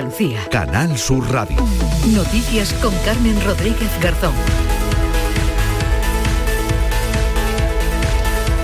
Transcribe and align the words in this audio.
Andalucía. 0.00 0.48
Canal 0.50 0.96
Sur 0.96 1.30
Radio. 1.30 1.58
Noticias 2.06 2.72
con 2.80 2.94
Carmen 3.04 3.38
Rodríguez 3.44 3.90
Garzón. 4.00 4.32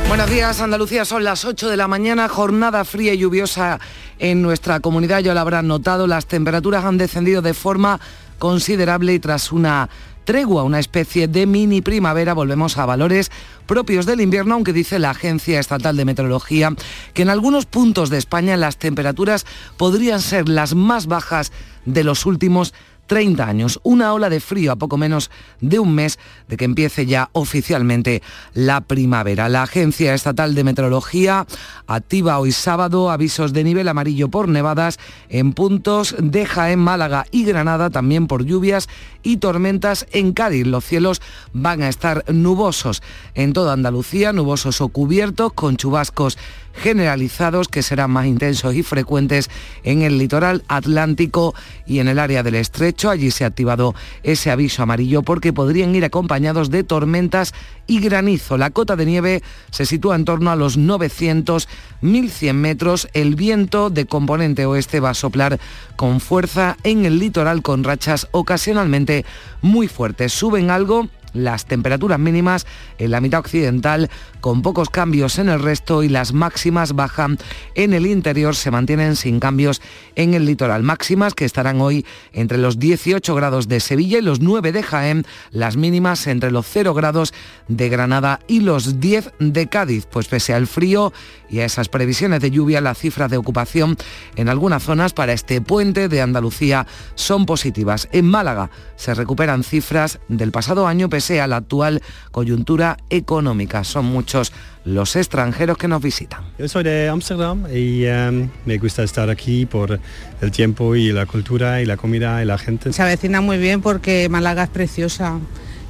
Buenos 0.09 0.31
días, 0.31 0.59
Andalucía. 0.63 1.05
Son 1.05 1.25
las 1.25 1.45
8 1.45 1.69
de 1.69 1.77
la 1.77 1.89
mañana, 1.89 2.31
jornada 2.31 2.87
fría 2.87 3.13
y 3.13 3.19
lluviosa 3.19 3.79
en 4.19 4.41
nuestra 4.41 4.81
comunidad. 4.81 5.21
Ya 5.21 5.35
lo 5.35 5.41
habrán 5.41 5.69
notado, 5.69 6.07
las 6.07 6.25
temperaturas 6.25 6.87
han 6.87 6.97
descendido 6.97 7.43
de 7.43 7.53
forma 7.53 8.01
considerable 8.39 9.13
y 9.13 9.19
tras 9.19 9.53
una 9.53 9.91
tregua, 10.27 10.65
una 10.65 10.81
especie 10.81 11.29
de 11.29 11.47
mini 11.47 11.81
primavera, 11.81 12.35
volvemos 12.35 12.77
a 12.77 12.85
valores 12.85 13.31
propios 13.67 14.05
del 14.05 14.21
invierno, 14.21 14.55
aunque 14.55 14.75
dice 14.75 14.99
la 14.99 15.11
Agencia 15.11 15.59
Estatal 15.59 15.97
de 15.97 16.05
Meteorología 16.05 16.75
que 17.15 17.23
en 17.23 17.31
algunos 17.31 17.65
puntos 17.65 18.11
de 18.11 18.19
España 18.19 18.57
las 18.59 18.77
temperaturas 18.77 19.47
podrían 19.79 20.21
ser 20.21 20.49
las 20.49 20.75
más 20.75 21.07
bajas 21.07 21.53
de 21.87 22.05
los 22.05 22.27
últimos 22.27 22.75
30 23.07 23.47
años. 23.47 23.81
Una 23.83 24.13
ola 24.13 24.29
de 24.31 24.41
frío 24.41 24.73
a 24.73 24.77
poco 24.77 24.97
menos 24.97 25.31
de 25.61 25.79
un 25.79 25.95
mes 25.95 26.19
de 26.49 26.57
que 26.57 26.65
empiece 26.65 27.07
ya 27.07 27.31
oficialmente 27.33 28.23
la 28.55 28.81
primavera. 28.81 29.49
La 29.49 29.63
Agencia 29.63 30.15
Estatal 30.15 30.55
de 30.55 30.65
Meteorología 30.65 31.47
activa 31.87 32.39
hoy 32.39 32.53
sábado 32.53 33.11
avisos 33.11 33.53
de 33.53 33.65
nivel 33.65 33.89
amarillo 33.89 34.29
por 34.29 34.49
nevadas 34.49 34.99
en 35.29 35.53
puntos 35.53 36.15
de 36.19 36.47
Jaén, 36.47 36.79
Málaga 36.79 37.27
y 37.31 37.45
Granada, 37.45 37.91
también 37.91 38.27
por 38.27 38.45
lluvias 38.45 38.89
y 39.23 39.39
tormentas 39.39 40.07
en 40.13 40.33
Cádiz. 40.33 40.67
Los 40.67 40.85
cielos 40.85 41.21
van 41.53 41.83
a 41.83 41.89
estar 41.89 42.25
nubosos 42.33 43.03
en 43.35 43.53
toda 43.53 43.73
Andalucía, 43.73 44.33
nubosos 44.33 44.81
o 44.81 44.89
cubiertos 44.89 45.53
con 45.53 45.77
chubascos 45.77 46.39
generalizados 46.77 47.69
que 47.69 47.83
serán 47.83 48.11
más 48.11 48.27
intensos 48.27 48.75
y 48.75 48.83
frecuentes 48.83 49.51
en 49.83 50.03
el 50.03 50.19
litoral 50.19 50.63
atlántico 50.69 51.55
y 51.87 51.99
en 51.99 52.09
el 52.09 52.19
área 52.19 52.43
del 52.43 52.55
estrecho. 52.55 53.11
Allí 53.11 53.31
se 53.31 53.45
ha 53.45 53.49
activado 53.49 53.95
ese 54.23 54.51
aviso 54.51 54.83
amarillo 54.83 55.23
porque 55.23 55.53
podrían 55.53 55.95
ir 55.95 56.05
acompañados 56.05 56.71
de 56.71 56.85
tormentas 56.85 57.55
y 57.87 58.01
granizo. 58.01 58.59
La 58.59 58.71
cota 58.71 58.97
de 58.97 59.07
nieve 59.07 59.43
se 59.71 59.87
sitúa 59.87 60.17
en 60.17 60.25
torno 60.25 60.51
a 60.51 60.57
los 60.57 60.77
900, 60.77 61.69
1100 62.01 62.61
metros. 62.61 63.09
El 63.13 63.35
viento 63.35 63.91
de 63.91 64.07
componente 64.07 64.67
oeste 64.67 65.01
va 65.01 65.11
a 65.11 65.15
soplar 65.15 65.59
con 65.97 66.21
fuerza 66.21 66.77
en 66.83 67.05
el 67.05 67.19
litoral 67.19 67.63
con 67.63 67.85
rachas 67.85 68.29
ocasionalmente 68.33 69.25
muy 69.63 69.89
fuertes. 69.89 70.33
Suben 70.33 70.71
algo 70.71 71.09
las 71.37 71.67
temperaturas 71.67 72.19
mínimas 72.19 72.67
en 72.99 73.11
la 73.11 73.21
mitad 73.21 73.41
occidental 73.41 74.11
con 74.41 74.63
pocos 74.63 74.91
cambios 74.91 75.39
en 75.39 75.49
el 75.49 75.63
resto 75.63 76.03
y 76.03 76.09
las 76.09 76.33
máximas 76.33 76.95
bajan 76.95 77.39
en 77.75 77.95
el 77.95 78.07
interior, 78.07 78.55
se 78.55 78.71
mantienen 78.71 79.17
sin 79.17 79.41
cambios 79.41 79.83
en 80.15 80.35
el 80.35 80.47
litoral. 80.47 80.83
Máximas 80.83 81.35
que 81.35 81.45
estarán 81.45 81.81
hoy 81.81 82.07
entre 82.33 82.59
los 82.59 82.79
18 82.79 83.35
grados 83.35 83.69
de 83.69 83.81
Sevilla 83.81 84.19
y 84.19 84.23
los 84.23 84.41
9 84.41 84.73
de 84.73 84.83
Jaén, 84.83 85.27
las 85.51 85.77
mínimas 85.77 86.27
entre 86.27 86.51
los 86.51 86.67
0 86.67 86.95
grados 86.95 87.35
de 87.69 87.89
Granada 87.89 88.41
y 88.47 88.61
los 88.61 89.01
10 89.01 89.33
de 89.39 89.67
Cádiz. 89.69 90.07
Pues 90.07 90.29
pese 90.29 90.55
al 90.55 90.67
frío 90.67 91.13
y 91.49 91.61
a 91.61 91.65
esas 91.65 91.89
previsiones 91.89 92.41
de 92.41 92.51
lluvia, 92.51 92.81
las 92.81 92.99
cifras 92.99 93.31
de 93.31 93.37
ocupación 93.37 93.97
en 94.37 94.49
algunas 94.49 94.83
zonas 94.83 95.13
para 95.13 95.33
este 95.33 95.61
puente 95.61 96.09
de 96.09 96.23
Andalucía 96.23 96.87
son 97.15 97.47
positivas. 97.47 98.09
En 98.13 98.27
Málaga 98.27 98.71
se 98.97 99.15
recuperan 99.15 99.65
cifras 99.65 100.19
del 100.29 100.53
pasado 100.53 100.87
año 100.87 101.09
pese 101.09 101.26
a 101.35 101.47
la 101.47 101.57
actual 101.57 102.03
coyuntura 102.31 102.97
económica. 103.11 103.85
Son 103.85 104.05
muchos 104.07 104.53
los 104.85 105.17
extranjeros 105.17 105.77
que 105.77 105.89
nos 105.89 106.01
visitan. 106.01 106.45
Yo 106.59 106.69
soy 106.69 106.85
de 106.85 107.09
Ámsterdam 107.09 107.65
y 107.73 108.05
em, 108.05 108.49
me 108.65 108.79
gusta 108.79 109.03
estar 109.03 109.29
aquí 109.29 109.67
por 109.67 109.99
el 110.41 110.51
tiempo 110.53 110.95
y 110.95 111.13
la 111.13 111.27
cultura 111.27 111.83
y 111.83 111.87
la 111.87 111.97
comida 111.97 112.43
y 112.43 112.47
la 112.47 112.57
gente. 112.57 112.93
Se 112.93 113.03
avecina 113.03 113.41
muy 113.41 113.59
bien 113.59 113.83
porque 113.83 114.29
Málaga 114.29 114.65
es 114.65 114.71
preciosa 114.71 115.39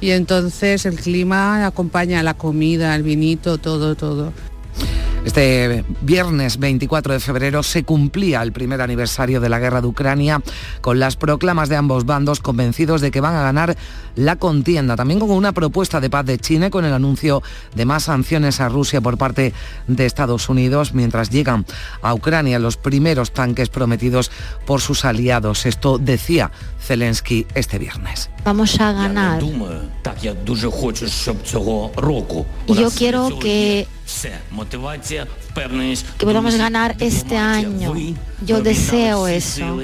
y 0.00 0.10
entonces 0.10 0.86
el 0.86 0.96
clima 0.96 1.66
acompaña 1.66 2.22
la 2.22 2.34
comida, 2.34 2.94
el 2.96 3.02
vinito, 3.02 3.58
todo, 3.58 3.94
todo. 3.94 4.32
Este 5.26 5.84
viernes 6.02 6.58
24 6.60 7.14
de 7.14 7.18
febrero 7.18 7.64
se 7.64 7.82
cumplía 7.82 8.42
el 8.42 8.52
primer 8.52 8.80
aniversario 8.80 9.40
de 9.40 9.48
la 9.48 9.58
guerra 9.58 9.80
de 9.80 9.88
Ucrania 9.88 10.40
con 10.80 11.00
las 11.00 11.16
proclamas 11.16 11.68
de 11.68 11.74
ambos 11.74 12.06
bandos 12.06 12.38
convencidos 12.38 13.00
de 13.00 13.10
que 13.10 13.20
van 13.20 13.34
a 13.34 13.42
ganar 13.42 13.76
la 14.14 14.36
contienda. 14.36 14.94
También 14.94 15.18
con 15.18 15.32
una 15.32 15.50
propuesta 15.50 16.00
de 16.00 16.10
paz 16.10 16.26
de 16.26 16.38
China 16.38 16.70
con 16.70 16.84
el 16.84 16.92
anuncio 16.92 17.42
de 17.74 17.84
más 17.84 18.04
sanciones 18.04 18.60
a 18.60 18.68
Rusia 18.68 19.00
por 19.00 19.18
parte 19.18 19.52
de 19.88 20.06
Estados 20.06 20.48
Unidos 20.48 20.94
mientras 20.94 21.28
llegan 21.28 21.66
a 22.02 22.14
Ucrania 22.14 22.60
los 22.60 22.76
primeros 22.76 23.32
tanques 23.32 23.68
prometidos 23.68 24.30
por 24.64 24.80
sus 24.80 25.04
aliados. 25.04 25.66
Esto 25.66 25.98
decía 25.98 26.52
Zelensky 26.80 27.48
este 27.56 27.80
viernes. 27.80 28.30
Vamos 28.44 28.80
a 28.80 28.92
ganar. 28.92 29.42
Y 32.68 32.74
yo 32.74 32.90
quiero 32.90 33.38
que 33.40 33.88
que 36.18 36.26
podamos 36.26 36.56
ganar 36.56 36.96
este 37.00 37.36
año. 37.36 37.94
Yo 38.44 38.62
deseo 38.62 39.26
eso. 39.28 39.80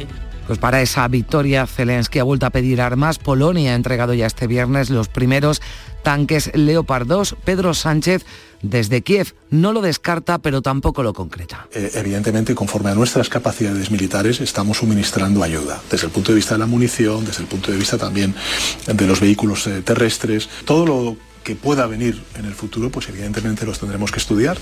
Pues 0.46 0.58
para 0.58 0.82
esa 0.82 1.06
victoria, 1.08 1.66
Zelensky 1.66 2.18
ha 2.18 2.24
vuelto 2.24 2.46
a 2.46 2.50
pedir 2.50 2.80
armas. 2.80 3.18
Polonia 3.18 3.72
ha 3.72 3.74
entregado 3.74 4.12
ya 4.12 4.26
este 4.26 4.46
viernes 4.46 4.90
los 4.90 5.08
primeros 5.08 5.62
tanques 6.02 6.50
Leopard 6.54 7.06
2. 7.06 7.36
Pedro 7.44 7.74
Sánchez 7.74 8.24
desde 8.60 9.02
Kiev 9.02 9.34
no 9.50 9.72
lo 9.72 9.82
descarta, 9.82 10.38
pero 10.38 10.60
tampoco 10.60 11.02
lo 11.02 11.12
concreta. 11.12 11.68
Eh, 11.72 11.92
evidentemente, 11.94 12.54
conforme 12.54 12.90
a 12.90 12.94
nuestras 12.94 13.28
capacidades 13.28 13.90
militares, 13.90 14.40
estamos 14.40 14.78
suministrando 14.78 15.42
ayuda, 15.42 15.80
desde 15.90 16.06
el 16.06 16.12
punto 16.12 16.32
de 16.32 16.36
vista 16.36 16.54
de 16.54 16.58
la 16.58 16.66
munición, 16.66 17.24
desde 17.24 17.42
el 17.42 17.48
punto 17.48 17.70
de 17.70 17.78
vista 17.78 17.96
también 17.96 18.34
de 18.86 19.06
los 19.06 19.20
vehículos 19.20 19.66
eh, 19.68 19.82
terrestres. 19.82 20.48
Todo 20.64 20.86
lo 20.86 21.16
que 21.42 21.56
pueda 21.56 21.86
venir 21.86 22.22
en 22.36 22.44
el 22.44 22.54
futuro, 22.54 22.90
pues 22.90 23.08
evidentemente 23.08 23.66
los 23.66 23.78
tendremos 23.78 24.10
que 24.10 24.18
estudiar. 24.18 24.58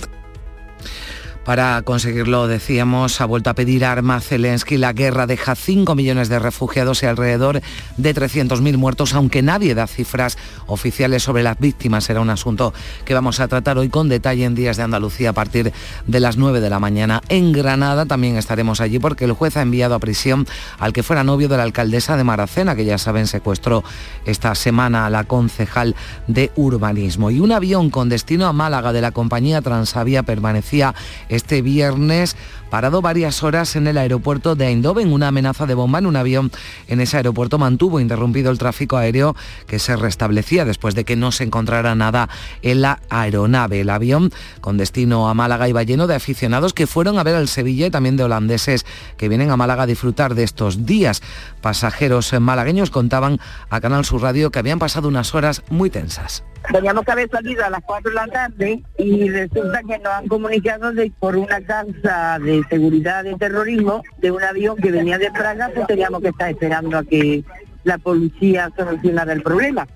Para 1.45 1.81
conseguirlo, 1.83 2.49
decíamos, 2.49 3.19
ha 3.23 3.25
vuelto 3.25 3.49
a 3.49 3.55
pedir 3.55 3.87
armas 3.87 4.27
Zelensky. 4.27 4.77
La 4.77 4.93
guerra 4.93 5.27
deja 5.27 5.55
5 5.55 5.95
millones 5.95 6.28
de 6.28 6.39
refugiados 6.39 7.03
y 7.03 7.06
alrededor 7.06 7.62
de 7.97 8.15
300.000 8.15 8.77
muertos, 8.77 9.15
aunque 9.15 9.41
nadie 9.41 9.75
da 9.75 9.87
cifras 9.87 10.37
oficiales 10.67 11.23
sobre 11.23 11.43
las 11.43 11.59
víctimas. 11.59 12.05
Será 12.05 12.21
un 12.21 12.29
asunto 12.29 12.75
que 13.06 13.15
vamos 13.15 13.41
a 13.41 13.49
tratar 13.49 13.79
hoy 13.79 13.89
con 13.89 14.11
detalle 14.11 14.45
en 14.45 14.55
Días 14.55 14.77
de 14.77 14.83
Andalucía 14.83 15.31
a 15.31 15.33
partir 15.33 15.73
de 16.06 16.21
las 16.21 16.37
9 16.37 16.61
de 16.61 16.69
la 16.69 16.79
mañana. 16.79 17.23
En 17.31 17.53
Granada 17.53 18.05
también 18.05 18.37
estaremos 18.37 18.83
allí 18.83 18.99
porque 18.99 19.25
el 19.25 19.33
juez 19.33 19.56
ha 19.56 19.62
enviado 19.62 19.95
a 19.95 19.99
prisión 19.99 20.47
al 20.79 20.93
que 20.93 21.03
fuera 21.03 21.25
novio 21.25 21.49
de 21.49 21.56
la 21.56 21.62
alcaldesa 21.62 22.19
de 22.19 22.25
Maracena, 22.25 22.77
que 22.77 22.84
ya 22.84 22.99
saben 22.99 23.27
secuestró 23.27 23.83
esta 24.27 24.55
semana 24.55 25.06
a 25.06 25.11
la 25.11 25.25
concejal 25.25 25.97
de 26.27 26.53
urbanismo. 26.56 27.31
Y 27.31 27.41
un 27.41 27.53
avión 27.53 27.89
con 27.89 28.11
destino 28.11 28.47
a 28.47 28.53
Málaga 28.53 28.93
de 28.93 29.00
la 29.00 29.12
compañía 29.12 29.62
Transavia 29.62 30.23
permanecía 30.23 30.95
este 31.31 31.63
viernes 31.63 32.37
parado 32.70 33.03
varias 33.03 33.42
horas 33.42 33.76
en 33.76 33.86
el 33.86 33.98
aeropuerto 33.98 34.54
de 34.54 34.69
Eindhoven. 34.69 35.12
Una 35.12 35.28
amenaza 35.28 35.66
de 35.66 35.75
bomba 35.75 35.98
en 35.98 36.06
un 36.06 36.16
avión 36.16 36.50
en 36.88 37.00
ese 37.00 37.16
aeropuerto 37.16 37.58
mantuvo 37.58 38.00
interrumpido 38.00 38.50
el 38.50 38.58
tráfico 38.58 38.97
aéreo 38.97 39.36
que 39.66 39.78
se 39.78 39.97
restablecía 39.97 40.64
después 40.64 40.94
de 40.94 41.04
que 41.04 41.16
no 41.16 41.32
se 41.32 41.44
encontrara 41.44 41.94
nada 41.94 42.28
en 42.62 42.82
la 42.82 43.00
aeronave. 43.10 43.81
El 43.81 43.91
avión 43.91 44.31
con 44.60 44.76
destino 44.76 45.28
a 45.28 45.34
Málaga 45.34 45.69
iba 45.69 45.82
lleno 45.82 46.06
de 46.06 46.14
aficionados 46.14 46.72
que 46.72 46.86
fueron 46.86 47.19
a 47.19 47.25
ver 47.25 47.34
al 47.34 47.48
Sevilla 47.48 47.86
y 47.86 47.91
también 47.91 48.16
de 48.16 48.25
holandeses 48.25 48.87
que 49.16 49.28
vienen 49.28 49.50
a 49.50 49.56
Málaga 49.56 49.82
a 49.82 49.87
disfrutar 49.87 50.34
de 50.34 50.44
estos 50.44 50.87
días. 50.87 51.22
Pasajeros 51.60 52.32
malagueños 52.41 52.91
contaban 52.91 53.38
a 53.69 53.81
Canal 53.81 54.04
Sur 54.04 54.22
Radio 54.22 54.50
que 54.50 54.58
habían 54.58 54.78
pasado 54.78 55.08
unas 55.08 55.34
horas 55.34 55.62
muy 55.70 55.91
tensas. 55.91 56.44
Teníamos 56.72 57.04
que 57.04 57.12
haber 57.12 57.31
salido 57.31 57.64
a 57.64 57.70
las 57.70 57.82
4 57.84 58.10
de 58.10 58.14
la 58.14 58.26
tarde 58.26 58.82
y 58.98 59.28
resulta 59.28 59.81
que 59.82 59.98
nos 59.98 60.12
han 60.12 60.28
comunicado 60.28 60.92
por 61.19 61.37
una 61.37 61.60
causa 61.62 62.38
de 62.38 62.59
seguridad 62.69 63.25
de 63.25 63.34
terrorismo 63.34 64.03
de 64.19 64.31
un 64.31 64.43
avión 64.43 64.76
que 64.76 64.91
venía 64.91 65.19
de 65.19 65.31
Praga, 65.31 65.71
pues 65.75 65.87
teníamos 65.87 66.22
que 66.22 66.28
estar 66.28 66.50
esperando 66.50 66.98
a 66.98 67.05
que 67.05 67.44
la 67.85 67.99
policía 67.99 68.70
solucionara 68.76 69.32
el 69.32 69.43
problema. 69.43 69.87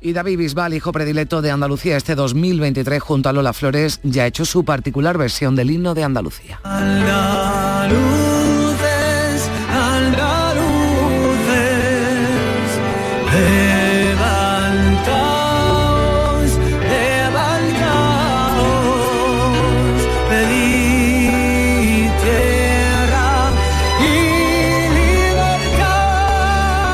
Y 0.00 0.12
David 0.12 0.38
Bisbal, 0.38 0.74
hijo 0.74 0.92
predilecto 0.92 1.42
de 1.42 1.50
Andalucía 1.50 1.96
este 1.96 2.14
2023 2.14 3.02
junto 3.02 3.28
a 3.28 3.32
Lola 3.32 3.52
Flores, 3.52 4.00
ya 4.04 4.22
ha 4.22 4.26
hecho 4.26 4.44
su 4.44 4.64
particular 4.64 5.18
versión 5.18 5.56
del 5.56 5.70
himno 5.70 5.94
de 5.94 6.04
Andalucía. 6.04 6.60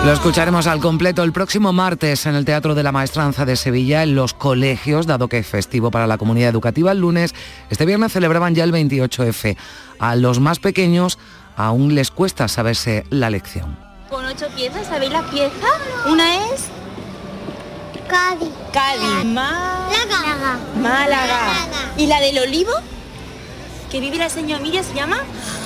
Lo 0.04 0.12
escucharemos 0.12 0.66
al 0.66 0.80
completo 0.80 1.22
el 1.22 1.32
próximo 1.32 1.72
martes 1.72 2.26
en 2.26 2.34
el 2.34 2.44
Teatro 2.44 2.74
de 2.74 2.82
la 2.82 2.92
Maestranza 2.92 3.46
de 3.46 3.56
Sevilla, 3.56 4.02
en 4.02 4.14
los 4.14 4.34
colegios, 4.34 5.06
dado 5.06 5.28
que 5.28 5.38
es 5.38 5.46
festivo 5.46 5.90
para 5.90 6.06
la 6.06 6.18
comunidad 6.18 6.50
educativa 6.50 6.92
el 6.92 6.98
lunes. 6.98 7.34
Este 7.70 7.86
viernes 7.86 8.12
celebraban 8.12 8.54
ya 8.54 8.64
el 8.64 8.72
28F. 8.72 9.56
A 9.98 10.14
los 10.14 10.40
más 10.40 10.58
pequeños 10.58 11.18
aún 11.56 11.94
les 11.94 12.10
cuesta 12.10 12.48
saberse 12.48 13.06
la 13.08 13.30
lección. 13.30 13.78
Con 14.10 14.26
ocho 14.26 14.46
piezas, 14.54 14.86
¿sabéis 14.88 15.10
las 15.10 15.24
piezas? 15.30 15.72
Una 16.06 16.36
es 16.52 16.66
Cádiz. 18.06 18.50
Cádiz. 18.74 19.24
Málaga. 19.24 20.58
Málaga. 20.82 21.52
¿Y 21.96 22.08
la 22.08 22.20
del 22.20 22.38
olivo? 22.40 22.72
Que 23.90 24.00
vive 24.00 24.18
la 24.18 24.28
señora 24.28 24.62
Miriam 24.62 24.84
se 24.84 24.92
llama 24.92 25.16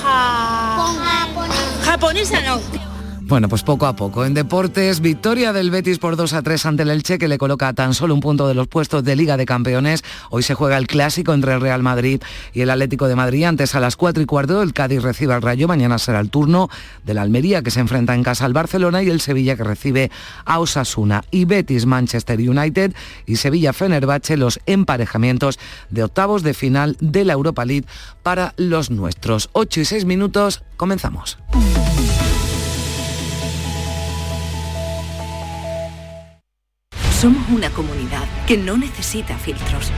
ja... 0.04 0.94
Japonesa. 1.26 1.84
japonesa, 1.84 2.40
no. 2.42 2.87
Bueno, 3.28 3.50
pues 3.50 3.62
poco 3.62 3.84
a 3.84 3.94
poco. 3.94 4.24
En 4.24 4.32
deportes, 4.32 5.00
victoria 5.00 5.52
del 5.52 5.70
Betis 5.70 5.98
por 5.98 6.16
2 6.16 6.32
a 6.32 6.40
3 6.40 6.64
ante 6.64 6.84
el 6.84 6.90
Elche, 6.90 7.18
que 7.18 7.28
le 7.28 7.36
coloca 7.36 7.70
tan 7.74 7.92
solo 7.92 8.14
un 8.14 8.20
punto 8.20 8.48
de 8.48 8.54
los 8.54 8.68
puestos 8.68 9.04
de 9.04 9.16
Liga 9.16 9.36
de 9.36 9.44
Campeones. 9.44 10.02
Hoy 10.30 10.42
se 10.42 10.54
juega 10.54 10.78
el 10.78 10.86
clásico 10.86 11.34
entre 11.34 11.52
el 11.52 11.60
Real 11.60 11.82
Madrid 11.82 12.22
y 12.54 12.62
el 12.62 12.70
Atlético 12.70 13.06
de 13.06 13.16
Madrid. 13.16 13.44
Antes 13.44 13.74
a 13.74 13.80
las 13.80 13.96
4 13.96 14.22
y 14.22 14.24
cuarto, 14.24 14.62
el 14.62 14.72
Cádiz 14.72 15.02
recibe 15.02 15.34
al 15.34 15.42
Rayo. 15.42 15.68
Mañana 15.68 15.98
será 15.98 16.20
el 16.20 16.30
turno 16.30 16.70
del 17.04 17.18
Almería, 17.18 17.60
que 17.60 17.70
se 17.70 17.80
enfrenta 17.80 18.14
en 18.14 18.22
casa 18.22 18.46
al 18.46 18.54
Barcelona, 18.54 19.02
y 19.02 19.10
el 19.10 19.20
Sevilla, 19.20 19.56
que 19.56 19.64
recibe 19.64 20.10
a 20.46 20.58
Osasuna. 20.58 21.22
Y 21.30 21.44
Betis, 21.44 21.84
Manchester 21.84 22.40
United 22.40 22.94
y 23.26 23.36
Sevilla 23.36 23.74
Fenerbahce, 23.74 24.38
los 24.38 24.58
emparejamientos 24.64 25.58
de 25.90 26.02
octavos 26.02 26.42
de 26.42 26.54
final 26.54 26.96
de 27.00 27.26
la 27.26 27.34
Europa 27.34 27.66
League 27.66 27.84
para 28.22 28.54
los 28.56 28.90
nuestros. 28.90 29.50
8 29.52 29.80
y 29.80 29.84
6 29.84 30.06
minutos, 30.06 30.62
comenzamos. 30.78 31.36
Somos 37.20 37.48
una 37.48 37.68
comunidad 37.70 38.28
que 38.46 38.56
no 38.56 38.76
necesita 38.76 39.36
filtros, 39.38 39.90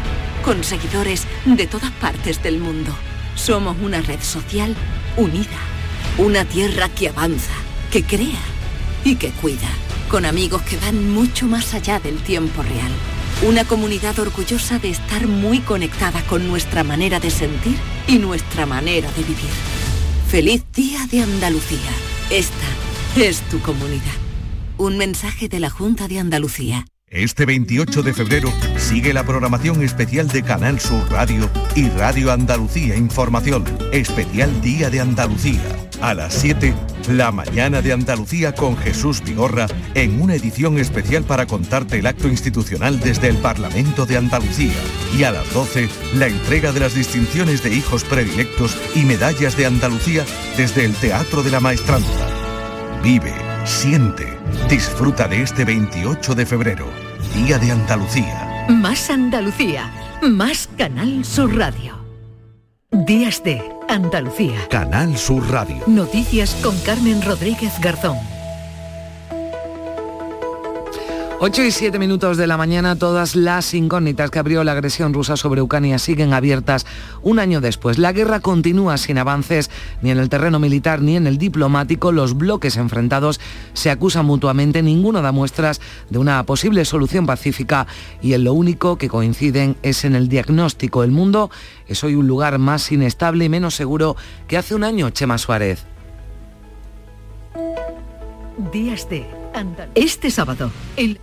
con 0.42 0.64
seguidores 0.64 1.26
de 1.44 1.66
todas 1.66 1.90
partes 1.90 2.42
del 2.42 2.58
mundo. 2.58 2.94
Somos 3.34 3.76
una 3.82 4.00
red 4.00 4.22
social 4.22 4.74
unida, 5.18 5.58
una 6.16 6.46
tierra 6.46 6.88
que 6.88 7.10
avanza, 7.10 7.52
que 7.90 8.04
crea 8.04 8.40
y 9.04 9.16
que 9.16 9.32
cuida, 9.32 9.68
con 10.08 10.24
amigos 10.24 10.62
que 10.62 10.78
van 10.78 11.12
mucho 11.12 11.46
más 11.46 11.74
allá 11.74 12.00
del 12.00 12.16
tiempo 12.22 12.62
real. 12.62 12.90
Una 13.46 13.66
comunidad 13.66 14.18
orgullosa 14.18 14.78
de 14.78 14.88
estar 14.88 15.26
muy 15.26 15.58
conectada 15.58 16.22
con 16.22 16.48
nuestra 16.48 16.84
manera 16.84 17.20
de 17.20 17.30
sentir 17.30 17.76
y 18.08 18.16
nuestra 18.16 18.64
manera 18.64 19.12
de 19.12 19.24
vivir. 19.24 19.50
Feliz 20.30 20.64
Día 20.72 21.06
de 21.10 21.20
Andalucía. 21.20 21.90
Esta 22.30 22.66
es 23.14 23.42
tu 23.50 23.60
comunidad. 23.60 24.16
Un 24.78 24.96
mensaje 24.96 25.50
de 25.50 25.60
la 25.60 25.68
Junta 25.68 26.08
de 26.08 26.18
Andalucía. 26.18 26.86
Este 27.10 27.44
28 27.44 28.04
de 28.04 28.14
febrero 28.14 28.52
sigue 28.76 29.12
la 29.12 29.24
programación 29.24 29.82
especial 29.82 30.28
de 30.28 30.44
Canal 30.44 30.78
Sur 30.78 31.10
Radio 31.10 31.50
y 31.74 31.88
Radio 31.88 32.30
Andalucía 32.30 32.94
Información, 32.94 33.64
especial 33.90 34.60
Día 34.60 34.90
de 34.90 35.00
Andalucía. 35.00 35.60
A 36.00 36.14
las 36.14 36.32
7, 36.34 36.72
la 37.08 37.32
mañana 37.32 37.82
de 37.82 37.92
Andalucía 37.92 38.54
con 38.54 38.76
Jesús 38.76 39.24
Vigorra 39.24 39.66
en 39.94 40.22
una 40.22 40.36
edición 40.36 40.78
especial 40.78 41.24
para 41.24 41.46
contarte 41.46 41.98
el 41.98 42.06
acto 42.06 42.28
institucional 42.28 43.00
desde 43.00 43.26
el 43.26 43.38
Parlamento 43.38 44.06
de 44.06 44.16
Andalucía. 44.16 44.76
Y 45.18 45.24
a 45.24 45.32
las 45.32 45.52
12, 45.52 45.88
la 46.14 46.28
entrega 46.28 46.70
de 46.70 46.78
las 46.78 46.94
distinciones 46.94 47.64
de 47.64 47.74
hijos 47.74 48.04
predilectos 48.04 48.78
y 48.94 49.00
medallas 49.00 49.56
de 49.56 49.66
Andalucía 49.66 50.24
desde 50.56 50.84
el 50.84 50.94
Teatro 50.94 51.42
de 51.42 51.50
la 51.50 51.58
Maestranza. 51.58 52.28
Vive, 53.02 53.34
siente, 53.64 54.39
disfruta 54.68 55.26
de 55.28 55.42
este 55.42 55.64
28 55.64 56.34
de 56.34 56.46
febrero, 56.46 56.86
Día 57.34 57.58
de 57.58 57.72
Andalucía. 57.72 58.66
Más 58.68 59.10
Andalucía, 59.10 59.90
más 60.22 60.68
Canal 60.76 61.24
Sur 61.24 61.56
Radio. 61.56 61.98
Días 62.90 63.42
de 63.44 63.62
Andalucía. 63.88 64.66
Canal 64.68 65.16
Sur 65.16 65.48
Radio. 65.50 65.82
Noticias 65.86 66.54
con 66.62 66.76
Carmen 66.80 67.22
Rodríguez 67.22 67.72
Garzón. 67.80 68.16
8 71.42 71.62
y 71.62 71.70
7 71.70 71.98
minutos 71.98 72.36
de 72.36 72.46
la 72.46 72.58
mañana, 72.58 72.96
todas 72.96 73.34
las 73.34 73.72
incógnitas 73.72 74.30
que 74.30 74.38
abrió 74.38 74.62
la 74.62 74.72
agresión 74.72 75.14
rusa 75.14 75.38
sobre 75.38 75.62
Ucrania 75.62 75.98
siguen 75.98 76.34
abiertas 76.34 76.84
un 77.22 77.38
año 77.38 77.62
después. 77.62 77.96
La 77.96 78.12
guerra 78.12 78.40
continúa 78.40 78.98
sin 78.98 79.16
avances 79.16 79.70
ni 80.02 80.10
en 80.10 80.18
el 80.18 80.28
terreno 80.28 80.58
militar 80.58 81.00
ni 81.00 81.16
en 81.16 81.26
el 81.26 81.38
diplomático. 81.38 82.12
Los 82.12 82.36
bloques 82.36 82.76
enfrentados 82.76 83.40
se 83.72 83.90
acusan 83.90 84.26
mutuamente, 84.26 84.82
ninguno 84.82 85.22
da 85.22 85.32
muestras 85.32 85.80
de 86.10 86.18
una 86.18 86.44
posible 86.44 86.84
solución 86.84 87.24
pacífica 87.24 87.86
y 88.20 88.34
en 88.34 88.44
lo 88.44 88.52
único 88.52 88.98
que 88.98 89.08
coinciden 89.08 89.78
es 89.82 90.04
en 90.04 90.16
el 90.16 90.28
diagnóstico. 90.28 91.04
El 91.04 91.10
mundo 91.10 91.50
es 91.88 92.04
hoy 92.04 92.16
un 92.16 92.26
lugar 92.26 92.58
más 92.58 92.92
inestable 92.92 93.46
y 93.46 93.48
menos 93.48 93.74
seguro 93.74 94.14
que 94.46 94.58
hace 94.58 94.74
un 94.74 94.84
año, 94.84 95.08
Chema 95.08 95.38
Suárez. 95.38 95.86
Días 98.74 99.08
de. 99.08 99.40
Este 99.94 100.30
sábado, 100.30 100.70
el 100.96 101.18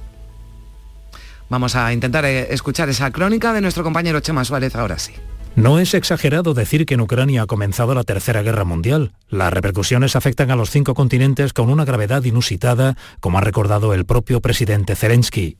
Vamos 1.50 1.76
a 1.76 1.94
intentar 1.94 2.26
eh, 2.26 2.54
escuchar 2.54 2.90
esa 2.90 3.12
crónica 3.12 3.54
de 3.54 3.62
nuestro 3.62 3.84
compañero 3.84 4.20
Chema 4.20 4.44
Suárez 4.44 4.76
ahora 4.76 5.00
sí. 5.00 5.14
No 5.58 5.80
es 5.80 5.96
exagerado 5.96 6.54
decir 6.54 6.86
que 6.86 6.94
en 6.94 7.02
Ucrania 7.02 7.42
ha 7.42 7.48
comenzado 7.48 7.96
la 7.96 8.04
Tercera 8.04 8.44
Guerra 8.44 8.64
Mundial. 8.64 9.14
Las 9.28 9.52
repercusiones 9.52 10.16
afectan 10.16 10.52
a 10.52 10.56
los 10.56 10.70
cinco 10.70 10.94
continentes 10.94 11.52
con 11.52 11.72
una 11.72 11.84
gravedad 11.84 12.24
inusitada, 12.26 12.96
como 13.20 13.40
ha 13.40 13.42
recordado 13.42 13.96
el 13.96 14.06
propio 14.06 14.40
presidente 14.40 14.96
Zelensky. 14.96 15.58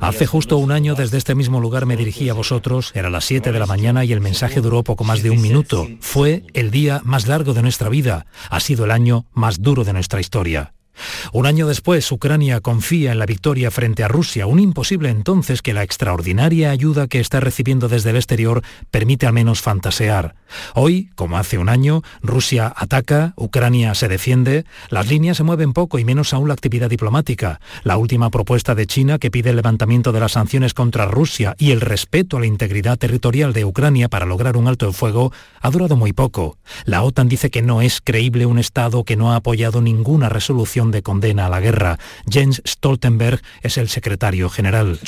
Hace 0.00 0.26
justo 0.26 0.58
un 0.58 0.70
año 0.70 0.94
desde 0.94 1.18
este 1.18 1.34
mismo 1.34 1.60
lugar 1.60 1.86
me 1.86 1.96
dirigí 1.96 2.28
a 2.28 2.34
vosotros, 2.34 2.92
era 2.94 3.10
las 3.10 3.24
7 3.24 3.50
de 3.50 3.58
la 3.58 3.66
mañana 3.66 4.04
y 4.04 4.12
el 4.12 4.20
mensaje 4.20 4.60
duró 4.60 4.84
poco 4.84 5.02
más 5.02 5.22
de 5.24 5.30
un 5.30 5.40
minuto. 5.40 5.88
Fue 5.98 6.44
el 6.52 6.70
día 6.70 7.00
más 7.04 7.26
largo 7.26 7.54
de 7.54 7.62
nuestra 7.62 7.88
vida, 7.88 8.26
ha 8.50 8.60
sido 8.60 8.84
el 8.84 8.90
año 8.92 9.26
más 9.32 9.62
duro 9.62 9.82
de 9.82 9.94
nuestra 9.94 10.20
historia. 10.20 10.74
Un 11.32 11.46
año 11.46 11.66
después, 11.66 12.10
Ucrania 12.12 12.60
confía 12.60 13.12
en 13.12 13.18
la 13.18 13.26
victoria 13.26 13.70
frente 13.70 14.04
a 14.04 14.08
Rusia, 14.08 14.46
un 14.46 14.60
imposible 14.60 15.08
entonces 15.08 15.62
que 15.62 15.72
la 15.72 15.82
extraordinaria 15.82 16.70
ayuda 16.70 17.06
que 17.06 17.20
está 17.20 17.40
recibiendo 17.40 17.88
desde 17.88 18.10
el 18.10 18.16
exterior 18.16 18.62
permite 18.90 19.26
al 19.26 19.32
menos 19.32 19.62
fantasear. 19.62 20.34
Hoy, 20.74 21.10
como 21.14 21.38
hace 21.38 21.58
un 21.58 21.68
año, 21.68 22.02
Rusia 22.20 22.72
ataca, 22.76 23.32
Ucrania 23.36 23.94
se 23.94 24.08
defiende, 24.08 24.64
las 24.90 25.08
líneas 25.08 25.38
se 25.38 25.44
mueven 25.44 25.72
poco 25.72 25.98
y 25.98 26.04
menos 26.04 26.34
aún 26.34 26.48
la 26.48 26.54
actividad 26.54 26.90
diplomática. 26.90 27.60
La 27.84 27.96
última 27.96 28.30
propuesta 28.30 28.74
de 28.74 28.86
China 28.86 29.18
que 29.18 29.30
pide 29.30 29.50
el 29.50 29.56
levantamiento 29.56 30.12
de 30.12 30.20
las 30.20 30.32
sanciones 30.32 30.74
contra 30.74 31.06
Rusia 31.06 31.54
y 31.58 31.70
el 31.70 31.80
respeto 31.80 32.36
a 32.36 32.40
la 32.40 32.46
integridad 32.46 32.98
territorial 32.98 33.52
de 33.52 33.64
Ucrania 33.64 34.08
para 34.08 34.26
lograr 34.26 34.56
un 34.56 34.68
alto 34.68 34.86
el 34.86 34.94
fuego 34.94 35.32
ha 35.60 35.70
durado 35.70 35.96
muy 35.96 36.12
poco. 36.12 36.58
La 36.84 37.02
OTAN 37.02 37.28
dice 37.28 37.50
que 37.50 37.62
no 37.62 37.80
es 37.82 38.00
creíble 38.02 38.46
un 38.46 38.58
Estado 38.58 39.04
que 39.04 39.16
no 39.16 39.32
ha 39.32 39.36
apoyado 39.36 39.80
ninguna 39.80 40.28
resolución 40.28 40.81
de 40.90 41.02
condena 41.02 41.46
a 41.46 41.48
la 41.48 41.60
guerra. 41.60 41.98
Jens 42.28 42.62
Stoltenberg 42.66 43.40
es 43.62 43.78
el 43.78 43.88
secretario 43.88 44.48
general. 44.48 44.98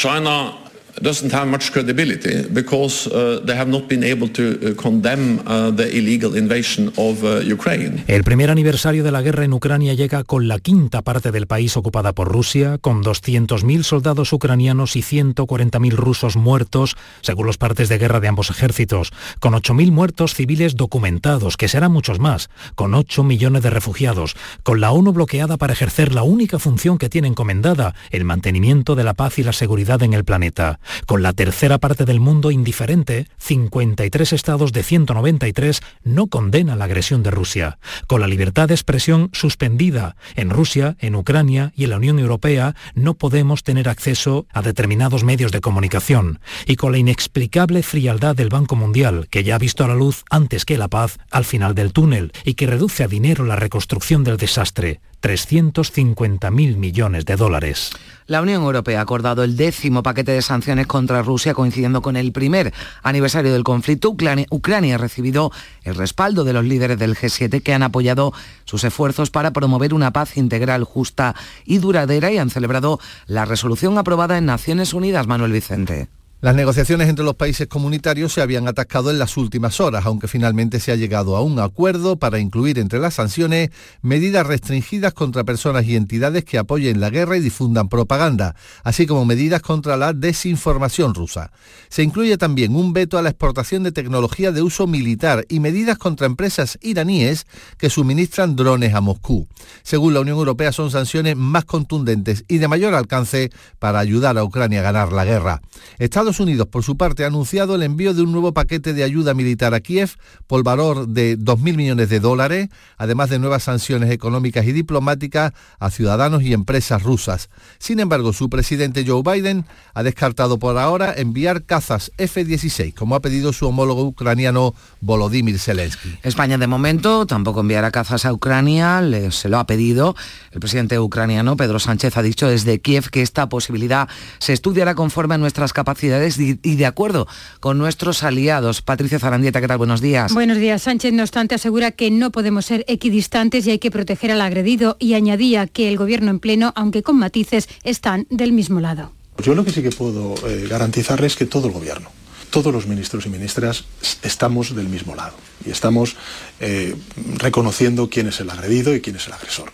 Doesn't 1.01 1.33
have 1.33 1.47
much 1.47 1.71
credibility 1.73 2.47
because 2.51 3.09
they 3.45 3.57
have 3.57 3.71
not 3.71 3.89
been 3.89 4.05
able 4.05 4.29
to 4.29 4.75
condemn 4.77 5.39
the 5.77 5.89
illegal 5.97 6.37
invasion 6.37 6.93
of 6.97 7.23
Ukraine. 7.45 8.05
El 8.07 8.25
primer 8.25 8.51
aniversario 8.51 9.05
de 9.05 9.11
la 9.11 9.23
guerra 9.23 9.45
en 9.45 9.53
Ucrania 9.53 9.95
llega 9.95 10.25
con 10.25 10.49
la 10.49 10.59
quinta 10.59 11.03
parte 11.03 11.33
del 11.33 11.47
país 11.47 11.77
ocupada 11.77 12.13
por 12.13 12.31
Rusia, 12.31 12.79
con 12.79 13.03
200.000 13.03 13.83
soldados 13.83 14.33
ucranianos 14.33 14.97
y 14.97 15.03
140.000 15.03 15.93
rusos 15.93 16.37
muertos, 16.37 16.97
según 17.21 17.47
los 17.47 17.59
partes 17.59 17.89
de 17.89 17.99
guerra 17.99 18.21
de 18.21 18.29
ambos 18.29 18.51
ejércitos, 18.51 19.13
con 19.41 19.55
8.000 19.55 19.91
muertos 19.91 20.35
civiles 20.35 20.77
documentados, 20.77 21.57
que 21.57 21.69
serán 21.69 21.93
muchos 21.93 22.19
más, 22.19 22.51
con 22.75 22.95
8 22.95 23.25
millones 23.25 23.63
de 23.63 23.71
refugiados, 23.71 24.37
con 24.63 24.81
la 24.81 24.91
ONU 24.93 25.13
bloqueada 25.13 25.57
para 25.57 25.73
ejercer 25.73 26.15
la 26.15 26.23
única 26.23 26.59
función 26.59 26.99
que 26.99 27.09
tiene 27.09 27.29
encomendada, 27.29 27.95
el 28.11 28.25
mantenimiento 28.25 28.95
de 28.95 29.05
la 29.05 29.15
paz 29.15 29.39
y 29.39 29.43
la 29.43 29.53
seguridad 29.53 30.03
en 30.03 30.15
el 30.15 30.25
planeta. 30.25 30.81
Con 31.07 31.23
la 31.23 31.33
tercera 31.33 31.79
parte 31.79 32.05
del 32.05 32.21
mundo 32.21 32.51
indiferente, 32.51 33.29
53 33.39 34.33
estados 34.33 34.73
de 34.73 34.83
193 34.83 35.81
no 36.03 36.27
condenan 36.27 36.79
la 36.79 36.87
agresión 36.87 37.23
de 37.23 37.31
Rusia. 37.31 37.79
Con 38.07 38.21
la 38.21 38.27
libertad 38.27 38.69
de 38.69 38.75
expresión 38.75 39.31
suspendida 39.33 40.17
en 40.37 40.51
Rusia, 40.51 40.97
en 41.01 41.15
Ucrania 41.15 41.73
y 41.77 41.85
en 41.85 41.91
la 41.91 41.97
Unión 41.97 42.19
Europea, 42.19 42.75
no 42.95 43.15
podemos 43.15 43.63
tener 43.63 43.89
acceso 43.89 44.47
a 44.53 44.63
determinados 44.63 45.25
medios 45.25 45.53
de 45.53 45.61
comunicación. 45.61 46.41
Y 46.67 46.77
con 46.77 46.93
la 46.93 46.99
inexplicable 46.99 47.83
frialdad 47.83 48.37
del 48.37 48.49
Banco 48.49 48.77
Mundial, 48.77 49.29
que 49.31 49.45
ya 49.45 49.57
ha 49.57 49.59
visto 49.59 49.85
a 49.85 49.89
la 49.89 49.95
luz 49.95 50.25
antes 50.31 50.65
que 50.65 50.79
la 50.79 50.89
paz 50.89 51.19
al 51.31 51.45
final 51.45 51.75
del 51.75 51.93
túnel 51.93 52.33
y 52.45 52.55
que 52.55 52.67
reduce 52.67 53.05
a 53.05 53.09
dinero 53.09 53.45
la 53.45 53.57
reconstrucción 53.57 54.25
del 54.25 54.37
desastre. 54.37 55.01
350.000 55.25 56.77
millones 56.77 57.25
de 57.25 57.37
dólares. 57.37 57.93
La 58.27 58.43
Unión 58.43 58.63
Europea 58.63 58.99
ha 58.99 59.03
acordado 59.03 59.43
el 59.43 59.57
décimo 59.57 60.03
paquete 60.03 60.33
de 60.33 60.43
sanciones 60.43 60.87
contra 60.87 61.23
Rusia 61.23 61.55
coincidiendo 61.55 62.03
con 62.03 62.17
el 62.17 62.31
primer 62.31 62.75
aniversario 63.03 63.51
del 63.51 63.65
conflicto. 63.65 64.11
Ucrania, 64.11 64.45
Ucrania, 64.51 64.97
ha 64.97 64.99
recibido 64.99 65.51
el 65.83 65.95
respaldo 65.95 66.45
de 66.45 66.53
los 66.53 66.67
líderes 66.67 66.99
del 66.99 67.17
G7 67.17 67.63
que 67.63 67.73
han 67.73 67.83
apoyado 67.83 68.35
sus 68.67 68.85
esfuerzos 68.85 69.31
para 69.31 69.53
promover 69.53 69.95
una 69.95 70.13
paz 70.13 70.37
integral, 70.37 70.85
justa 70.85 71.35
y 71.65 71.79
duradera 71.79 72.31
y 72.31 72.37
han 72.37 72.51
celebrado 72.51 73.01
la 73.27 73.47
resolución 73.47 73.97
aprobada 73.97 74.37
en 74.37 74.45
Naciones 74.45 74.93
Unidas, 74.93 75.27
Manuel 75.27 75.53
Vicente. 75.53 76.09
Las 76.45 76.55
negociaciones 76.55 77.09
entre 77.09 77.25
los 77.25 77.37
países 77.37 77.69
comunitarios 77.69 78.35
se 78.35 78.43
habían 78.43 78.69
atascado 78.69 79.11
en 79.11 79.19
las 79.19 79.39
últimas 79.39 79.81
horas, 79.81 80.05
aunque 80.05 80.29
finalmente 80.29 80.79
se 80.79 80.93
ha 80.93 80.95
llegado 80.95 81.39
a 81.39 81.41
un 81.41 81.59
acuerdo 81.59 82.19
para 82.19 82.39
incluir 82.39 82.79
entre 82.79 82.99
las 82.99 83.15
sanciones 83.15 83.71
medidas 84.03 84.47
restringidas 84.47 85.15
contra 85.15 85.45
personas 85.45 85.87
y 85.87 85.97
entidades 85.97 86.45
que 86.45 86.59
apoyen 86.59 87.01
la 87.01 87.09
guerra 87.09 87.39
y 87.39 87.41
difundan 87.41 87.89
propaganda, 87.89 88.57
así 88.83 89.07
como 89.07 89.25
medidas 89.25 89.63
contra 89.63 89.97
la 89.97 90.13
desinformación 90.13 91.15
rusa. 91.15 91.51
Se 91.89 92.03
incluye 92.03 92.37
también 92.37 92.77
un 92.77 92.93
veto 92.93 93.17
a 93.17 93.23
la 93.23 93.31
exportación 93.31 93.83
de 93.83 93.93
tecnología 93.93 94.53
de 94.53 94.61
uso 94.61 94.87
militar 94.87 95.47
y 95.49 95.61
medidas 95.61 95.97
contra 95.97 96.27
empresas 96.27 96.77
iraníes 96.83 97.47
que 97.79 97.89
suministran 97.89 98.55
drones 98.55 98.93
a 98.93 99.01
Moscú. 99.01 99.49
Según 99.83 100.13
la 100.13 100.21
Unión 100.21 100.37
Europea 100.37 100.73
son 100.73 100.91
sanciones 100.91 101.37
más 101.37 101.65
contundentes 101.65 102.45
y 102.49 102.59
de 102.59 102.69
mayor 102.69 102.93
alcance 102.93 103.51
para 103.79 103.99
ayudar 103.99 104.37
a 104.37 104.45
Ucrania 104.45 104.81
a 104.81 104.83
ganar 104.83 105.11
la 105.11 105.25
guerra. 105.25 105.63
Estados 105.99 106.34
Unidos, 106.41 106.69
por 106.69 106.83
su 106.83 106.97
parte, 106.97 107.25
ha 107.25 107.29
anunciado 107.29 107.75
el 107.75 107.83
envío 107.83 108.15
de 108.15 108.23
un 108.23 108.33
nuevo 108.33 108.53
paquete 108.53 108.93
de 108.93 109.05
ayuda 109.05 109.35
militar 109.35 109.75
a 109.75 109.81
Kiev 109.81 110.11
por 110.47 110.63
valor 110.63 111.09
de 111.09 111.39
2.000 111.39 111.77
millones 111.77 112.09
de 112.09 112.21
dólares, 112.21 112.69
además 112.97 113.31
de 113.31 113.39
nuevas 113.39 113.65
sanciones 113.65 114.11
económicas 114.11 114.67
y 114.67 114.73
diplomáticas 114.73 115.53
a 115.79 115.91
ciudadanos 115.91 116.43
y 116.43 116.53
empresas 116.53 117.03
rusas. 117.03 117.51
Sin 117.79 118.01
embargo, 118.01 118.33
su 118.33 118.49
presidente 118.49 119.05
Joe 119.07 119.23
Biden 119.23 119.65
ha 119.95 120.03
descartado 120.03 120.59
por 120.59 120.79
ahora 120.79 121.15
enviar 121.17 121.65
cazas 121.65 122.13
F-16, 122.19 122.95
como 122.95 123.15
ha 123.15 123.21
pedido 123.21 123.53
su 123.53 123.67
homólogo 123.67 124.05
ucraniano 124.05 124.75
Volodymyr 125.01 125.59
Zelensky. 125.59 126.19
España 126.23 126.59
de 126.59 126.67
momento 126.67 127.27
tampoco 127.27 127.61
enviará 127.61 127.91
cazas 127.91 128.25
a 128.25 128.33
Ucrania, 128.33 129.03
se 129.31 129.49
lo 129.49 129.59
ha 129.59 129.67
pedido. 129.67 130.17
El 130.53 130.61
presidente 130.61 130.99
ucraniano 130.99 131.57
Pedro 131.57 131.79
Sánchez 131.79 132.17
ha 132.17 132.23
dicho 132.23 132.49
desde 132.49 132.81
Kiev 132.81 133.11
que 133.11 133.23
esta 133.23 133.49
posibilidad 133.49 134.09
se 134.39 134.53
estudiará 134.53 134.95
conforme 134.95 135.35
a 135.35 135.39
nuestras 135.39 135.73
capacidades 135.73 136.24
y 136.39 136.77
de 136.77 136.87
acuerdo 136.87 137.27
con 137.61 137.79
nuestros 137.79 138.23
aliados. 138.23 138.83
Patricia 138.83 139.19
Zarandieta, 139.19 139.61
¿qué 139.61 139.69
tal? 139.69 139.79
Buenos 139.79 140.01
días. 140.01 140.33
Buenos 140.33 140.59
días. 140.59 140.83
Sánchez, 140.83 141.13
no 141.13 141.23
obstante, 141.23 141.55
asegura 141.55 141.93
que 141.93 142.11
no 142.11 142.31
podemos 142.31 142.67
ser 142.67 142.85
equidistantes 142.89 143.67
y 143.67 143.73
hay 143.73 143.79
que 143.79 143.91
proteger 143.91 144.31
al 144.31 144.41
agredido 144.41 144.97
y 144.99 145.15
añadía 145.15 145.67
que 145.67 145.89
el 145.89 145.97
gobierno 145.97 146.31
en 146.31 146.41
pleno, 146.41 146.73
aunque 146.77 147.03
con 147.03 147.17
matices, 147.19 147.69
están 147.83 148.27
del 148.31 148.53
mismo 148.53 148.81
lado. 148.81 149.13
Yo 149.43 149.55
lo 149.55 149.65
que 149.65 149.73
sí 149.73 149.83
que 149.83 149.91
puedo 149.91 150.35
eh, 150.47 150.67
garantizarles 150.69 151.33
es 151.33 151.39
que 151.39 151.47
todo 151.47 151.67
el 151.67 151.73
gobierno, 151.73 152.11
todos 152.51 152.73
los 152.73 152.87
ministros 152.87 153.27
y 153.27 153.29
ministras 153.29 153.85
estamos 154.23 154.75
del 154.75 154.89
mismo 154.89 155.17
lado 155.17 155.35
y 155.67 155.71
estamos 155.71 156.17
eh, 156.61 156.95
reconociendo 157.37 158.09
quién 158.09 158.29
es 158.29 158.41
el 158.41 158.51
agredido 158.51 158.95
y 158.95 159.01
quién 159.01 159.17
es 159.17 159.27
el 159.27 159.33
agresor. 159.33 159.73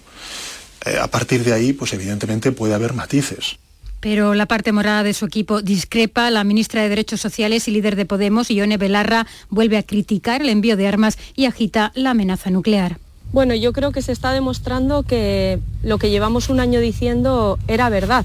Eh, 0.87 0.99
a 0.99 1.09
partir 1.09 1.45
de 1.45 1.53
ahí, 1.53 1.73
pues 1.73 1.93
evidentemente 1.93 2.53
puede 2.53 2.75
haber 2.75 2.95
matices. 2.95 3.59
Pero 4.01 4.35
la 4.35 4.47
parte 4.47 4.73
morada 4.73 5.03
de 5.03 5.13
su 5.13 5.27
equipo 5.27 5.63
discrepa. 5.63 6.31
La 6.31 6.43
ministra 6.43 6.83
de 6.83 6.89
Derechos 6.89 7.21
Sociales 7.21 7.69
y 7.69 7.71
líder 7.71 7.97
de 7.97 8.07
Podemos, 8.07 8.51
Ione 8.51 8.79
Belarra, 8.79 9.27
vuelve 9.51 9.77
a 9.77 9.83
criticar 9.83 10.41
el 10.41 10.49
envío 10.49 10.77
de 10.77 10.89
armas 10.89 11.19
y 11.37 11.45
agita 11.45 11.93
la 11.95 12.11
amenaza 12.11 12.51
nuclear. 12.51 12.99
Bueno, 13.33 13.55
yo 13.55 13.73
creo 13.73 13.93
que 13.93 14.03
se 14.03 14.13
está 14.13 14.33
demostrando 14.33 15.05
que 15.05 15.61
lo 15.83 15.99
que 15.99 16.11
llevamos 16.11 16.49
un 16.49 16.59
año 16.59 16.81
diciendo 16.81 17.59
era 17.69 17.89
verdad. 17.89 18.25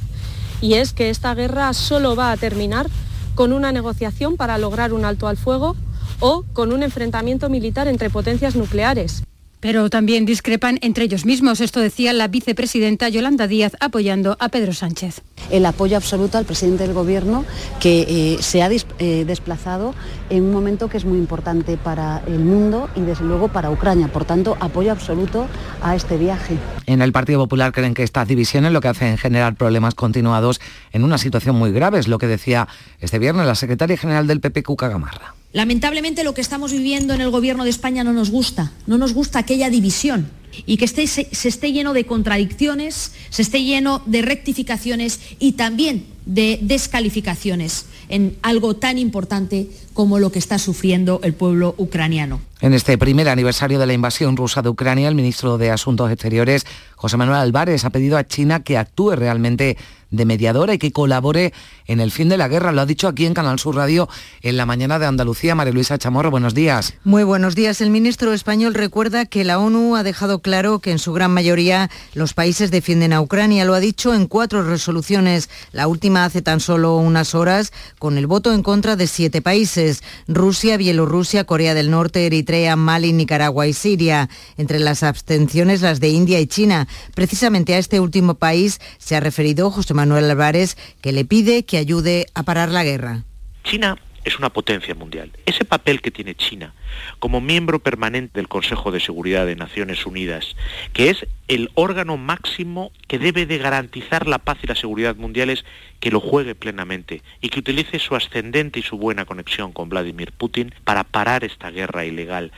Y 0.62 0.76
es 0.76 0.94
que 0.94 1.10
esta 1.10 1.36
guerra 1.36 1.74
solo 1.74 2.16
va 2.16 2.32
a 2.32 2.38
terminar 2.38 2.88
con 3.36 3.52
una 3.52 3.72
negociación 3.72 4.38
para 4.38 4.58
lograr 4.58 4.94
un 4.94 5.06
alto 5.06 5.28
al 5.28 5.38
fuego 5.38 5.76
o 6.22 6.44
con 6.54 6.72
un 6.72 6.82
enfrentamiento 6.82 7.50
militar 7.50 7.88
entre 7.88 8.10
potencias 8.10 8.56
nucleares. 8.56 9.24
Pero 9.66 9.90
también 9.90 10.28
discrepan 10.28 10.78
entre 10.84 11.06
ellos 11.06 11.26
mismos. 11.26 11.60
Esto 11.60 11.80
decía 11.80 12.14
la 12.14 12.28
vicepresidenta 12.28 13.10
Yolanda 13.10 13.48
Díaz 13.48 13.76
apoyando 13.80 14.38
a 14.40 14.50
Pedro 14.50 14.74
Sánchez. 14.74 15.24
El 15.50 15.66
apoyo 15.66 15.98
absoluto 15.98 16.38
al 16.38 16.46
presidente 16.46 16.84
del 16.84 16.94
Gobierno 16.94 17.44
que 17.80 18.06
eh, 18.08 18.44
se 18.44 18.62
ha 18.62 18.70
eh, 18.70 19.26
desplazado 19.26 19.96
en 20.30 20.44
un 20.44 20.52
momento 20.52 20.88
que 20.88 20.98
es 20.98 21.06
muy 21.06 21.18
importante 21.18 21.78
para 21.78 22.22
el 22.28 22.42
mundo 22.42 22.92
y 22.96 23.02
desde 23.02 23.26
luego 23.26 23.48
para 23.48 23.72
Ucrania. 23.72 24.08
Por 24.08 24.24
tanto, 24.24 24.56
apoyo 24.60 24.92
absoluto 24.92 25.48
a 25.82 25.96
este 25.96 26.18
viaje. 26.18 26.60
En 26.86 27.02
el 27.02 27.12
Partido 27.12 27.40
Popular 27.40 27.72
creen 27.72 27.96
que 27.96 28.04
estas 28.04 28.28
divisiones 28.28 28.72
lo 28.72 28.82
que 28.82 28.90
hacen 28.90 29.18
generar 29.18 29.56
problemas 29.56 29.96
continuados 29.96 30.62
en 30.92 31.04
una 31.04 31.18
situación 31.18 31.56
muy 31.56 31.72
grave. 31.72 31.98
Es 31.98 32.08
lo 32.08 32.20
que 32.20 32.28
decía 32.28 32.68
este 33.00 33.18
viernes 33.18 33.48
la 33.48 33.56
secretaria 33.56 33.98
general 33.98 34.28
del 34.28 34.42
PP, 34.42 34.62
Cuca 34.62 34.90
Gamarra. 34.90 35.35
Lamentablemente 35.56 36.26
lo 36.26 36.34
que 36.34 36.42
estamos 36.42 36.74
viviendo 36.74 37.14
en 37.14 37.22
el 37.22 37.30
Gobierno 37.30 37.64
de 37.64 37.70
España 37.70 38.04
no 38.04 38.12
nos 38.12 38.30
gusta, 38.30 38.74
no 38.88 38.98
nos 38.98 39.14
gusta 39.14 39.40
aquella 39.40 39.70
división 39.70 40.30
y 40.66 40.76
que 40.76 40.86
se, 40.86 41.08
se 41.08 41.48
esté 41.48 41.72
lleno 41.72 41.94
de 41.94 42.06
contradicciones, 42.06 43.14
se 43.30 43.42
esté 43.42 43.64
lleno 43.64 44.02
de 44.06 44.22
rectificaciones 44.22 45.22
y 45.40 45.54
también 45.54 46.08
de 46.26 46.60
descalificaciones 46.62 47.86
en 48.10 48.36
algo 48.42 48.76
tan 48.76 48.98
importante 48.98 49.70
como 49.94 50.20
lo 50.20 50.30
que 50.30 50.40
está 50.40 50.60
sufriendo 50.60 51.22
el 51.24 51.34
pueblo 51.34 51.74
ucraniano. 51.78 52.42
En 52.60 52.74
este 52.74 52.98
primer 52.98 53.30
aniversario 53.30 53.80
de 53.80 53.88
la 53.88 53.94
invasión 53.94 54.36
rusa 54.36 54.62
de 54.62 54.68
Ucrania, 54.68 55.08
el 55.08 55.16
ministro 55.16 55.58
de 55.58 55.72
Asuntos 55.72 56.12
Exteriores, 56.12 56.66
José 56.96 57.16
Manuel 57.16 57.40
Álvarez, 57.40 57.86
ha 57.86 57.92
pedido 57.92 58.18
a 58.18 58.28
China 58.28 58.62
que 58.62 58.78
actúe 58.78 59.12
realmente 59.12 59.78
de 60.16 60.26
mediadora 60.26 60.74
y 60.74 60.78
que 60.78 60.92
colabore 60.92 61.54
en 61.88 62.00
el 62.00 62.12
fin 62.12 62.30
de 62.30 62.38
la 62.38 62.48
guerra. 62.48 62.72
Lo 62.72 62.82
ha 62.82 62.86
dicho 62.86 63.08
aquí 63.08 63.26
en 63.26 63.34
Canal 63.34 63.60
Sur 63.60 63.76
Radio 63.76 64.08
en 64.42 64.58
la 64.58 64.66
mañana 64.66 65.00
de 65.00 65.06
Andalucía. 65.06 65.56
María 65.56 65.74
Luisa 65.74 65.98
Chamorro, 65.98 66.32
buenos 66.32 66.54
días. 66.54 66.94
Muy 67.04 67.24
buenos 67.24 67.56
días. 67.56 67.82
El 67.82 67.90
ministro 67.90 68.34
español 68.34 68.74
recuerda 68.74 69.26
que 69.26 69.44
la 69.44 69.60
ONU 69.60 69.96
ha 69.96 70.04
dejado 70.04 70.40
claro 70.40 70.80
que 70.80 70.92
en 70.92 71.00
su 71.00 71.14
gran 71.14 71.32
mayoría 71.32 71.90
los 72.14 72.34
países 72.34 72.72
defienden 72.72 73.14
a 73.14 73.22
Ucrania. 73.22 73.66
Lo 73.66 73.74
ha 73.74 73.80
dicho 73.80 74.14
en 74.14 74.28
cuatro 74.28 74.64
resoluciones, 74.64 75.50
la 75.72 75.88
última 75.88 76.26
hace 76.26 76.42
tan 76.42 76.60
solo 76.60 76.96
unas 76.98 77.36
horas, 77.36 77.74
con 78.00 78.18
el 78.18 78.28
voto 78.28 78.54
en 78.54 78.64
contra 78.64 78.96
de 78.96 79.08
siete 79.08 79.42
países, 79.42 80.04
Rusia, 80.28 80.78
Bielorrusia, 80.78 81.44
Corea 81.44 81.74
del 81.74 81.92
Norte, 81.92 82.26
Eritrea, 82.26 82.76
Mali, 82.76 83.14
Nicaragua 83.14 83.68
y 83.68 83.74
Siria. 83.74 84.30
Entre 84.58 84.80
las 84.80 85.04
abstenciones 85.04 85.82
las 85.82 86.00
de 86.00 86.10
India 86.10 86.40
y 86.40 86.48
China. 86.48 86.88
Precisamente 87.14 87.76
a 87.76 87.78
este 87.78 88.00
último 88.00 88.36
país 88.36 88.80
se 88.98 89.16
ha 89.16 89.20
referido 89.20 89.70
José 89.72 89.94
Manuel 89.94 90.05
Álvarez, 90.12 90.78
que 91.02 91.12
le 91.12 91.26
pide 91.26 91.66
que 91.66 91.78
ayude 91.78 92.28
a 92.34 92.44
parar 92.44 92.70
la 92.70 92.84
guerra. 92.84 93.24
China 93.64 93.98
es 94.26 94.40
una 94.40 94.50
potencia 94.50 94.96
mundial. 94.96 95.32
Ese 95.46 95.64
papel 95.64 96.02
que 96.02 96.12
tiene 96.12 96.36
China 96.36 96.74
como 97.20 97.42
miembro 97.42 97.80
permanente 97.80 98.40
del 98.40 98.48
Consejo 98.48 98.92
de 98.92 99.00
Seguridad 99.00 99.46
de 99.46 99.56
Naciones 99.56 100.06
Unidas, 100.06 100.56
que 100.94 101.10
es 101.10 101.28
el 101.48 101.70
órgano 101.76 102.18
máximo 102.18 102.92
que 103.08 103.20
debe 103.20 103.46
de 103.46 103.60
garantizar 103.60 104.28
la 104.28 104.40
paz 104.40 104.58
y 104.64 104.68
la 104.68 104.76
seguridad 104.76 105.16
mundiales, 105.16 105.64
que 106.00 106.12
lo 106.12 106.20
juegue 106.20 106.56
plenamente 106.56 107.22
y 107.40 107.50
que 107.50 107.60
utilice 107.60 108.00
su 108.00 108.16
ascendente 108.16 108.80
y 108.80 108.84
su 108.84 108.98
buena 108.98 109.26
conexión 109.26 109.72
con 109.72 109.90
Vladimir 109.90 110.32
Putin 110.32 110.74
para 110.84 111.04
parar 111.04 111.44
esta 111.44 111.70
guerra 111.70 112.06
ilegal. 112.06 112.52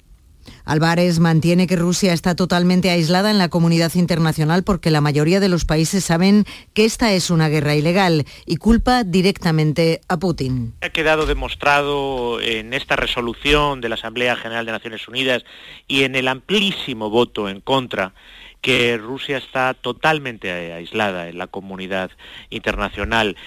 Álvarez 0.66 1.20
mantiene 1.20 1.68
que 1.68 1.76
Rusia 1.76 2.14
está 2.14 2.36
totalmente 2.36 2.90
aislada 2.90 3.32
en 3.32 3.38
la 3.38 3.50
comunidad 3.50 3.94
internacional 3.96 4.64
porque 4.64 4.92
la 4.92 5.02
mayoría 5.02 5.40
de 5.40 5.50
los 5.50 5.66
países 5.66 6.04
saben 6.04 6.46
que 6.74 6.86
esta 6.86 7.14
es 7.14 7.30
una 7.30 7.50
guerra 7.50 7.76
ilegal 7.76 8.26
y 8.46 8.58
culpa 8.58 9.04
directamente 9.04 10.02
a 10.08 10.18
Putin. 10.18 10.74
Ha 10.82 10.90
quedado 10.90 11.26
demostrado 11.26 12.42
en 12.42 12.74
esta 12.74 12.96
resolución 12.96 13.82
de 13.82 13.90
la 13.90 13.96
Asamblea 13.96 14.36
General 14.36 14.66
de 14.66 14.72
Naciones 14.72 15.08
Unidas 15.08 15.44
y 15.88 16.04
en 16.04 16.16
el 16.16 16.28
amplísimo 16.28 17.10
voto 17.10 17.50
en 17.50 17.62
contra 17.62 18.14
que 18.62 18.98
Rusia 18.98 19.38
está 19.38 19.74
totalmente 19.74 20.52
aislada 20.74 21.30
en 21.30 21.38
la 21.38 21.48
comunidad 21.48 22.12
internacional. 22.50 23.38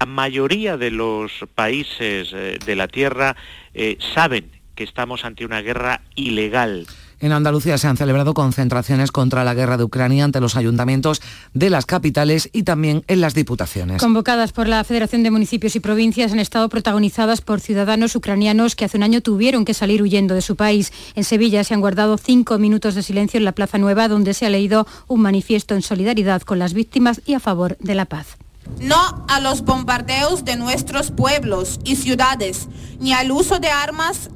La 0.00 0.06
mayoría 0.06 0.76
de 0.76 0.90
los 0.90 1.32
países 1.54 2.32
eh, 2.32 2.58
de 2.64 2.76
la 2.76 2.88
Tierra 2.88 3.36
eh, 3.74 3.96
saben 4.14 4.50
que 4.74 4.84
estamos 4.84 5.24
ante 5.24 5.44
una 5.44 5.60
guerra 5.60 6.02
ilegal. 6.14 6.86
En 7.20 7.32
Andalucía 7.32 7.78
se 7.78 7.86
han 7.86 7.96
celebrado 7.96 8.34
concentraciones 8.34 9.10
contra 9.10 9.44
la 9.44 9.54
guerra 9.54 9.76
de 9.76 9.84
Ucrania 9.84 10.24
ante 10.24 10.40
los 10.40 10.56
ayuntamientos 10.56 11.22
de 11.54 11.70
las 11.70 11.86
capitales 11.86 12.50
y 12.52 12.64
también 12.64 13.02
en 13.06 13.20
las 13.20 13.34
diputaciones. 13.34 14.02
Convocadas 14.02 14.52
por 14.52 14.68
la 14.68 14.84
Federación 14.84 15.22
de 15.22 15.30
Municipios 15.30 15.74
y 15.76 15.80
Provincias 15.80 16.32
han 16.32 16.38
estado 16.38 16.68
protagonizadas 16.68 17.40
por 17.40 17.60
ciudadanos 17.60 18.14
ucranianos 18.16 18.76
que 18.76 18.84
hace 18.84 18.98
un 18.98 19.04
año 19.04 19.20
tuvieron 19.20 19.64
que 19.64 19.74
salir 19.74 20.02
huyendo 20.02 20.34
de 20.34 20.42
su 20.42 20.56
país. 20.56 20.92
En 21.14 21.24
Sevilla 21.24 21.64
se 21.64 21.72
han 21.72 21.80
guardado 21.80 22.18
cinco 22.18 22.58
minutos 22.58 22.94
de 22.94 23.02
silencio 23.02 23.38
en 23.38 23.44
la 23.44 23.52
Plaza 23.52 23.78
Nueva 23.78 24.08
donde 24.08 24.34
se 24.34 24.44
ha 24.44 24.50
leído 24.50 24.86
un 25.06 25.22
manifiesto 25.22 25.74
en 25.74 25.82
solidaridad 25.82 26.42
con 26.42 26.58
las 26.58 26.74
víctimas 26.74 27.22
y 27.24 27.34
a 27.34 27.40
favor 27.40 27.78
de 27.78 27.94
la 27.94 28.04
paz. 28.04 28.36
No 28.80 29.24
a 29.28 29.40
los 29.40 29.62
bombardeos 29.62 30.44
de 30.44 30.56
nuestros 30.56 31.10
pueblos 31.10 31.80
y 31.84 31.96
ciudades, 31.96 32.68
ni 32.98 33.12
al 33.12 33.30
uso 33.30 33.58
de 33.60 33.68
armas 33.68 34.30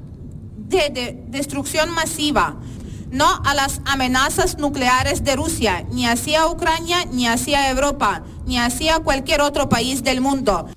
de, 0.69 1.19
destrucción 1.29 1.91
masiva, 1.91 2.57
no 3.11 3.43
a 3.45 3.55
las 3.55 3.81
amenazas 3.85 4.59
nucleares 4.59 5.25
de 5.25 5.37
Rusia, 5.37 5.85
ni 5.91 6.07
hacia 6.07 6.47
Ucrania, 6.47 7.05
ni 7.11 7.27
hacia 7.27 7.71
Europa, 7.71 8.23
ni 8.47 8.59
hacia 8.59 9.01
cualquier 9.01 9.41
otro 9.41 9.69
país 9.69 10.03
del 10.03 10.21
mundo. 10.21 10.69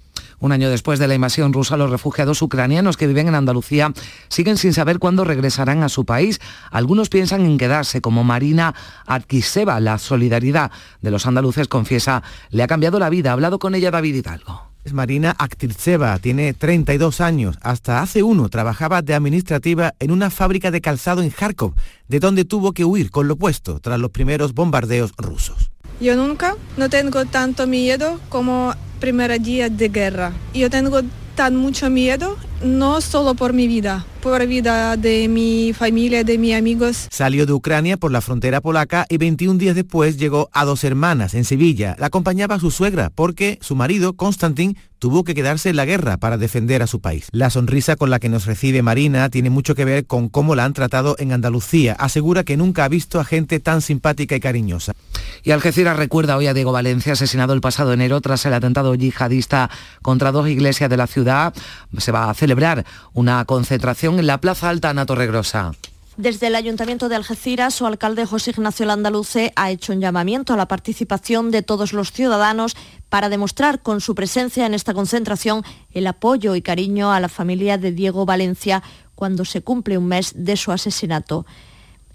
Un 0.42 0.52
año 0.52 0.72
después 0.72 0.98
de 0.98 1.08
la 1.08 1.14
invasión 1.14 1.54
rusa, 1.54 1.78
los 1.78 1.92
refugiados 1.92 2.42
ucranianos 2.42 2.98
que 2.98 3.06
viven 3.06 3.28
en 3.28 3.36
Andalucía 3.36 3.94
siguen 4.28 4.58
sin 4.58 4.74
saber 4.74 4.98
cuándo 4.98 5.24
regresarán 5.24 5.84
a 5.84 5.90
su 5.90 6.04
país. 6.04 6.42
Algunos 6.72 7.10
piensan 7.10 7.46
en 7.46 7.60
quedarse, 7.60 8.02
como 8.02 8.24
Marina 8.24 8.74
Adkiseva. 9.06 9.80
La 9.80 10.00
solidaridad 10.00 10.72
de 11.02 11.12
los 11.12 11.28
andaluces, 11.28 11.68
confiesa, 11.68 12.24
le 12.50 12.64
ha 12.64 12.68
cambiado 12.68 12.98
la 12.98 13.12
vida. 13.12 13.30
Ha 13.30 13.34
hablado 13.34 13.60
con 13.60 13.76
ella 13.76 13.92
David 13.92 14.16
Hidalgo. 14.16 14.71
Marina 14.92 15.36
Aktirtseva 15.38 16.18
tiene 16.20 16.54
32 16.54 17.22
años. 17.22 17.58
Hasta 17.62 18.02
hace 18.02 18.24
uno 18.24 18.50
trabajaba 18.50 19.02
de 19.02 19.14
administrativa 19.14 19.94
en 20.00 20.12
una 20.12 20.30
fábrica 20.30 20.72
de 20.72 20.82
calzado 20.82 21.22
en 21.22 21.30
Kharkov, 21.30 21.74
de 22.08 22.20
donde 22.20 22.46
tuvo 22.46 22.74
que 22.74 22.86
huir 22.86 23.12
con 23.12 23.28
lo 23.28 23.36
puesto 23.36 23.80
tras 23.80 24.00
los 24.00 24.12
primeros 24.12 24.54
bombardeos 24.54 25.14
rusos. 25.18 25.72
Yo 26.00 26.16
nunca 26.16 26.56
no 26.78 26.90
tengo 26.90 27.26
tanto 27.26 27.68
miedo 27.68 28.20
como 28.30 28.74
primer 29.00 29.40
día 29.40 29.70
de 29.70 29.90
guerra. 29.90 30.34
Yo 30.54 30.70
tengo 30.70 31.02
tan 31.36 31.56
mucho 31.56 31.90
miedo, 31.90 32.38
no 32.64 33.02
solo 33.02 33.36
por 33.36 33.54
mi 33.54 33.68
vida, 33.68 34.06
por 34.22 34.40
la 34.40 34.46
vida 34.46 34.98
de 34.98 35.28
mi 35.28 35.74
familia, 35.74 36.24
de 36.24 36.38
mis 36.38 36.56
amigos. 36.56 37.08
Salió 37.10 37.46
de 37.46 37.54
Ucrania 37.54 37.98
por 37.98 38.12
la 38.12 38.22
frontera 38.22 38.62
polaca 38.62 39.06
y 39.10 39.18
21 39.18 39.58
días 39.58 39.76
después 39.76 40.18
llegó 40.18 40.50
a 40.54 40.66
Dos 40.66 40.84
Hermanas, 40.84 41.34
en 41.34 41.46
Sevilla. 41.46 41.96
La 42.00 42.08
acompañaba 42.08 42.60
su 42.60 42.72
suegra 42.72 43.10
porque 43.14 43.58
su 43.62 43.76
marido, 43.76 44.14
Konstantin, 44.14 44.78
tuvo 45.02 45.24
que 45.24 45.34
quedarse 45.34 45.72
en 45.72 45.78
la 45.78 45.86
guerra 45.86 46.18
para 46.18 46.38
defender 46.38 46.84
a 46.84 46.88
su 46.88 47.02
país. 47.02 47.28
La 47.32 47.50
sonrisa 47.50 47.96
con 47.96 48.12
la 48.12 48.20
que 48.20 48.30
nos 48.30 48.46
recibe 48.46 48.84
Marina 48.84 49.30
tiene 49.30 49.50
mucho 49.50 49.74
que 49.74 49.84
ver 49.84 50.06
con 50.06 50.30
cómo 50.30 50.54
la 50.54 50.64
han 50.64 50.74
tratado 50.74 51.16
en 51.18 51.34
Andalucía. 51.34 51.94
Asegura 51.94 52.44
que 52.44 52.56
nunca 52.56 52.86
ha 52.86 52.88
visto 52.88 53.20
a 53.20 53.26
gente 53.26 53.60
tan 53.60 53.82
simpática 53.82 54.36
y 54.36 54.40
cariñosa. 54.40 54.94
Y 55.42 55.50
Algeciras 55.50 55.98
recuerda 55.98 56.38
hoy 56.38 56.46
a 56.46 56.54
Diego 56.54 56.72
Valencia, 56.72 57.14
asesinado 57.14 57.54
el 57.54 57.62
pasado 57.62 57.94
enero 57.94 58.22
tras 58.22 58.46
el 58.46 58.54
atentado 58.54 58.94
yihadista 58.94 59.72
contra 60.04 60.32
dos 60.32 60.48
iglesias 60.48 60.88
de 60.88 60.98
la 60.98 61.08
ciudad. 61.08 61.52
Se 61.98 62.12
va 62.12 62.30
a 62.30 62.34
celebrar 62.52 62.86
una 63.14 63.46
concentración 63.46 64.20
en 64.20 64.28
la 64.28 64.42
Plaza 64.42 64.68
Alta 64.68 64.90
Ana 64.90 65.06
Torregrosa. 65.06 65.72
Desde 66.18 66.48
el 66.48 66.56
Ayuntamiento 66.56 67.08
de 67.08 67.16
Algeciras, 67.16 67.74
su 67.74 67.86
alcalde 67.86 68.26
José 68.26 68.52
Ignacio 68.52 68.86
Landaluce 68.86 69.54
ha 69.56 69.72
hecho 69.72 69.94
un 69.94 70.02
llamamiento 70.02 70.54
a 70.54 70.58
la 70.58 70.68
participación 70.68 71.50
de 71.50 71.62
todos 71.62 71.94
los 71.94 72.12
ciudadanos 72.12 72.76
para 73.08 73.30
demostrar 73.30 73.82
con 73.82 74.02
su 74.02 74.16
presencia 74.16 74.66
en 74.66 74.74
esta 74.74 74.94
concentración 74.94 75.64
el 75.92 76.06
apoyo 76.08 76.56
y 76.56 76.62
cariño 76.62 77.14
a 77.14 77.22
la 77.22 77.30
familia 77.30 77.78
de 77.78 77.94
Diego 77.94 78.26
Valencia 78.26 78.84
cuando 79.16 79.46
se 79.46 79.62
cumple 79.62 79.98
un 79.98 80.08
mes 80.08 80.34
de 80.36 80.58
su 80.58 80.74
asesinato. 80.74 81.46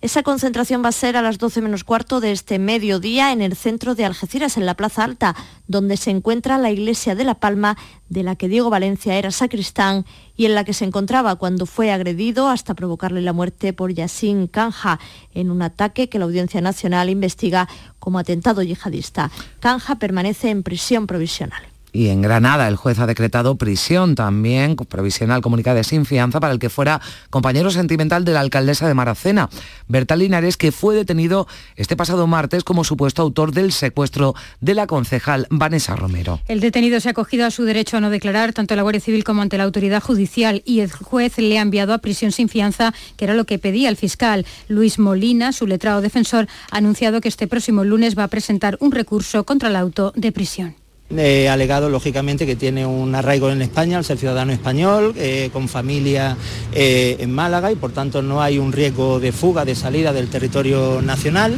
Esa 0.03 0.23
concentración 0.23 0.85
va 0.85 0.91
a 0.91 0.93
ser 0.93 1.17
a 1.17 1.23
las 1.23 1.39
12 1.39 1.63
menos 1.63 1.83
cuarto 1.83 2.21
de 2.21 2.31
este 2.31 2.59
mediodía 2.59 3.33
en 3.33 3.41
el 3.41 3.57
centro 3.57 3.95
de 3.95 4.05
Algeciras, 4.05 4.57
en 4.57 4.67
la 4.67 4.75
Plaza 4.75 5.05
Alta, 5.05 5.35
donde 5.69 5.97
se 5.97 6.11
encuentra 6.11 6.59
la 6.59 6.71
iglesia 6.71 7.15
de 7.15 7.25
La 7.25 7.35
Palma, 7.35 7.79
de 8.11 8.23
la 8.23 8.37
que 8.37 8.49
Diego 8.49 8.69
Valencia 8.69 9.17
era 9.17 9.31
sacristán 9.31 10.05
y 10.37 10.45
en 10.45 10.55
la 10.55 10.65
que 10.65 10.75
se 10.75 10.85
encontraba 10.85 11.37
cuando 11.37 11.65
fue 11.65 11.91
agredido 11.91 12.49
hasta 12.49 12.75
provocarle 12.75 13.23
la 13.23 13.33
muerte 13.33 13.73
por 13.73 13.93
Yassin 13.93 14.49
Kanja 14.49 15.01
en 15.33 15.51
un 15.51 15.63
ataque 15.63 16.09
que 16.09 16.19
la 16.19 16.27
Audiencia 16.27 16.61
Nacional 16.61 17.09
investiga 17.09 17.67
como 17.99 18.19
atentado 18.19 18.63
yihadista. 18.63 19.31
Kanja 19.61 19.97
permanece 19.97 20.51
en 20.51 20.63
prisión 20.63 21.07
provisional. 21.07 21.76
Y 21.97 22.11
en 22.11 22.21
Granada 22.21 22.69
el 22.69 22.77
juez 22.77 22.99
ha 22.99 23.07
decretado 23.07 23.57
prisión 23.57 24.17
también, 24.17 24.77
provisional 24.77 25.41
comunicada 25.41 25.83
sin 25.83 26.05
fianza, 26.05 26.41
para 26.41 26.53
el 26.53 26.59
que 26.59 26.69
fuera 26.69 27.01
compañero 27.31 27.71
sentimental 27.71 28.23
de 28.27 28.35
la 28.35 28.41
alcaldesa 28.41 28.87
de 28.87 28.93
Maracena, 28.93 29.49
Berta 29.89 30.15
Linares, 30.15 30.59
que 30.59 30.73
fue 30.73 30.95
detenido 30.95 31.49
este 31.75 31.97
pasado 31.97 32.27
martes 32.27 32.65
como 32.65 32.85
supuesto 32.85 33.23
autor 33.23 33.53
del 33.53 33.73
secuestro 33.73 34.35
de 34.61 34.75
la 34.75 34.87
concejal 34.87 35.47
Vanessa 35.49 35.97
Romero. 35.97 36.43
El 36.49 36.61
detenido 36.61 37.01
se 37.01 37.09
ha 37.09 37.13
acogido 37.13 37.47
a 37.47 37.51
su 37.51 37.65
derecho 37.65 37.97
a 37.97 38.01
no 38.03 38.11
declarar 38.11 38.53
tanto 38.53 38.75
en 38.75 38.77
la 38.77 38.83
Guardia 38.83 39.01
Civil 39.01 39.25
como 39.25 39.41
ante 39.41 39.57
la 39.57 39.65
autoridad 39.65 40.03
judicial 40.03 40.61
y 40.67 40.81
el 40.81 40.93
juez 40.93 41.39
le 41.39 41.59
ha 41.59 41.63
enviado 41.63 41.95
a 41.95 41.99
prisión 41.99 42.31
sin 42.31 42.51
fianza, 42.51 42.93
que 43.17 43.25
era 43.25 43.33
lo 43.33 43.47
que 43.47 43.59
pedía 43.59 43.89
el 43.89 43.97
fiscal. 43.97 44.45
Luis 44.69 44.99
Molina, 44.99 45.51
su 45.51 45.67
letrado 45.67 46.03
defensor, 46.03 46.47
ha 46.71 46.77
anunciado 46.77 47.23
que 47.23 47.29
este 47.29 47.47
próximo 47.47 47.85
lunes 47.85 48.19
va 48.19 48.25
a 48.25 48.29
presentar 48.29 48.77
un 48.81 48.93
recurso 48.93 49.45
contra 49.45 49.71
el 49.71 49.77
auto 49.77 50.13
de 50.15 50.31
prisión. 50.31 50.86
He 51.09 51.49
alegado, 51.49 51.89
lógicamente, 51.89 52.47
que 52.47 52.57
tiene 52.57 52.85
un 52.85 53.15
arraigo 53.15 53.49
en 53.51 53.63
España, 53.63 53.97
al 53.97 54.05
ser 54.05 54.19
ciudadano 54.19 54.53
español, 54.53 55.15
eh, 55.17 55.51
con 55.53 55.69
familia 55.69 56.37
eh, 56.73 57.17
en 57.21 57.31
Málaga 57.33 57.71
y 57.71 57.77
por 57.77 57.93
tanto 57.93 58.23
no 58.23 58.43
hay 58.43 58.59
un 58.59 58.73
riesgo 58.73 59.21
de 59.21 59.31
fuga, 59.31 59.65
de 59.65 59.77
salida 59.77 60.13
del 60.13 60.29
territorio 60.29 61.01
nacional. 61.03 61.57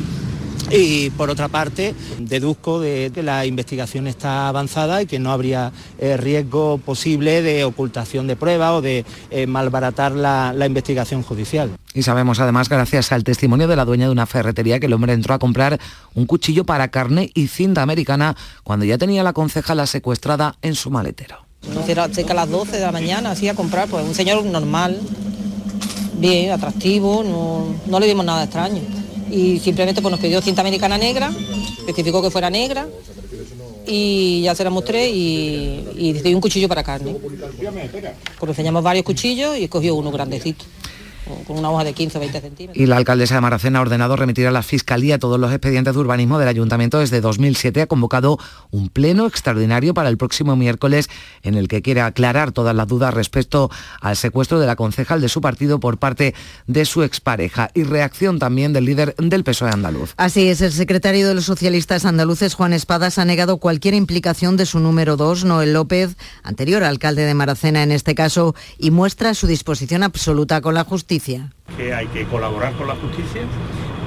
Y 0.70 1.10
por 1.10 1.30
otra 1.30 1.48
parte, 1.48 1.94
deduzco 2.18 2.80
de 2.80 3.10
que 3.14 3.22
la 3.22 3.46
investigación 3.46 4.06
está 4.06 4.48
avanzada 4.48 5.00
y 5.02 5.06
que 5.06 5.18
no 5.18 5.32
habría 5.32 5.72
eh, 5.98 6.16
riesgo 6.16 6.78
posible 6.78 7.42
de 7.42 7.64
ocultación 7.64 8.26
de 8.26 8.36
pruebas 8.36 8.72
o 8.72 8.82
de 8.82 9.04
eh, 9.30 9.46
malbaratar 9.46 10.12
la, 10.12 10.52
la 10.54 10.66
investigación 10.66 11.22
judicial. 11.22 11.70
Y 11.94 12.02
sabemos 12.02 12.38
además, 12.40 12.68
gracias 12.68 13.12
al 13.12 13.24
testimonio 13.24 13.66
de 13.66 13.76
la 13.76 13.84
dueña 13.84 14.06
de 14.06 14.12
una 14.12 14.26
ferretería, 14.26 14.78
que 14.78 14.86
el 14.86 14.92
hombre 14.92 15.14
entró 15.14 15.34
a 15.34 15.38
comprar 15.38 15.80
un 16.14 16.26
cuchillo 16.26 16.64
para 16.64 16.88
carne 16.88 17.30
y 17.34 17.48
cinta 17.48 17.82
americana 17.82 18.36
cuando 18.62 18.84
ya 18.84 18.98
tenía 18.98 19.22
la 19.22 19.32
concejala 19.32 19.86
secuestrada 19.86 20.56
en 20.60 20.74
su 20.74 20.90
maletero. 20.90 21.46
Era 21.88 22.08
cerca 22.08 22.32
a 22.34 22.36
las 22.36 22.50
12 22.50 22.76
de 22.76 22.82
la 22.82 22.92
mañana, 22.92 23.30
así 23.30 23.48
a 23.48 23.54
comprar, 23.54 23.88
pues 23.88 24.04
un 24.04 24.14
señor 24.14 24.44
normal, 24.44 25.00
bien, 26.18 26.52
atractivo, 26.52 27.24
no, 27.24 27.74
no 27.86 28.00
le 28.00 28.06
dimos 28.06 28.24
nada 28.24 28.44
extraño. 28.44 28.82
Y 29.30 29.58
simplemente 29.58 30.00
pues, 30.02 30.10
nos 30.10 30.20
pidió 30.20 30.40
cinta 30.40 30.60
americana 30.62 30.98
negra, 30.98 31.32
especificó 31.78 32.22
que 32.22 32.30
fuera 32.30 32.50
negra, 32.50 32.88
y 33.86 34.42
ya 34.42 34.54
se 34.54 34.64
la 34.64 34.70
mostré 34.70 35.08
y, 35.08 35.84
"Y 35.96 36.34
un 36.34 36.40
cuchillo 36.40 36.68
para 36.68 36.82
carne. 36.82 37.16
Pues 38.38 38.50
enseñamos 38.50 38.82
varios 38.82 39.04
cuchillos 39.04 39.56
y 39.56 39.64
escogió 39.64 39.94
uno 39.94 40.10
grandecito, 40.10 40.64
con 41.46 41.58
una 41.58 41.70
hoja 41.70 41.84
de 41.84 41.92
15 41.92 42.18
o 42.18 42.20
20 42.20 42.40
centímetros. 42.40 42.82
Y 42.82 42.86
la 42.86 42.96
alcaldesa 42.96 43.34
de 43.34 43.40
Maracena 43.40 43.78
ha 43.78 43.82
ordenado 43.82 44.16
remitir 44.16 44.46
a 44.46 44.50
la 44.50 44.62
Fiscalía 44.62 45.18
todos 45.18 45.38
los 45.38 45.50
expedientes 45.50 45.94
de 45.94 46.00
urbanismo 46.00 46.38
del 46.38 46.48
Ayuntamiento 46.48 46.98
desde 46.98 47.20
2007. 47.20 47.82
Ha 47.82 47.86
convocado 47.86 48.38
un 48.70 48.88
pleno 48.88 49.26
extraordinario 49.26 49.94
para 49.94 50.08
el 50.08 50.16
próximo 50.16 50.56
miércoles 50.56 51.08
en 51.42 51.54
el 51.54 51.68
que 51.68 51.82
quiere 51.82 52.00
aclarar 52.00 52.52
todas 52.52 52.74
las 52.74 52.88
dudas 52.88 53.14
respecto 53.14 53.70
al 54.00 54.16
secuestro 54.16 54.60
de 54.60 54.66
la 54.66 54.76
concejal 54.76 55.20
de 55.20 55.28
su 55.28 55.40
partido 55.40 55.80
por 55.80 55.98
parte 55.98 56.34
de 56.66 56.84
su 56.84 57.02
expareja. 57.02 57.70
Y 57.74 57.82
reacción 57.82 58.38
también 58.38 58.72
del 58.72 58.84
líder 58.84 59.14
del 59.16 59.44
PSOE 59.44 59.70
andaluz. 59.70 60.14
Así 60.16 60.48
es, 60.48 60.60
el 60.60 60.72
secretario 60.72 61.28
de 61.28 61.34
los 61.34 61.44
socialistas 61.44 62.04
andaluces, 62.04 62.54
Juan 62.54 62.72
Espadas, 62.72 63.18
ha 63.18 63.24
negado 63.24 63.58
cualquier 63.58 63.94
implicación 63.94 64.56
de 64.56 64.66
su 64.66 64.80
número 64.80 65.16
dos, 65.16 65.44
Noel 65.44 65.72
López, 65.72 66.16
anterior 66.42 66.84
alcalde 66.84 67.24
de 67.24 67.34
Maracena 67.34 67.82
en 67.82 67.92
este 67.92 68.14
caso, 68.14 68.54
y 68.78 68.90
muestra 68.90 69.34
su 69.34 69.46
disposición 69.46 70.02
absoluta 70.02 70.60
con 70.60 70.74
la 70.74 70.84
justicia. 70.84 71.17
Que 71.76 71.94
hay 71.94 72.06
que 72.08 72.24
colaborar 72.24 72.72
con 72.74 72.86
la 72.86 72.94
justicia, 72.94 73.42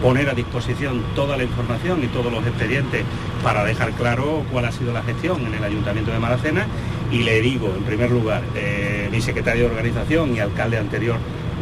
poner 0.01 0.29
a 0.29 0.33
disposición 0.33 1.03
toda 1.15 1.37
la 1.37 1.43
información 1.43 2.03
y 2.03 2.07
todos 2.07 2.31
los 2.31 2.45
expedientes 2.45 3.03
para 3.43 3.63
dejar 3.63 3.91
claro 3.91 4.43
cuál 4.51 4.65
ha 4.65 4.71
sido 4.71 4.93
la 4.93 5.03
gestión 5.03 5.45
en 5.45 5.53
el 5.53 5.63
Ayuntamiento 5.63 6.11
de 6.11 6.19
Maracena 6.19 6.65
y 7.11 7.23
le 7.23 7.41
digo, 7.41 7.73
en 7.75 7.83
primer 7.83 8.11
lugar, 8.11 8.43
eh, 8.55 9.09
mi 9.11 9.21
secretario 9.21 9.65
de 9.65 9.69
organización 9.71 10.35
y 10.35 10.39
alcalde 10.39 10.77
anterior 10.77 11.17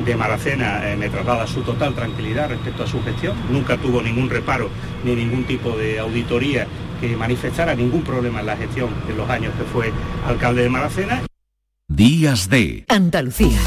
de 0.06 0.16
Maracena 0.16 0.90
eh, 0.90 0.96
me 0.96 1.10
traslada 1.10 1.46
su 1.48 1.62
total 1.62 1.94
tranquilidad 1.94 2.50
respecto 2.50 2.84
a 2.84 2.88
su 2.88 3.04
gestión, 3.04 3.36
nunca 3.52 3.78
tuvo 3.78 4.02
ningún 4.02 4.30
reparo 4.30 4.70
ni 5.04 5.16
ningún 5.16 5.44
tipo 5.46 5.76
de 5.76 6.00
auditoría 6.00 6.68
que 7.02 7.16
manifestara 7.16 7.76
ningún 7.76 8.04
problema 8.04 8.40
en 8.42 8.46
la 8.46 8.58
gestión 8.58 8.90
en 9.10 9.18
los 9.18 9.30
años 9.30 9.54
que 9.58 9.64
fue 9.64 9.92
alcalde 10.26 10.64
de 10.64 10.70
Maracena. 10.70 11.24
Días 11.88 12.50
de 12.50 12.86
Andalucía. 12.88 13.60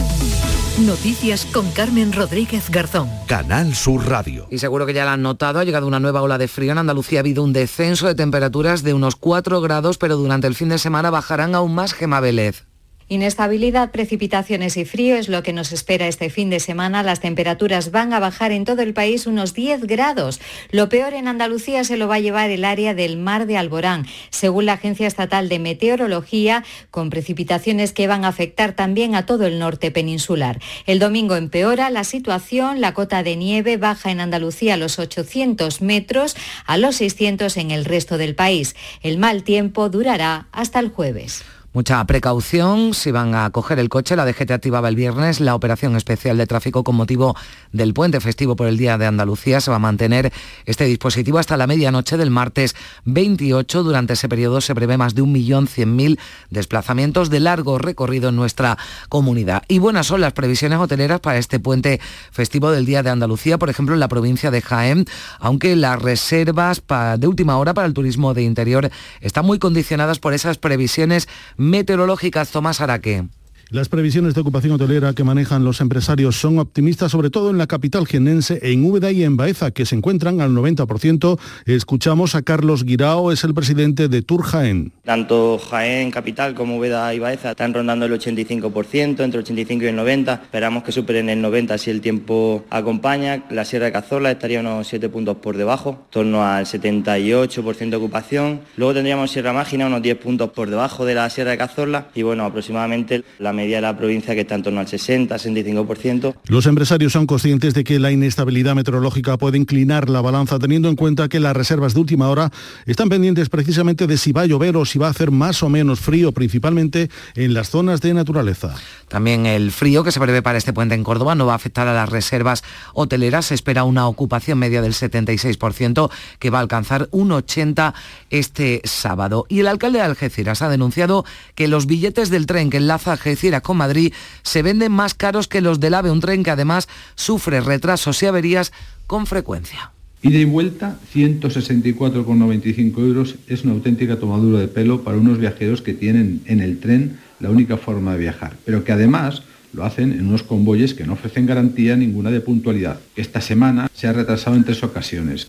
Noticias 0.78 1.44
con 1.44 1.70
Carmen 1.72 2.14
Rodríguez 2.14 2.70
Garzón. 2.70 3.10
Canal 3.26 3.74
Sur 3.74 4.08
Radio. 4.08 4.46
Y 4.50 4.56
seguro 4.56 4.86
que 4.86 4.94
ya 4.94 5.04
lo 5.04 5.10
han 5.10 5.20
notado, 5.20 5.58
ha 5.58 5.64
llegado 5.64 5.86
una 5.86 6.00
nueva 6.00 6.22
ola 6.22 6.38
de 6.38 6.48
frío. 6.48 6.72
En 6.72 6.78
Andalucía 6.78 7.18
ha 7.18 7.20
habido 7.20 7.44
un 7.44 7.52
descenso 7.52 8.06
de 8.06 8.14
temperaturas 8.14 8.82
de 8.82 8.94
unos 8.94 9.14
4 9.16 9.60
grados, 9.60 9.98
pero 9.98 10.16
durante 10.16 10.46
el 10.46 10.54
fin 10.54 10.70
de 10.70 10.78
semana 10.78 11.10
bajarán 11.10 11.54
aún 11.54 11.74
más 11.74 11.92
Gema 11.92 12.20
Vélez. 12.20 12.64
Inestabilidad, 13.12 13.90
precipitaciones 13.90 14.78
y 14.78 14.86
frío 14.86 15.16
es 15.16 15.28
lo 15.28 15.42
que 15.42 15.52
nos 15.52 15.70
espera 15.72 16.08
este 16.08 16.30
fin 16.30 16.48
de 16.48 16.60
semana. 16.60 17.02
Las 17.02 17.20
temperaturas 17.20 17.90
van 17.90 18.14
a 18.14 18.20
bajar 18.20 18.52
en 18.52 18.64
todo 18.64 18.80
el 18.80 18.94
país 18.94 19.26
unos 19.26 19.52
10 19.52 19.86
grados. 19.86 20.40
Lo 20.70 20.88
peor 20.88 21.12
en 21.12 21.28
Andalucía 21.28 21.84
se 21.84 21.98
lo 21.98 22.08
va 22.08 22.14
a 22.14 22.20
llevar 22.20 22.48
el 22.48 22.64
área 22.64 22.94
del 22.94 23.18
mar 23.18 23.44
de 23.44 23.58
Alborán, 23.58 24.06
según 24.30 24.64
la 24.64 24.72
Agencia 24.72 25.06
Estatal 25.06 25.50
de 25.50 25.58
Meteorología, 25.58 26.64
con 26.90 27.10
precipitaciones 27.10 27.92
que 27.92 28.06
van 28.06 28.24
a 28.24 28.28
afectar 28.28 28.72
también 28.72 29.14
a 29.14 29.26
todo 29.26 29.44
el 29.44 29.58
norte 29.58 29.90
peninsular. 29.90 30.58
El 30.86 30.98
domingo 30.98 31.36
empeora 31.36 31.90
la 31.90 32.04
situación, 32.04 32.80
la 32.80 32.94
cota 32.94 33.22
de 33.22 33.36
nieve 33.36 33.76
baja 33.76 34.10
en 34.10 34.20
Andalucía 34.20 34.72
a 34.72 34.78
los 34.78 34.98
800 34.98 35.82
metros, 35.82 36.34
a 36.64 36.78
los 36.78 36.96
600 36.96 37.58
en 37.58 37.72
el 37.72 37.84
resto 37.84 38.16
del 38.16 38.34
país. 38.34 38.74
El 39.02 39.18
mal 39.18 39.42
tiempo 39.42 39.90
durará 39.90 40.46
hasta 40.50 40.80
el 40.80 40.88
jueves. 40.88 41.44
Mucha 41.74 42.04
precaución 42.04 42.92
si 42.92 43.12
van 43.12 43.34
a 43.34 43.48
coger 43.48 43.78
el 43.78 43.88
coche. 43.88 44.14
La 44.14 44.26
DGT 44.26 44.50
activaba 44.50 44.90
el 44.90 44.94
viernes 44.94 45.40
la 45.40 45.54
operación 45.54 45.96
especial 45.96 46.36
de 46.36 46.46
tráfico 46.46 46.84
con 46.84 46.96
motivo 46.96 47.34
del 47.72 47.94
puente 47.94 48.20
festivo 48.20 48.56
por 48.56 48.66
el 48.66 48.76
Día 48.76 48.98
de 48.98 49.06
Andalucía. 49.06 49.58
Se 49.62 49.70
va 49.70 49.76
a 49.76 49.80
mantener 49.80 50.34
este 50.66 50.84
dispositivo 50.84 51.38
hasta 51.38 51.56
la 51.56 51.66
medianoche 51.66 52.18
del 52.18 52.28
martes 52.28 52.76
28. 53.06 53.84
Durante 53.84 54.12
ese 54.12 54.28
periodo 54.28 54.60
se 54.60 54.74
prevé 54.74 54.98
más 54.98 55.14
de 55.14 55.22
1.100.000 55.22 56.18
desplazamientos 56.50 57.30
de 57.30 57.40
largo 57.40 57.78
recorrido 57.78 58.28
en 58.28 58.36
nuestra 58.36 58.76
comunidad. 59.08 59.62
Y 59.66 59.78
buenas 59.78 60.08
son 60.08 60.20
las 60.20 60.34
previsiones 60.34 60.78
hoteleras 60.78 61.20
para 61.20 61.38
este 61.38 61.58
puente 61.58 62.02
festivo 62.32 62.70
del 62.70 62.84
Día 62.84 63.02
de 63.02 63.08
Andalucía, 63.08 63.56
por 63.56 63.70
ejemplo 63.70 63.94
en 63.94 64.00
la 64.00 64.08
provincia 64.08 64.50
de 64.50 64.60
Jaén, 64.60 65.06
aunque 65.38 65.74
las 65.74 66.02
reservas 66.02 66.82
de 67.16 67.26
última 67.26 67.56
hora 67.56 67.72
para 67.72 67.86
el 67.86 67.94
turismo 67.94 68.34
de 68.34 68.42
interior 68.42 68.90
están 69.22 69.46
muy 69.46 69.58
condicionadas 69.58 70.18
por 70.18 70.34
esas 70.34 70.58
previsiones 70.58 71.28
meteorológicas. 71.62 72.50
Tomás 72.50 72.80
Araque. 72.80 73.24
Las 73.72 73.88
previsiones 73.88 74.34
de 74.34 74.42
ocupación 74.42 74.74
hotelera 74.74 75.14
que 75.14 75.24
manejan 75.24 75.64
los 75.64 75.80
empresarios 75.80 76.36
son 76.36 76.58
optimistas, 76.58 77.10
sobre 77.10 77.30
todo 77.30 77.48
en 77.48 77.56
la 77.56 77.66
capital 77.66 78.06
jiennense, 78.06 78.58
en 78.60 78.84
Úbeda 78.84 79.10
y 79.12 79.24
en 79.24 79.38
Baeza, 79.38 79.70
que 79.70 79.86
se 79.86 79.96
encuentran 79.96 80.42
al 80.42 80.50
90%. 80.50 81.40
Escuchamos 81.64 82.34
a 82.34 82.42
Carlos 82.42 82.84
Guirao, 82.84 83.32
es 83.32 83.44
el 83.44 83.54
presidente 83.54 84.08
de 84.08 84.20
Tour 84.20 84.42
Jaén. 84.42 84.92
Tanto 85.06 85.58
Jaén, 85.58 86.10
capital, 86.10 86.52
como 86.52 86.76
Úbeda 86.76 87.14
y 87.14 87.18
Baeza 87.18 87.52
están 87.52 87.72
rondando 87.72 88.04
el 88.04 88.12
85%, 88.12 89.24
entre 89.24 89.40
85 89.40 89.84
y 89.84 89.86
el 89.86 89.96
90. 89.96 90.34
Esperamos 90.34 90.82
que 90.82 90.92
superen 90.92 91.30
el 91.30 91.40
90 91.40 91.78
si 91.78 91.90
el 91.90 92.02
tiempo 92.02 92.66
acompaña. 92.68 93.44
La 93.48 93.64
Sierra 93.64 93.86
de 93.86 93.92
Cazorla 93.92 94.32
estaría 94.32 94.60
unos 94.60 94.86
7 94.86 95.08
puntos 95.08 95.38
por 95.38 95.56
debajo, 95.56 95.92
en 95.92 96.10
torno 96.10 96.44
al 96.44 96.66
78% 96.66 97.88
de 97.88 97.96
ocupación. 97.96 98.60
Luego 98.76 98.92
tendríamos 98.92 99.30
Sierra 99.30 99.54
Mágina 99.54 99.86
unos 99.86 100.02
10 100.02 100.18
puntos 100.18 100.50
por 100.50 100.68
debajo 100.68 101.06
de 101.06 101.14
la 101.14 101.30
Sierra 101.30 101.52
de 101.52 101.56
Cazorla 101.56 102.08
y 102.14 102.20
bueno, 102.20 102.44
aproximadamente 102.44 103.24
la 103.38 103.54
media 103.62 103.76
de 103.76 103.82
la 103.82 103.96
provincia 103.96 104.34
que 104.34 104.40
está 104.40 104.56
en 104.56 104.62
torno 104.64 104.80
al 104.80 104.86
60-65%. 104.86 106.34
Los 106.48 106.66
empresarios 106.66 107.12
son 107.12 107.26
conscientes 107.26 107.74
de 107.74 107.84
que 107.84 108.00
la 108.00 108.10
inestabilidad 108.10 108.74
meteorológica 108.74 109.38
puede 109.38 109.56
inclinar 109.56 110.10
la 110.10 110.20
balanza 110.20 110.58
teniendo 110.58 110.88
en 110.88 110.96
cuenta 110.96 111.28
que 111.28 111.38
las 111.38 111.54
reservas 111.54 111.94
de 111.94 112.00
última 112.00 112.28
hora 112.28 112.50
están 112.86 113.08
pendientes 113.08 113.48
precisamente 113.48 114.08
de 114.08 114.16
si 114.16 114.32
va 114.32 114.42
a 114.42 114.46
llover 114.46 114.76
o 114.76 114.84
si 114.84 114.98
va 114.98 115.06
a 115.06 115.10
hacer 115.10 115.30
más 115.30 115.62
o 115.62 115.68
menos 115.68 116.00
frío, 116.00 116.32
principalmente 116.32 117.08
en 117.36 117.54
las 117.54 117.70
zonas 117.70 118.00
de 118.00 118.14
naturaleza. 118.14 118.74
También 119.08 119.46
el 119.46 119.70
frío 119.70 120.02
que 120.02 120.10
se 120.10 120.18
prevé 120.18 120.42
para 120.42 120.58
este 120.58 120.72
puente 120.72 120.94
en 120.94 121.04
Córdoba 121.04 121.34
no 121.34 121.46
va 121.46 121.52
a 121.52 121.56
afectar 121.56 121.86
a 121.86 121.94
las 121.94 122.08
reservas 122.08 122.64
hoteleras. 122.94 123.46
Se 123.46 123.54
espera 123.54 123.84
una 123.84 124.08
ocupación 124.08 124.58
media 124.58 124.82
del 124.82 124.94
76% 124.94 126.10
que 126.40 126.50
va 126.50 126.58
a 126.58 126.62
alcanzar 126.62 127.08
un 127.12 127.30
80% 127.30 127.94
este 128.30 128.80
sábado. 128.84 129.46
Y 129.48 129.60
el 129.60 129.68
alcalde 129.68 129.98
de 129.98 130.04
Algeciras 130.04 130.62
ha 130.62 130.68
denunciado 130.68 131.24
que 131.54 131.68
los 131.68 131.86
billetes 131.86 132.30
del 132.30 132.46
tren 132.46 132.70
que 132.70 132.78
enlaza 132.78 133.12
Algeciras 133.12 133.51
con 133.60 133.76
Madrid 133.76 134.12
se 134.42 134.62
venden 134.62 134.92
más 134.92 135.14
caros 135.14 135.48
que 135.48 135.60
los 135.60 135.80
del 135.80 135.94
AVE, 135.94 136.10
un 136.10 136.20
tren 136.20 136.42
que 136.42 136.50
además 136.50 136.88
sufre 137.14 137.60
retrasos 137.60 138.22
y 138.22 138.26
averías 138.26 138.72
con 139.06 139.26
frecuencia. 139.26 139.92
Ida 140.22 140.38
y 140.38 140.44
vuelta, 140.44 140.98
164,95 141.14 142.98
euros, 142.98 143.34
es 143.48 143.64
una 143.64 143.72
auténtica 143.72 144.18
tomadura 144.20 144.60
de 144.60 144.68
pelo 144.68 145.02
para 145.02 145.18
unos 145.18 145.38
viajeros 145.38 145.82
que 145.82 145.94
tienen 145.94 146.42
en 146.46 146.60
el 146.60 146.78
tren 146.78 147.18
la 147.40 147.50
única 147.50 147.76
forma 147.76 148.12
de 148.12 148.18
viajar, 148.18 148.56
pero 148.64 148.84
que 148.84 148.92
además 148.92 149.42
lo 149.72 149.84
hacen 149.84 150.12
en 150.12 150.28
unos 150.28 150.44
convoyes 150.44 150.94
que 150.94 151.04
no 151.04 151.14
ofrecen 151.14 151.46
garantía 151.46 151.96
ninguna 151.96 152.30
de 152.30 152.40
puntualidad. 152.40 153.00
Esta 153.16 153.40
semana 153.40 153.88
se 153.92 154.06
ha 154.06 154.12
retrasado 154.12 154.54
en 154.54 154.64
tres 154.64 154.84
ocasiones 154.84 155.48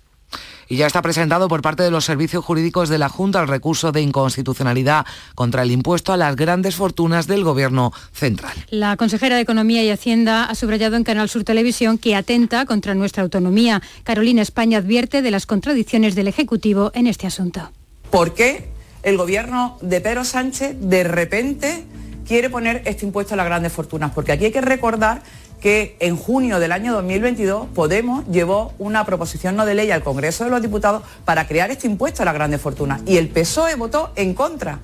y 0.73 0.77
ya 0.77 0.87
está 0.87 1.03
presentado 1.03 1.47
por 1.47 1.61
parte 1.61 1.83
de 1.83 1.91
los 1.91 2.03
servicios 2.03 2.43
jurídicos 2.43 2.89
de 2.89 2.97
la 2.97 3.07
Junta 3.07 3.39
el 3.39 3.47
recurso 3.47 3.91
de 3.91 4.01
inconstitucionalidad 4.01 5.05
contra 5.35 5.61
el 5.61 5.69
impuesto 5.69 6.11
a 6.11 6.17
las 6.17 6.35
grandes 6.35 6.75
fortunas 6.75 7.27
del 7.27 7.43
Gobierno 7.43 7.93
central. 8.11 8.53
La 8.71 8.97
consejera 8.97 9.35
de 9.35 9.43
Economía 9.43 9.83
y 9.83 9.91
Hacienda 9.91 10.45
ha 10.45 10.55
subrayado 10.55 10.95
en 10.95 11.03
Canal 11.03 11.29
Sur 11.29 11.43
Televisión 11.43 11.99
que 11.99 12.15
atenta 12.15 12.65
contra 12.65 12.95
nuestra 12.95 13.21
autonomía. 13.21 13.83
Carolina 14.03 14.41
España 14.41 14.79
advierte 14.79 15.21
de 15.21 15.29
las 15.29 15.45
contradicciones 15.45 16.15
del 16.15 16.27
Ejecutivo 16.27 16.89
en 16.95 17.05
este 17.05 17.27
asunto. 17.27 17.71
¿Por 18.09 18.33
qué 18.33 18.69
el 19.03 19.15
Gobierno 19.17 19.77
de 19.81 20.01
Pedro 20.01 20.25
Sánchez 20.25 20.75
de 20.79 21.03
repente 21.03 21.85
quiere 22.27 22.49
poner 22.49 22.81
este 22.85 23.05
impuesto 23.05 23.35
a 23.35 23.37
las 23.37 23.45
grandes 23.45 23.73
fortunas? 23.73 24.11
Porque 24.11 24.31
aquí 24.31 24.45
hay 24.45 24.51
que 24.51 24.61
recordar 24.61 25.21
que 25.63 25.95
en 26.01 26.17
junio 26.17 26.59
del 26.59 26.73
año 26.73 26.91
2022 26.91 27.67
Podemos 27.73 28.27
llevó 28.27 28.73
una 28.79 29.05
proposición 29.05 29.55
no 29.55 29.65
de 29.65 29.75
ley 29.75 29.91
al 29.91 30.03
Congreso 30.03 30.43
de 30.43 30.49
los 30.49 30.61
Diputados 30.61 31.03
para 31.23 31.47
crear 31.47 31.71
este 31.71 31.87
impuesto 31.87 32.21
a 32.21 32.25
las 32.25 32.33
grandes 32.33 32.59
fortunas 32.59 33.01
y 33.05 33.15
el 33.15 33.29
PSOE 33.29 33.75
votó 33.75 34.11
en 34.17 34.33
contra. 34.33 34.79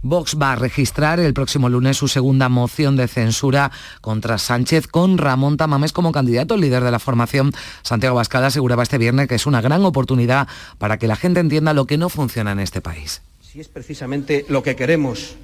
Vox 0.00 0.36
va 0.40 0.52
a 0.52 0.56
registrar 0.56 1.20
el 1.20 1.34
próximo 1.34 1.68
lunes 1.68 1.98
su 1.98 2.08
segunda 2.08 2.48
moción 2.48 2.96
de 2.96 3.06
censura 3.06 3.70
contra 4.00 4.38
Sánchez 4.38 4.88
con 4.88 5.18
Ramón 5.18 5.58
Tamames 5.58 5.92
como 5.92 6.10
candidato. 6.10 6.54
El 6.54 6.62
líder 6.62 6.82
de 6.82 6.90
la 6.90 6.98
formación, 6.98 7.52
Santiago 7.82 8.16
Bascada, 8.16 8.46
aseguraba 8.46 8.82
este 8.82 8.96
viernes 8.96 9.28
que 9.28 9.34
es 9.34 9.46
una 9.46 9.60
gran 9.60 9.84
oportunidad 9.84 10.48
para 10.78 10.98
que 10.98 11.06
la 11.06 11.16
gente 11.16 11.40
entienda 11.40 11.74
lo 11.74 11.84
que 11.84 11.98
no 11.98 12.08
funciona 12.08 12.52
en 12.52 12.60
este 12.60 12.80
país. 12.80 13.20
Si 13.42 13.60
es 13.60 13.68
precisamente 13.68 14.46
lo 14.48 14.62
que 14.62 14.74
queremos 14.74 15.36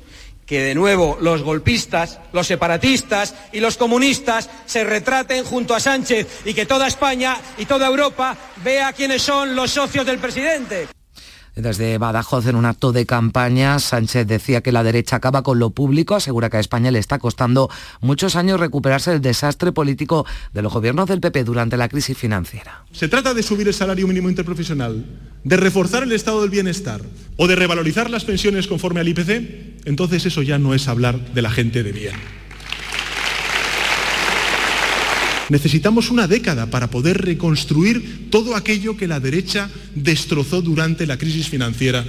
que 0.48 0.62
de 0.62 0.74
nuevo 0.74 1.18
los 1.20 1.42
golpistas, 1.42 2.20
los 2.32 2.46
separatistas 2.46 3.34
y 3.52 3.60
los 3.60 3.76
comunistas 3.76 4.48
se 4.64 4.82
retraten 4.82 5.44
junto 5.44 5.74
a 5.74 5.80
Sánchez 5.80 6.40
y 6.46 6.54
que 6.54 6.64
toda 6.64 6.88
España 6.88 7.36
y 7.58 7.66
toda 7.66 7.86
Europa 7.86 8.34
vea 8.64 8.94
quiénes 8.94 9.20
son 9.20 9.54
los 9.54 9.70
socios 9.70 10.06
del 10.06 10.18
presidente. 10.18 10.88
Desde 11.58 11.98
Badajoz, 11.98 12.46
en 12.46 12.54
un 12.54 12.66
acto 12.66 12.92
de 12.92 13.04
campaña, 13.04 13.80
Sánchez 13.80 14.28
decía 14.28 14.60
que 14.60 14.70
la 14.70 14.84
derecha 14.84 15.16
acaba 15.16 15.42
con 15.42 15.58
lo 15.58 15.70
público, 15.70 16.14
asegura 16.14 16.50
que 16.50 16.58
a 16.58 16.60
España 16.60 16.92
le 16.92 17.00
está 17.00 17.18
costando 17.18 17.68
muchos 18.00 18.36
años 18.36 18.60
recuperarse 18.60 19.10
del 19.10 19.22
desastre 19.22 19.72
político 19.72 20.24
de 20.52 20.62
los 20.62 20.72
gobiernos 20.72 21.08
del 21.08 21.20
PP 21.20 21.42
durante 21.42 21.76
la 21.76 21.88
crisis 21.88 22.16
financiera. 22.16 22.84
Se 22.92 23.08
trata 23.08 23.34
de 23.34 23.42
subir 23.42 23.66
el 23.66 23.74
salario 23.74 24.06
mínimo 24.06 24.28
interprofesional, 24.28 25.04
de 25.42 25.56
reforzar 25.56 26.04
el 26.04 26.12
estado 26.12 26.42
del 26.42 26.50
bienestar 26.50 27.00
o 27.36 27.48
de 27.48 27.56
revalorizar 27.56 28.08
las 28.08 28.24
pensiones 28.24 28.68
conforme 28.68 29.00
al 29.00 29.08
IPC, 29.08 29.84
entonces 29.84 30.26
eso 30.26 30.42
ya 30.42 30.60
no 30.60 30.74
es 30.74 30.86
hablar 30.86 31.34
de 31.34 31.42
la 31.42 31.50
gente 31.50 31.82
de 31.82 31.90
bien. 31.90 32.14
Necesitamos 35.48 36.10
una 36.10 36.26
década 36.26 36.66
para 36.66 36.90
poder 36.90 37.22
reconstruir 37.22 38.28
todo 38.30 38.54
aquello 38.54 38.96
que 38.96 39.08
la 39.08 39.20
derecha 39.20 39.70
destrozó 39.94 40.62
durante 40.62 41.06
la 41.06 41.16
crisis 41.16 41.48
financiera 41.48 42.04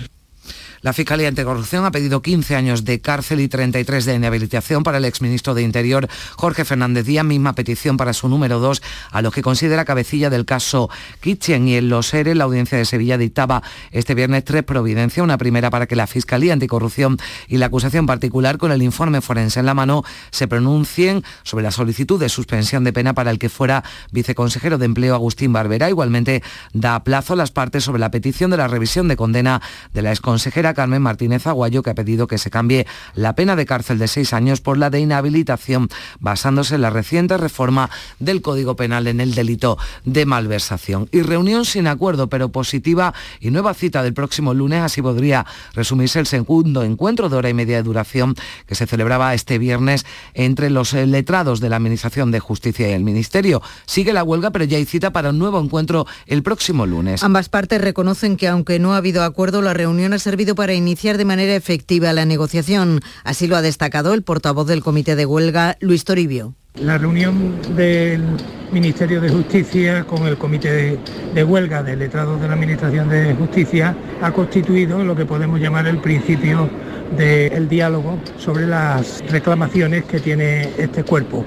la 0.82 0.94
Fiscalía 0.94 1.28
Anticorrupción 1.28 1.84
ha 1.84 1.92
pedido 1.92 2.22
15 2.22 2.56
años 2.56 2.86
de 2.86 3.02
cárcel 3.02 3.42
y 3.42 3.50
33 3.50 4.06
de 4.06 4.16
inhabilitación 4.16 4.84
para 4.84 4.98
el 4.98 5.06
exministro 5.06 5.54
de 5.54 5.64
Interior 5.64 6.08
Jorge 6.36 6.64
Fernández 6.64 7.06
Díaz, 7.06 7.26
misma 7.26 7.54
petición 7.54 7.98
para 7.98 8.14
su 8.14 8.30
número 8.30 8.60
2, 8.60 8.82
a 9.12 9.22
lo 9.22 9.32
que 9.32 9.42
considera 9.42 9.84
cabecilla 9.84 10.30
del 10.30 10.46
caso 10.46 10.90
Kitchen. 11.20 11.68
Y 11.68 11.76
en 11.76 11.90
los 11.90 12.14
ERE, 12.14 12.34
la 12.34 12.46
audiencia 12.46 12.78
de 12.78 12.86
Sevilla 12.86 13.18
dictaba 13.18 13.62
este 13.92 14.16
viernes 14.16 14.46
tres 14.46 14.64
providencias, 14.64 15.24
una 15.24 15.38
primera 15.38 15.70
para 15.70 15.86
que 15.86 15.98
la 15.98 16.08
Fiscalía 16.08 16.54
Anticorrupción 16.54 17.18
y 17.48 17.58
la 17.58 17.66
acusación 17.66 18.06
particular 18.06 18.58
con 18.58 18.72
el 18.72 18.82
informe 18.82 19.20
forense 19.22 19.60
en 19.60 19.66
la 19.66 19.74
mano 19.74 20.04
se 20.32 20.48
pronuncien 20.48 21.24
sobre 21.44 21.64
la 21.64 21.72
solicitud 21.72 22.20
de 22.20 22.30
suspensión 22.30 22.86
de 22.86 22.94
pena 22.94 23.14
para 23.14 23.32
el 23.32 23.40
que 23.40 23.50
fuera 23.50 23.84
viceconsejero 24.12 24.78
de 24.78 24.86
Empleo 24.86 25.14
Agustín 25.14 25.52
Barbera. 25.52 25.90
Igualmente 25.90 26.42
da 26.74 27.04
plazo 27.04 27.34
a 27.34 27.36
las 27.36 27.52
partes 27.52 27.84
sobre 27.84 28.00
la 28.00 28.12
petición 28.12 28.50
de 28.50 28.58
la 28.58 28.68
revisión 28.68 29.10
de 29.10 29.18
condena 29.18 29.62
de 29.94 30.02
la 30.02 30.12
exconsejera 30.12 30.69
Carmen 30.74 31.02
Martínez 31.02 31.48
Aguayo, 31.48 31.84
que 31.84 31.90
ha 31.90 31.96
pedido 31.96 32.28
que 32.28 32.38
se 32.38 32.50
cambie 32.50 32.88
la 33.14 33.36
pena 33.36 33.56
de 33.56 33.66
cárcel 33.66 34.00
de 34.00 34.08
seis 34.08 34.34
años 34.34 34.62
por 34.62 34.78
la 34.78 34.90
de 34.90 35.00
inhabilitación, 35.00 35.90
basándose 36.20 36.76
en 36.76 36.82
la 36.82 36.90
reciente 36.90 37.38
reforma 37.38 37.90
del 38.20 38.42
Código 38.42 38.76
Penal 38.76 39.08
en 39.08 39.22
el 39.22 39.36
delito 39.36 39.78
de 40.06 40.26
malversación. 40.26 41.10
Y 41.12 41.22
reunión 41.22 41.66
sin 41.66 41.88
acuerdo, 41.88 42.28
pero 42.28 42.50
positiva 42.50 43.14
y 43.40 43.52
nueva 43.52 43.74
cita 43.74 44.04
del 44.04 44.14
próximo 44.14 44.54
lunes, 44.54 44.82
así 44.82 45.02
podría 45.02 45.46
resumirse 45.74 46.20
el 46.20 46.26
segundo 46.26 46.84
encuentro 46.84 47.30
de 47.30 47.38
hora 47.38 47.50
y 47.50 47.54
media 47.54 47.78
de 47.78 47.84
duración 47.84 48.36
que 48.66 48.76
se 48.76 48.88
celebraba 48.88 49.34
este 49.34 49.58
viernes 49.58 50.06
entre 50.34 50.70
los 50.70 50.94
letrados 50.94 51.60
de 51.60 51.70
la 51.70 51.78
Administración 51.78 52.32
de 52.32 52.40
Justicia 52.40 52.90
y 52.90 52.94
el 52.94 53.04
Ministerio. 53.04 53.62
Sigue 53.86 54.14
la 54.14 54.24
huelga, 54.24 54.52
pero 54.52 54.66
ya 54.66 54.78
hay 54.78 54.86
cita 54.86 55.12
para 55.12 55.30
un 55.30 55.40
nuevo 55.40 55.60
encuentro 55.60 56.06
el 56.28 56.44
próximo 56.44 56.86
lunes. 56.86 57.24
Ambas 57.24 57.50
partes 57.50 57.82
reconocen 57.82 58.38
que 58.38 58.48
aunque 58.48 58.80
no 58.80 58.94
ha 58.94 58.98
habido 58.98 59.24
acuerdo, 59.24 59.62
la 59.62 59.74
reunión 59.74 60.14
ha 60.14 60.20
servido 60.20 60.56
para 60.60 60.74
iniciar 60.74 61.18
de 61.18 61.24
manera 61.24 61.56
efectiva 61.56 62.12
la 62.12 62.26
negociación. 62.26 63.00
Así 63.24 63.48
lo 63.48 63.56
ha 63.56 63.62
destacado 63.62 64.14
el 64.14 64.24
portavoz 64.24 64.68
del 64.68 64.84
Comité 64.84 65.16
de 65.16 65.26
Huelga, 65.26 65.78
Luis 65.80 66.04
Toribio. 66.04 66.54
La 66.76 66.98
reunión 66.98 67.56
del 67.78 68.22
Ministerio 68.70 69.22
de 69.22 69.30
Justicia 69.30 70.04
con 70.04 70.28
el 70.28 70.38
Comité 70.38 71.00
de, 71.34 71.44
Huelga 71.46 71.82
de 71.82 71.96
Letrados 71.96 72.42
de 72.42 72.50
la 72.50 72.56
Administración 72.56 73.08
de 73.08 73.36
Justicia 73.36 73.96
ha 74.22 74.34
constituido 74.34 75.02
lo 75.02 75.16
que 75.16 75.26
podemos 75.26 75.62
llamar 75.62 75.88
el 75.88 76.00
principio 76.00 76.70
del 77.16 77.70
diálogo 77.70 78.20
sobre 78.38 78.68
las 78.68 79.24
reclamaciones 79.30 80.04
que 80.04 80.20
tiene 80.20 80.72
este 80.78 81.06
cuerpo. 81.06 81.46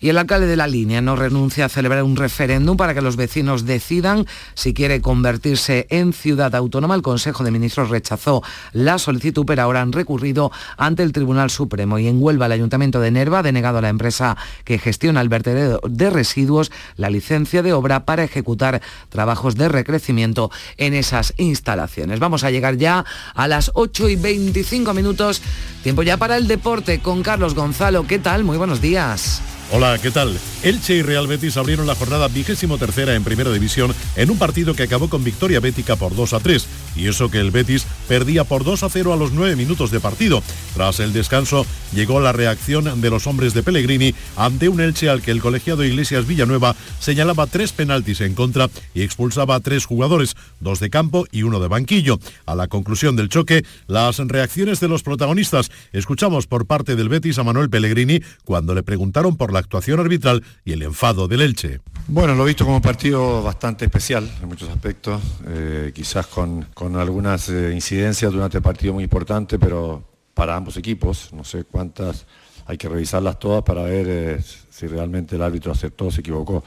Y 0.00 0.10
el 0.10 0.18
alcalde 0.18 0.46
de 0.46 0.56
la 0.56 0.66
línea 0.66 1.00
no 1.00 1.16
renuncia 1.16 1.64
a 1.64 1.68
celebrar 1.68 2.02
un 2.02 2.16
referéndum 2.16 2.76
para 2.76 2.94
que 2.94 3.02
los 3.02 3.16
vecinos 3.16 3.64
decidan 3.64 4.26
si 4.54 4.74
quiere 4.74 5.00
convertirse 5.00 5.86
en 5.90 6.12
ciudad 6.12 6.54
autónoma. 6.54 6.94
El 6.94 7.02
Consejo 7.02 7.44
de 7.44 7.50
Ministros 7.50 7.90
rechazó 7.90 8.42
la 8.72 8.98
solicitud, 8.98 9.44
pero 9.46 9.62
ahora 9.62 9.82
han 9.82 9.92
recurrido 9.92 10.52
ante 10.76 11.02
el 11.02 11.12
Tribunal 11.12 11.50
Supremo. 11.50 11.98
Y 11.98 12.06
en 12.06 12.22
Huelva, 12.22 12.46
el 12.46 12.52
Ayuntamiento 12.52 13.00
de 13.00 13.10
Nerva 13.10 13.40
ha 13.40 13.42
denegado 13.42 13.78
a 13.78 13.82
la 13.82 13.88
empresa 13.88 14.36
que 14.64 14.78
gestiona 14.78 15.20
el 15.20 15.28
vertedero 15.28 15.80
de 15.88 16.10
residuos 16.10 16.70
la 16.96 17.10
licencia 17.10 17.62
de 17.62 17.72
obra 17.72 18.04
para 18.04 18.24
ejecutar 18.24 18.80
trabajos 19.08 19.56
de 19.56 19.68
recrecimiento 19.68 20.50
en 20.76 20.94
esas 20.94 21.34
instalaciones. 21.36 22.20
Vamos 22.20 22.44
a 22.44 22.50
llegar 22.50 22.76
ya 22.76 23.04
a 23.34 23.48
las 23.48 23.70
8 23.74 24.08
y 24.08 24.16
25 24.16 24.94
minutos. 24.94 25.42
Tiempo 25.82 26.02
ya 26.02 26.16
para 26.16 26.36
el 26.36 26.46
deporte 26.46 27.00
con 27.00 27.22
Carlos 27.22 27.54
Gonzalo. 27.54 28.06
¿Qué 28.06 28.18
tal? 28.18 28.44
Muy 28.44 28.56
buenos 28.56 28.80
días. 28.80 29.57
Hola, 29.70 29.98
¿qué 30.00 30.10
tal? 30.10 30.34
Elche 30.62 30.94
y 30.94 31.02
Real 31.02 31.26
Betis 31.26 31.58
abrieron 31.58 31.86
la 31.86 31.94
jornada 31.94 32.26
vigésimo 32.28 32.78
tercera 32.78 33.14
en 33.14 33.22
primera 33.22 33.52
división 33.52 33.94
en 34.16 34.30
un 34.30 34.38
partido 34.38 34.74
que 34.74 34.84
acabó 34.84 35.10
con 35.10 35.22
victoria 35.22 35.60
bética 35.60 35.94
por 35.94 36.16
2 36.16 36.32
a 36.32 36.40
3. 36.40 36.66
Y 36.96 37.06
eso 37.06 37.30
que 37.30 37.38
el 37.38 37.50
Betis 37.50 37.86
perdía 38.08 38.44
por 38.44 38.64
2 38.64 38.82
a 38.82 38.88
0 38.88 39.12
a 39.12 39.16
los 39.16 39.32
9 39.32 39.56
minutos 39.56 39.90
de 39.90 40.00
partido. 40.00 40.42
Tras 40.74 41.00
el 41.00 41.12
descanso 41.12 41.66
llegó 41.94 42.18
la 42.18 42.32
reacción 42.32 43.00
de 43.02 43.10
los 43.10 43.26
hombres 43.26 43.52
de 43.52 43.62
Pellegrini 43.62 44.14
ante 44.36 44.70
un 44.70 44.80
Elche 44.80 45.10
al 45.10 45.20
que 45.20 45.32
el 45.32 45.42
colegiado 45.42 45.84
Iglesias 45.84 46.26
Villanueva 46.26 46.74
señalaba 46.98 47.46
tres 47.46 47.72
penaltis 47.72 48.22
en 48.22 48.34
contra 48.34 48.70
y 48.94 49.02
expulsaba 49.02 49.54
a 49.54 49.60
tres 49.60 49.84
jugadores, 49.84 50.34
dos 50.60 50.80
de 50.80 50.88
campo 50.88 51.26
y 51.30 51.42
uno 51.42 51.60
de 51.60 51.68
banquillo. 51.68 52.18
A 52.46 52.54
la 52.54 52.68
conclusión 52.68 53.16
del 53.16 53.28
choque, 53.28 53.64
las 53.86 54.16
reacciones 54.18 54.80
de 54.80 54.88
los 54.88 55.02
protagonistas. 55.02 55.70
Escuchamos 55.92 56.46
por 56.46 56.66
parte 56.66 56.96
del 56.96 57.10
Betis 57.10 57.38
a 57.38 57.44
Manuel 57.44 57.68
Pellegrini 57.68 58.22
cuando 58.44 58.74
le 58.74 58.82
preguntaron 58.82 59.36
por 59.36 59.52
la 59.52 59.57
actuación 59.58 60.00
arbitral 60.00 60.42
y 60.64 60.72
el 60.72 60.82
enfado 60.82 61.28
del 61.28 61.42
Elche. 61.42 61.80
Bueno, 62.06 62.34
lo 62.34 62.44
he 62.44 62.46
visto 62.46 62.64
como 62.64 62.76
un 62.76 62.82
partido 62.82 63.42
bastante 63.42 63.84
especial 63.84 64.30
en 64.40 64.48
muchos 64.48 64.68
aspectos, 64.70 65.20
eh, 65.46 65.92
quizás 65.94 66.26
con, 66.26 66.66
algunas 66.96 67.48
eh, 67.50 67.72
incidencias 67.74 68.32
durante 68.32 68.58
el 68.58 68.62
partido 68.62 68.94
muy 68.94 69.04
importante, 69.04 69.58
pero 69.58 70.02
para 70.32 70.56
ambos 70.56 70.76
equipos, 70.76 71.30
no 71.32 71.44
sé 71.44 71.64
cuántas, 71.64 72.24
hay 72.66 72.78
que 72.78 72.88
revisarlas 72.88 73.38
todas 73.38 73.62
para 73.62 73.82
ver 73.82 74.06
eh, 74.08 74.42
si 74.70 74.86
realmente 74.86 75.36
el 75.36 75.42
árbitro 75.42 75.72
aceptó 75.72 76.06
o 76.06 76.10
se 76.10 76.20
equivocó. 76.20 76.64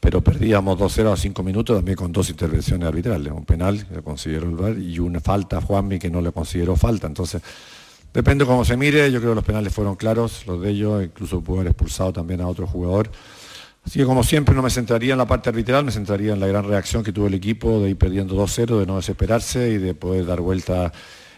Pero 0.00 0.22
perdíamos 0.22 0.78
2-0 0.78 1.12
a 1.12 1.16
5 1.16 1.42
minutos 1.42 1.76
también 1.76 1.96
con 1.96 2.10
dos 2.10 2.30
intervenciones 2.30 2.88
arbitrales, 2.88 3.30
un 3.32 3.44
penal 3.44 3.86
que 3.86 4.00
consideró 4.00 4.48
el 4.48 4.56
VAR 4.56 4.78
y 4.78 4.98
una 4.98 5.20
falta 5.20 5.58
a 5.58 5.60
Juanmi 5.60 5.98
que 5.98 6.08
no 6.08 6.22
le 6.22 6.32
consideró 6.32 6.74
falta. 6.74 7.06
Entonces, 7.06 7.42
Depende 8.12 8.44
cómo 8.44 8.64
se 8.64 8.76
mire, 8.76 9.12
yo 9.12 9.20
creo 9.20 9.32
que 9.32 9.36
los 9.36 9.44
penales 9.44 9.72
fueron 9.72 9.94
claros, 9.94 10.44
los 10.46 10.60
de 10.60 10.70
ellos, 10.70 11.04
incluso 11.04 11.40
pudo 11.42 11.60
haber 11.60 11.68
expulsado 11.68 12.12
también 12.12 12.40
a 12.40 12.48
otro 12.48 12.66
jugador. 12.66 13.10
Así 13.84 13.98
que 14.00 14.04
como 14.04 14.24
siempre 14.24 14.54
no 14.54 14.62
me 14.62 14.70
centraría 14.70 15.12
en 15.12 15.18
la 15.18 15.26
parte 15.26 15.48
arbitral, 15.48 15.84
me 15.84 15.92
centraría 15.92 16.32
en 16.32 16.40
la 16.40 16.48
gran 16.48 16.64
reacción 16.64 17.04
que 17.04 17.12
tuvo 17.12 17.28
el 17.28 17.34
equipo 17.34 17.80
de 17.80 17.90
ir 17.90 17.96
perdiendo 17.96 18.34
2-0, 18.34 18.80
de 18.80 18.86
no 18.86 18.96
desesperarse 18.96 19.70
y 19.70 19.78
de 19.78 19.94
poder 19.94 20.26
dar 20.26 20.40
vuelta 20.40 20.92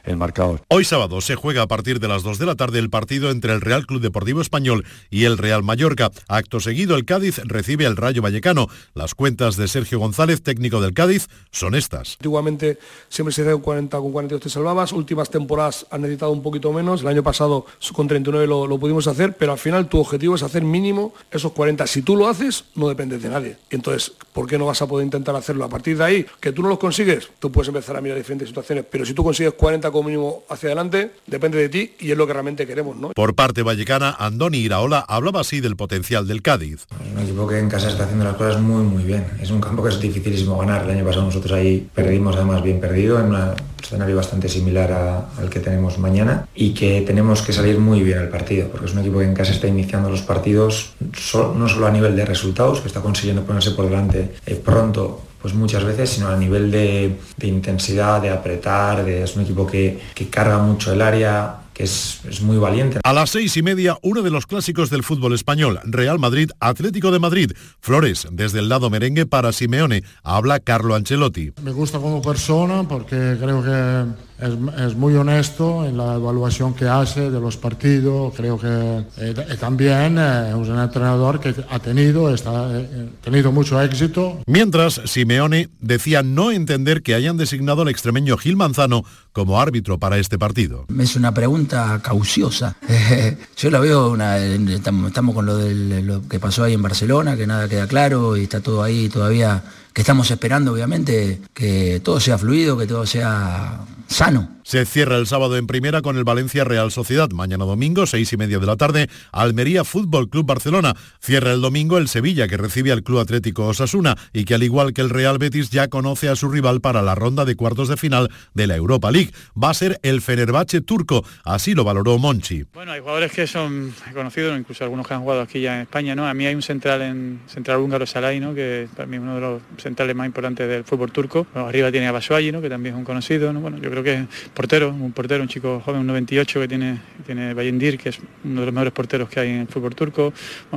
el 0.05 0.17
marcador. 0.17 0.63
Hoy 0.69 0.85
sábado 0.85 1.21
se 1.21 1.35
juega 1.35 1.63
a 1.63 1.69
partir 1.69 2.01
de 2.01 2.09
las 2.09 2.23
2 2.23 2.39
de 2.39 2.47
la 2.47 2.55
tarde 2.55 2.79
el 2.79 2.91
partido 2.91 3.31
entre 3.31 3.53
el 3.53 3.61
Real 3.61 3.87
Club 3.87 4.01
Deportivo 4.01 4.41
Español 4.41 4.85
y 5.11 5.25
el 5.25 5.39
Real 5.39 5.63
Mallorca. 5.63 6.11
Acto 6.29 6.61
seguido 6.61 6.97
el 6.97 7.05
Cádiz 7.05 7.39
recibe 7.45 7.87
al 7.87 7.97
Rayo 7.97 8.23
Vallecano. 8.23 8.69
Las 8.95 9.15
cuentas 9.15 9.57
de 9.57 9.69
Sergio 9.69 9.99
González, 9.99 10.43
técnico 10.43 10.81
del 10.81 10.95
Cádiz, 10.95 11.29
son 11.51 11.75
estas. 11.75 12.17
Antiguamente 12.19 12.79
siempre 13.09 13.33
se 13.33 13.43
hacía 13.43 13.53
con 13.53 13.63
40 13.63 13.99
con 13.99 14.13
42 14.13 14.43
te 14.43 14.51
salvabas, 14.51 14.93
últimas 14.93 15.31
temporadas 15.31 15.87
han 15.91 16.03
necesitado 16.03 16.33
un 16.33 16.43
poquito 16.43 16.73
menos, 16.73 17.03
el 17.03 17.09
año 17.09 17.23
pasado 17.23 17.67
con 17.93 18.09
39 18.09 18.47
lo, 18.47 18.67
lo 18.67 18.79
pudimos 18.79 19.07
hacer, 19.07 19.37
pero 19.37 19.53
al 19.53 19.59
final 19.59 19.89
tu 19.89 20.01
objetivo 20.01 20.35
es 20.35 20.43
hacer 20.43 20.63
mínimo 20.63 21.15
esos 21.31 21.53
40. 21.53 21.87
Si 21.87 22.03
tú 22.03 22.17
lo 22.17 22.29
haces, 22.29 22.65
no 22.75 22.89
dependes 22.89 23.23
de 23.23 23.29
nadie. 23.29 23.57
Entonces, 23.71 24.13
¿por 24.33 24.47
qué 24.47 24.59
no 24.59 24.67
vas 24.67 24.83
a 24.83 24.87
poder 24.87 25.05
intentar 25.05 25.35
hacerlo? 25.37 25.65
A 25.65 25.69
partir 25.69 25.97
de 25.97 26.05
ahí, 26.05 26.27
que 26.41 26.53
tú 26.53 26.63
no 26.63 26.69
los 26.69 26.79
consigues, 26.79 27.31
tú 27.39 27.51
puedes 27.51 27.69
empezar 27.69 27.97
a 27.97 28.01
mirar 28.01 28.19
diferentes 28.19 28.49
situaciones, 28.49 28.85
pero 28.91 29.05
si 29.05 29.15
tú 29.15 29.25
consigues 29.25 29.55
40 29.55 29.91
como 29.91 30.09
mínimo 30.09 30.45
hacia 30.49 30.69
adelante, 30.69 31.13
depende 31.27 31.59
de 31.59 31.69
ti 31.69 31.95
y 32.01 32.11
es 32.11 32.17
lo 32.17 32.27
que 32.27 32.33
realmente 32.33 32.67
queremos. 32.67 32.97
¿no? 32.97 33.11
Por 33.11 33.35
parte 33.35 33.63
vallecana, 33.63 34.17
Andoni 34.19 34.59
Iraola 34.59 35.01
hablaba 35.01 35.41
así 35.41 35.61
del 35.61 35.77
potencial 35.77 36.27
del 36.27 36.43
Cádiz. 36.43 36.87
Es 37.05 37.13
un 37.13 37.23
equipo 37.23 37.47
que 37.47 37.59
en 37.59 37.69
casa 37.69 37.89
está 37.89 38.05
haciendo 38.05 38.25
las 38.25 38.37
cosas 38.37 38.61
muy 38.61 38.83
muy 38.83 39.05
bien. 39.05 39.27
Es 39.41 39.51
un 39.51 39.61
campo 39.61 39.83
que 39.83 39.91
es 39.91 40.01
dificilísimo 40.01 40.59
ganar. 40.59 40.85
El 40.85 40.91
año 40.91 41.05
pasado 41.05 41.25
nosotros 41.25 41.53
ahí 41.53 41.89
perdimos 41.95 42.37
además 42.37 42.63
bien 42.63 42.81
perdido 42.81 43.21
en 43.21 43.27
un 43.27 43.55
escenario 43.83 44.17
bastante 44.17 44.49
similar 44.49 44.93
al 45.39 45.51
que 45.51 45.61
tenemos 45.61 45.99
mañana 45.99 46.47
y 46.55 46.73
que 46.73 47.03
tenemos 47.03 47.43
que 47.43 47.53
salir 47.53 47.79
muy 47.79 48.03
bien 48.03 48.19
al 48.19 48.29
partido, 48.29 48.69
porque 48.69 48.87
es 48.87 48.93
un 48.93 49.01
equipo 49.01 49.19
que 49.19 49.25
en 49.25 49.35
casa 49.35 49.53
está 49.53 49.67
iniciando 49.67 50.09
los 50.09 50.23
partidos 50.23 50.93
no 51.35 51.69
solo 51.69 51.87
a 51.87 51.91
nivel 51.91 52.17
de 52.17 52.25
resultados, 52.25 52.81
que 52.81 52.89
está 52.89 53.01
consiguiendo 53.01 53.43
ponerse 53.45 53.73
por 53.73 53.87
delante 53.87 54.22
eh, 54.47 54.55
pronto 54.55 55.23
pues 55.43 55.55
muchas 55.55 55.85
veces, 55.85 56.09
sino 56.09 56.29
a 56.29 56.37
nivel 56.37 56.71
de, 56.71 57.17
intensidad, 57.43 58.23
de 58.23 58.31
apretar, 58.31 59.05
de, 59.05 59.25
es 59.25 59.35
un 59.35 59.43
equipo 59.43 59.67
que, 59.67 59.99
que 60.15 60.29
carga 60.29 60.59
mucho 60.59 60.93
el 60.93 61.03
área, 61.03 61.57
que 61.75 61.83
es, 61.83 62.21
es, 62.29 62.43
muy 62.43 62.59
valiente. 62.59 63.01
A 63.03 63.13
las 63.13 63.31
seis 63.31 63.57
y 63.57 63.63
media, 63.63 63.99
uno 64.03 64.23
de 64.23 64.31
los 64.31 64.47
clásicos 64.47 64.89
del 64.89 65.03
fútbol 65.03 65.35
español, 65.35 65.81
Real 65.83 66.21
Madrid, 66.21 66.51
Atlético 66.61 67.11
de 67.11 67.19
Madrid. 67.19 67.53
Flores, 67.81 68.29
desde 68.31 68.61
el 68.61 68.69
lado 68.69 68.89
merengue 68.89 69.27
para 69.27 69.51
Simeone, 69.51 70.05
habla 70.23 70.61
Carlo 70.61 70.95
Ancelotti. 70.95 71.53
Me 71.61 71.73
gusta 71.73 71.99
como 71.99 72.23
persona 72.23 72.87
porque 72.87 73.37
creo 73.41 73.65
que 73.65 74.32
es, 74.39 74.97
muy 74.97 75.15
honesto 75.15 75.85
en 75.85 75.97
la 75.97 76.15
evaluación 76.15 76.75
que 76.75 76.87
hace 76.87 77.31
de 77.31 77.41
los 77.41 77.57
partidos. 77.57 78.35
Creo 78.37 78.59
que 78.59 79.05
eh, 79.19 79.35
también 79.59 80.17
eh, 80.19 80.51
es 80.51 80.69
un 80.69 80.79
entrenador 80.79 81.41
que 81.41 81.55
ha 81.71 81.79
tenido, 81.79 82.33
está, 82.33 82.71
eh, 82.73 83.09
tenido 83.23 83.53
mucho 83.53 83.81
éxito. 83.81 84.41
Mientras, 84.47 85.01
Simeone 85.05 85.69
decía 85.81 86.23
no 86.23 86.51
entender 86.51 87.03
que 87.03 87.15
hayan 87.15 87.37
designado 87.37 87.83
al 87.83 87.89
extremeño 87.89 88.37
Gil 88.37 88.57
Manzano 88.57 89.05
como 89.33 89.61
árbitro 89.61 89.99
para 89.99 90.19
este 90.19 90.39
partido. 90.39 90.87
Es 90.99 91.17
una 91.17 91.33
pregunta 91.33 92.01
cauciosa. 92.03 92.77
Yo 93.57 93.71
la 93.71 93.81
veo, 93.81 94.11
una, 94.11 94.39
estamos, 94.39 95.35
con 95.35 95.47
lo, 95.47 95.57
de 95.57 96.03
lo 96.03 96.27
que 96.29 96.41
pasó 96.41 96.65
ahí 96.65 96.75
en 96.75 96.83
Barcelona, 96.83 97.37
que 97.37 97.47
nada 97.47 97.69
queda 97.69 97.87
claro 97.87 98.37
y 98.37 98.45
está 98.45 98.61
todo 98.61 98.83
ahí 98.83 99.09
todavía 99.09 99.63
que 99.93 100.01
estamos 100.01 100.31
esperando 100.31 100.73
obviamente 100.73 101.41
que 101.53 102.01
todo 102.03 102.19
sea 102.19 102.39
fluido, 102.39 102.79
que 102.79 102.87
todo 102.87 103.07
sea 103.07 103.81
sano. 104.07 104.49
Se 104.65 104.87
cierra 104.87 105.17
el 105.17 105.27
sábado 105.27 105.57
en 105.57 105.67
primera 105.67 106.03
con 106.03 106.17
el 106.17 106.25
Valencia 106.25 106.63
Real 106.63 106.93
Sociedad. 106.93 107.29
Mañana 107.31 107.65
domingo, 107.65 108.07
seis 108.07 108.33
y 108.33 108.37
media 108.37 108.61
de 108.61 108.67
la 108.67 108.77
tarde, 108.77 109.09
Almería 109.33 109.83
Fútbol 109.83 110.29
Club 110.29 110.47
Barcelona. 110.47 110.95
Cierra 111.21 111.53
el 111.53 111.61
domingo 111.61 111.99
el 111.99 112.09
Sevilla, 112.09 112.47
que 112.47 112.57
recibe 112.57 112.93
al 112.93 113.03
Club 113.03 113.19
Atlético 113.19 113.67
Osasuna 113.67 114.17
y 114.33 114.45
que 114.45 114.55
al 114.55 114.63
igual 114.63 114.93
que 114.93 115.01
el 115.01 115.11
Real 115.11 115.39
Betis 115.39 115.71
ya 115.71 115.89
conoce 115.89 116.29
a 116.29 116.37
su 116.37 116.49
rival 116.49 116.81
para 116.81 117.03
la 117.03 117.15
ronda 117.15 117.45
de 117.45 117.57
cuartos 117.57 117.89
de 117.89 117.97
final 117.97 118.31
de 118.55 118.67
la 118.67 118.77
Europa 118.77 119.11
League. 119.11 119.33
Va 119.61 119.71
a 119.71 119.75
ser 119.75 119.99
el 120.03 120.23
Fenerbahce 120.23 120.81
turco, 120.81 121.25
así 121.45 121.75
lo 121.75 121.85
valoró 121.85 122.19
Monchi. 122.19 122.65
Bueno, 122.73 122.93
hay 122.93 123.01
jugadores 123.01 123.33
que 123.33 123.47
son 123.47 123.93
conocidos, 124.15 124.59
incluso 124.59 124.85
algunos 124.85 125.07
que 125.07 125.15
han 125.15 125.23
jugado 125.23 125.43
aquí 125.43 125.61
ya 125.61 125.77
en 125.77 125.83
España, 125.83 126.15
¿no? 126.15 126.27
A 126.27 126.35
mí 126.35 126.47
hay 126.47 126.55
un 126.55 126.63
central 126.63 127.03
en 127.03 127.41
central 127.47 127.79
húngaro 127.79 128.07
Salai, 128.07 128.39
¿no? 128.39 128.55
Que 128.55 128.89
para 128.97 129.07
mí 129.07 129.17
es 129.17 129.23
uno 129.23 129.35
de 129.35 129.41
los 129.41 129.63
centrales 129.79 130.15
más 130.15 130.27
importantes 130.27 130.69
del 130.69 130.85
fútbol 130.85 131.11
turco. 131.11 131.47
arriba 131.55 131.91
tiene 131.91 132.07
a 132.07 132.13
Basuagi, 132.13 132.53
¿no? 132.53 132.63
Que 132.63 132.69
también 132.69 132.95
es 132.95 132.99
un 132.99 133.05
conocido, 133.05 133.53
¿no? 133.53 133.61
Bueno, 133.61 133.79
yo 133.79 133.91
creo 133.93 134.03
que 134.03 134.15
es 134.15 134.27
portero, 134.55 134.91
un 134.91 135.13
portero, 135.13 135.43
un 135.43 135.49
chico 135.49 135.81
joven, 135.85 136.01
un 136.01 136.07
98 136.09 136.61
que 136.61 136.69
tiene, 136.69 136.99
tiene 137.25 137.55
Bayendir, 137.55 137.99
que 137.99 138.09
es 138.09 138.19
uno 138.45 138.61
de 138.61 138.67
los 138.67 138.75
mejores 138.75 138.93
porteros 138.93 139.29
que 139.29 139.41
hay 139.41 139.51
en 139.51 139.61
el 139.61 139.69
fútbol 139.69 139.95
turco. 139.95 140.33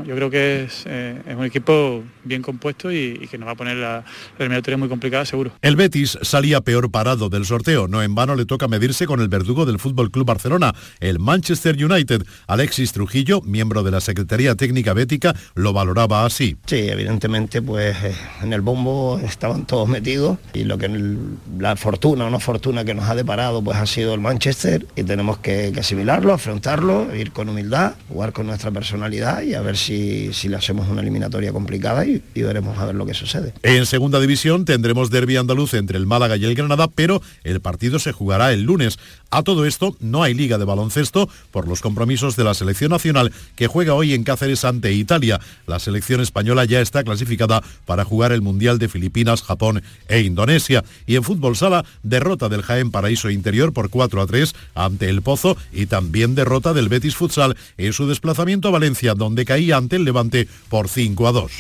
yo 0.06 0.15
creo 0.15 0.30
que 0.30 0.65
es, 0.65 0.84
eh, 0.86 1.21
es, 1.28 1.36
un 1.36 1.45
equipo 1.45 2.04
bien 2.23 2.41
compuesto 2.41 2.91
y, 2.91 3.28
que 3.30 3.38
nos 3.38 3.47
va 3.47 3.54
a 3.54 3.56
poner 3.56 3.78
la, 3.78 4.04
la 4.38 4.45
eliminatoria 4.45 4.78
muy 4.78 4.89
complicada, 4.89 5.25
seguro. 5.25 5.51
El 5.62 5.75
Betis 5.75 6.17
salía 6.21 6.62
peor 6.62 6.91
parado 6.91 7.30
del 7.30 7.45
sorteo. 7.45 7.88
No 7.88 8.04
en 8.04 8.13
vano 8.15 8.36
le 8.36 8.45
toca 8.45 8.67
medirse 8.67 9.06
con 9.06 9.19
el 9.21 9.30
verdugo 9.30 9.65
del 9.65 9.80
Fútbol 9.80 10.12
Club 10.12 10.25
Barcelona, 10.25 10.75
el 10.99 11.19
Manchester 11.19 11.84
United. 11.84 12.23
Alexis 12.47 12.91
Trujillo, 12.91 13.41
miembro 13.41 13.84
de 13.84 13.91
la 13.91 14.01
Secretaría 14.01 14.56
Técnica 14.56 14.93
Bética, 14.93 15.36
lo 15.56 15.73
valoraba 15.73 16.25
así. 16.25 16.58
Sí, 16.65 16.88
evidentemente, 16.89 17.62
pues 17.62 17.95
eh, 18.04 18.15
en 18.41 18.54
el 18.54 18.62
bombo 18.62 19.19
estaban 19.23 19.65
todos 19.65 19.88
metidos 19.88 20.38
y 20.54 20.63
lo 20.63 20.78
que 20.78 20.89
la 21.58 21.75
fortuna 21.75 22.25
o 22.25 22.30
no 22.30 22.39
fortuna 22.39 22.84
que 22.84 22.93
nos 22.93 23.05
ha 23.10 23.15
deparado 23.15 23.63
pues 23.63 23.78
ha 23.78 23.86
sido 23.86 24.13
el 24.13 24.20
Manchester 24.20 24.86
y 24.96 25.04
tenemos 25.04 25.38
que, 25.39 25.74
asimilarlo, 25.78 26.34
afrontarlo, 26.34 27.15
ir 27.15 27.32
con 27.32 27.50
humildad, 27.50 27.94
jugar 28.10 28.34
con 28.34 28.48
nuestra 28.48 28.72
personalidad 28.72 29.41
y 29.41 29.54
a 29.54 29.62
ver 29.62 29.78
si, 29.78 30.34
si 30.34 30.48
le 30.48 30.58
hacemos 30.58 30.88
una 30.89 31.02
eliminatoria 31.02 31.52
complicada 31.52 32.06
y, 32.06 32.22
y, 32.34 32.41
veremos 32.41 32.78
a 32.78 32.86
ver 32.86 32.96
lo 32.96 33.06
que 33.06 33.13
sucede. 33.13 33.54
En 33.63 33.86
segunda 33.86 34.20
división 34.20 34.65
tendremos 34.65 35.10
derby 35.10 35.38
andaluz 35.38 35.74
entre 35.74 35.98
el 35.98 36.06
Málaga 36.06 36.38
y 36.38 36.46
el 36.46 36.56
Granada, 36.56 36.88
pero 36.88 37.22
el 37.44 37.62
partido 37.62 38.00
se 38.00 38.12
jugará 38.12 38.54
el 38.54 38.63
lunes. 38.63 38.98
A 39.32 39.44
todo 39.44 39.65
esto 39.65 39.96
no 40.00 40.24
hay 40.24 40.34
liga 40.34 40.58
de 40.58 40.65
baloncesto 40.65 41.30
por 41.52 41.68
los 41.68 41.82
compromisos 41.82 42.36
de 42.36 42.44
la 42.44 42.54
selección 42.54 42.91
nacional 42.91 43.32
que 43.56 43.68
juega 43.68 43.94
hoy 43.94 44.13
en 44.13 44.24
Cáceres 44.24 44.63
ante 44.63 44.94
Italia. 44.94 45.39
La 45.68 45.80
selección 45.80 46.22
española 46.22 46.65
ya 46.65 46.82
está 46.82 47.04
clasificada 47.04 47.62
para 47.86 48.06
jugar 48.06 48.32
el 48.32 48.41
Mundial 48.41 48.80
de 48.80 48.88
Filipinas, 48.88 49.41
Japón 49.41 49.84
e 50.08 50.22
Indonesia. 50.22 50.84
Y 51.06 51.15
en 51.15 51.24
fútbol 51.24 51.56
sala, 51.56 51.86
derrota 52.04 52.50
del 52.50 52.62
Jaén 52.62 52.91
Paraíso 52.95 53.29
Interior 53.29 53.73
por 53.73 53.89
4 53.89 54.21
a 54.21 54.25
3 54.25 54.55
ante 54.73 55.10
el 55.10 55.21
Pozo 55.21 55.58
y 55.73 55.88
también 55.88 56.34
derrota 56.34 56.71
del 56.71 56.88
Betis 56.88 57.17
Futsal 57.17 57.58
en 57.77 57.91
su 57.91 58.08
desplazamiento 58.08 58.69
a 58.69 58.71
Valencia, 58.71 59.15
donde 59.15 59.43
caía 59.43 59.75
ante 59.75 59.97
el 59.97 60.05
Levante 60.05 60.47
por 60.69 60.88
5 60.88 61.27
a 61.27 61.31
2. 61.34 61.51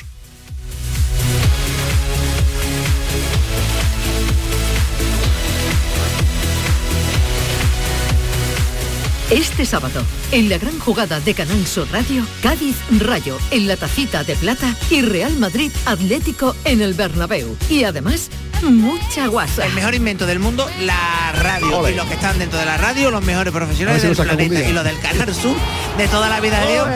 Este 9.29 9.65
sábado, 9.65 10.05
en 10.35 10.49
la 10.49 10.57
gran 10.57 10.77
jugada 10.79 11.21
de 11.21 11.33
Canal 11.33 11.65
Sur 11.65 11.87
Radio, 11.93 12.21
Cádiz 12.43 12.75
Rayo 12.99 13.37
en 13.51 13.67
la 13.67 13.77
tacita 13.77 14.25
de 14.25 14.35
plata 14.35 14.75
y 14.89 15.01
Real 15.01 15.37
Madrid 15.37 15.71
Atlético 15.85 16.53
en 16.65 16.81
el 16.81 16.93
Bernabéu. 16.93 17.55
Y 17.69 17.85
además, 17.85 18.29
mucha 18.61 19.27
guasa. 19.27 19.65
El 19.65 19.71
mejor 19.71 19.95
invento 19.95 20.25
del 20.25 20.39
mundo, 20.39 20.69
la 20.81 21.31
radio. 21.31 21.87
Y 21.87 21.95
los 21.95 22.05
que 22.07 22.15
están 22.15 22.37
dentro 22.37 22.59
de 22.59 22.65
la 22.65 22.75
radio, 22.75 23.11
los 23.11 23.23
mejores 23.23 23.53
profesionales 23.53 24.01
si 24.01 24.09
del 24.09 24.17
planeta. 24.17 24.69
Y 24.69 24.73
los 24.73 24.83
del 24.83 24.99
Canal 24.99 25.33
Sur 25.33 25.55
de 25.97 26.07
toda 26.09 26.27
la 26.27 26.41
vida 26.41 26.59
de 26.65 26.73
Dios. 26.73 26.87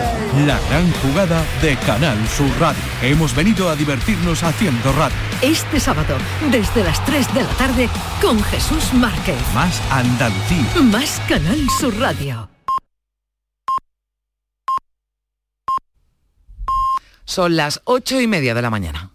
La 0.45 0.59
gran 0.69 0.91
jugada 1.01 1.41
de 1.61 1.77
Canal 1.77 2.17
Sur 2.27 2.51
Radio. 2.59 2.81
Hemos 3.01 3.33
venido 3.33 3.69
a 3.69 3.77
divertirnos 3.77 4.43
haciendo 4.43 4.91
radio. 4.91 5.15
Este 5.41 5.79
sábado, 5.79 6.17
desde 6.51 6.83
las 6.83 7.05
3 7.05 7.33
de 7.33 7.43
la 7.43 7.49
tarde, 7.51 7.89
con 8.21 8.43
Jesús 8.43 8.93
Márquez. 8.95 9.37
Más 9.53 9.81
Andalucía. 9.91 10.81
Más 10.81 11.21
Canal 11.29 11.65
Sur 11.79 11.97
Radio. 11.97 12.49
Son 17.29 17.55
las 17.55 17.79
ocho 17.83 18.19
y 18.19 18.25
media 18.25 18.55
de 18.55 18.61
la 18.63 18.71
mañana. 18.71 19.11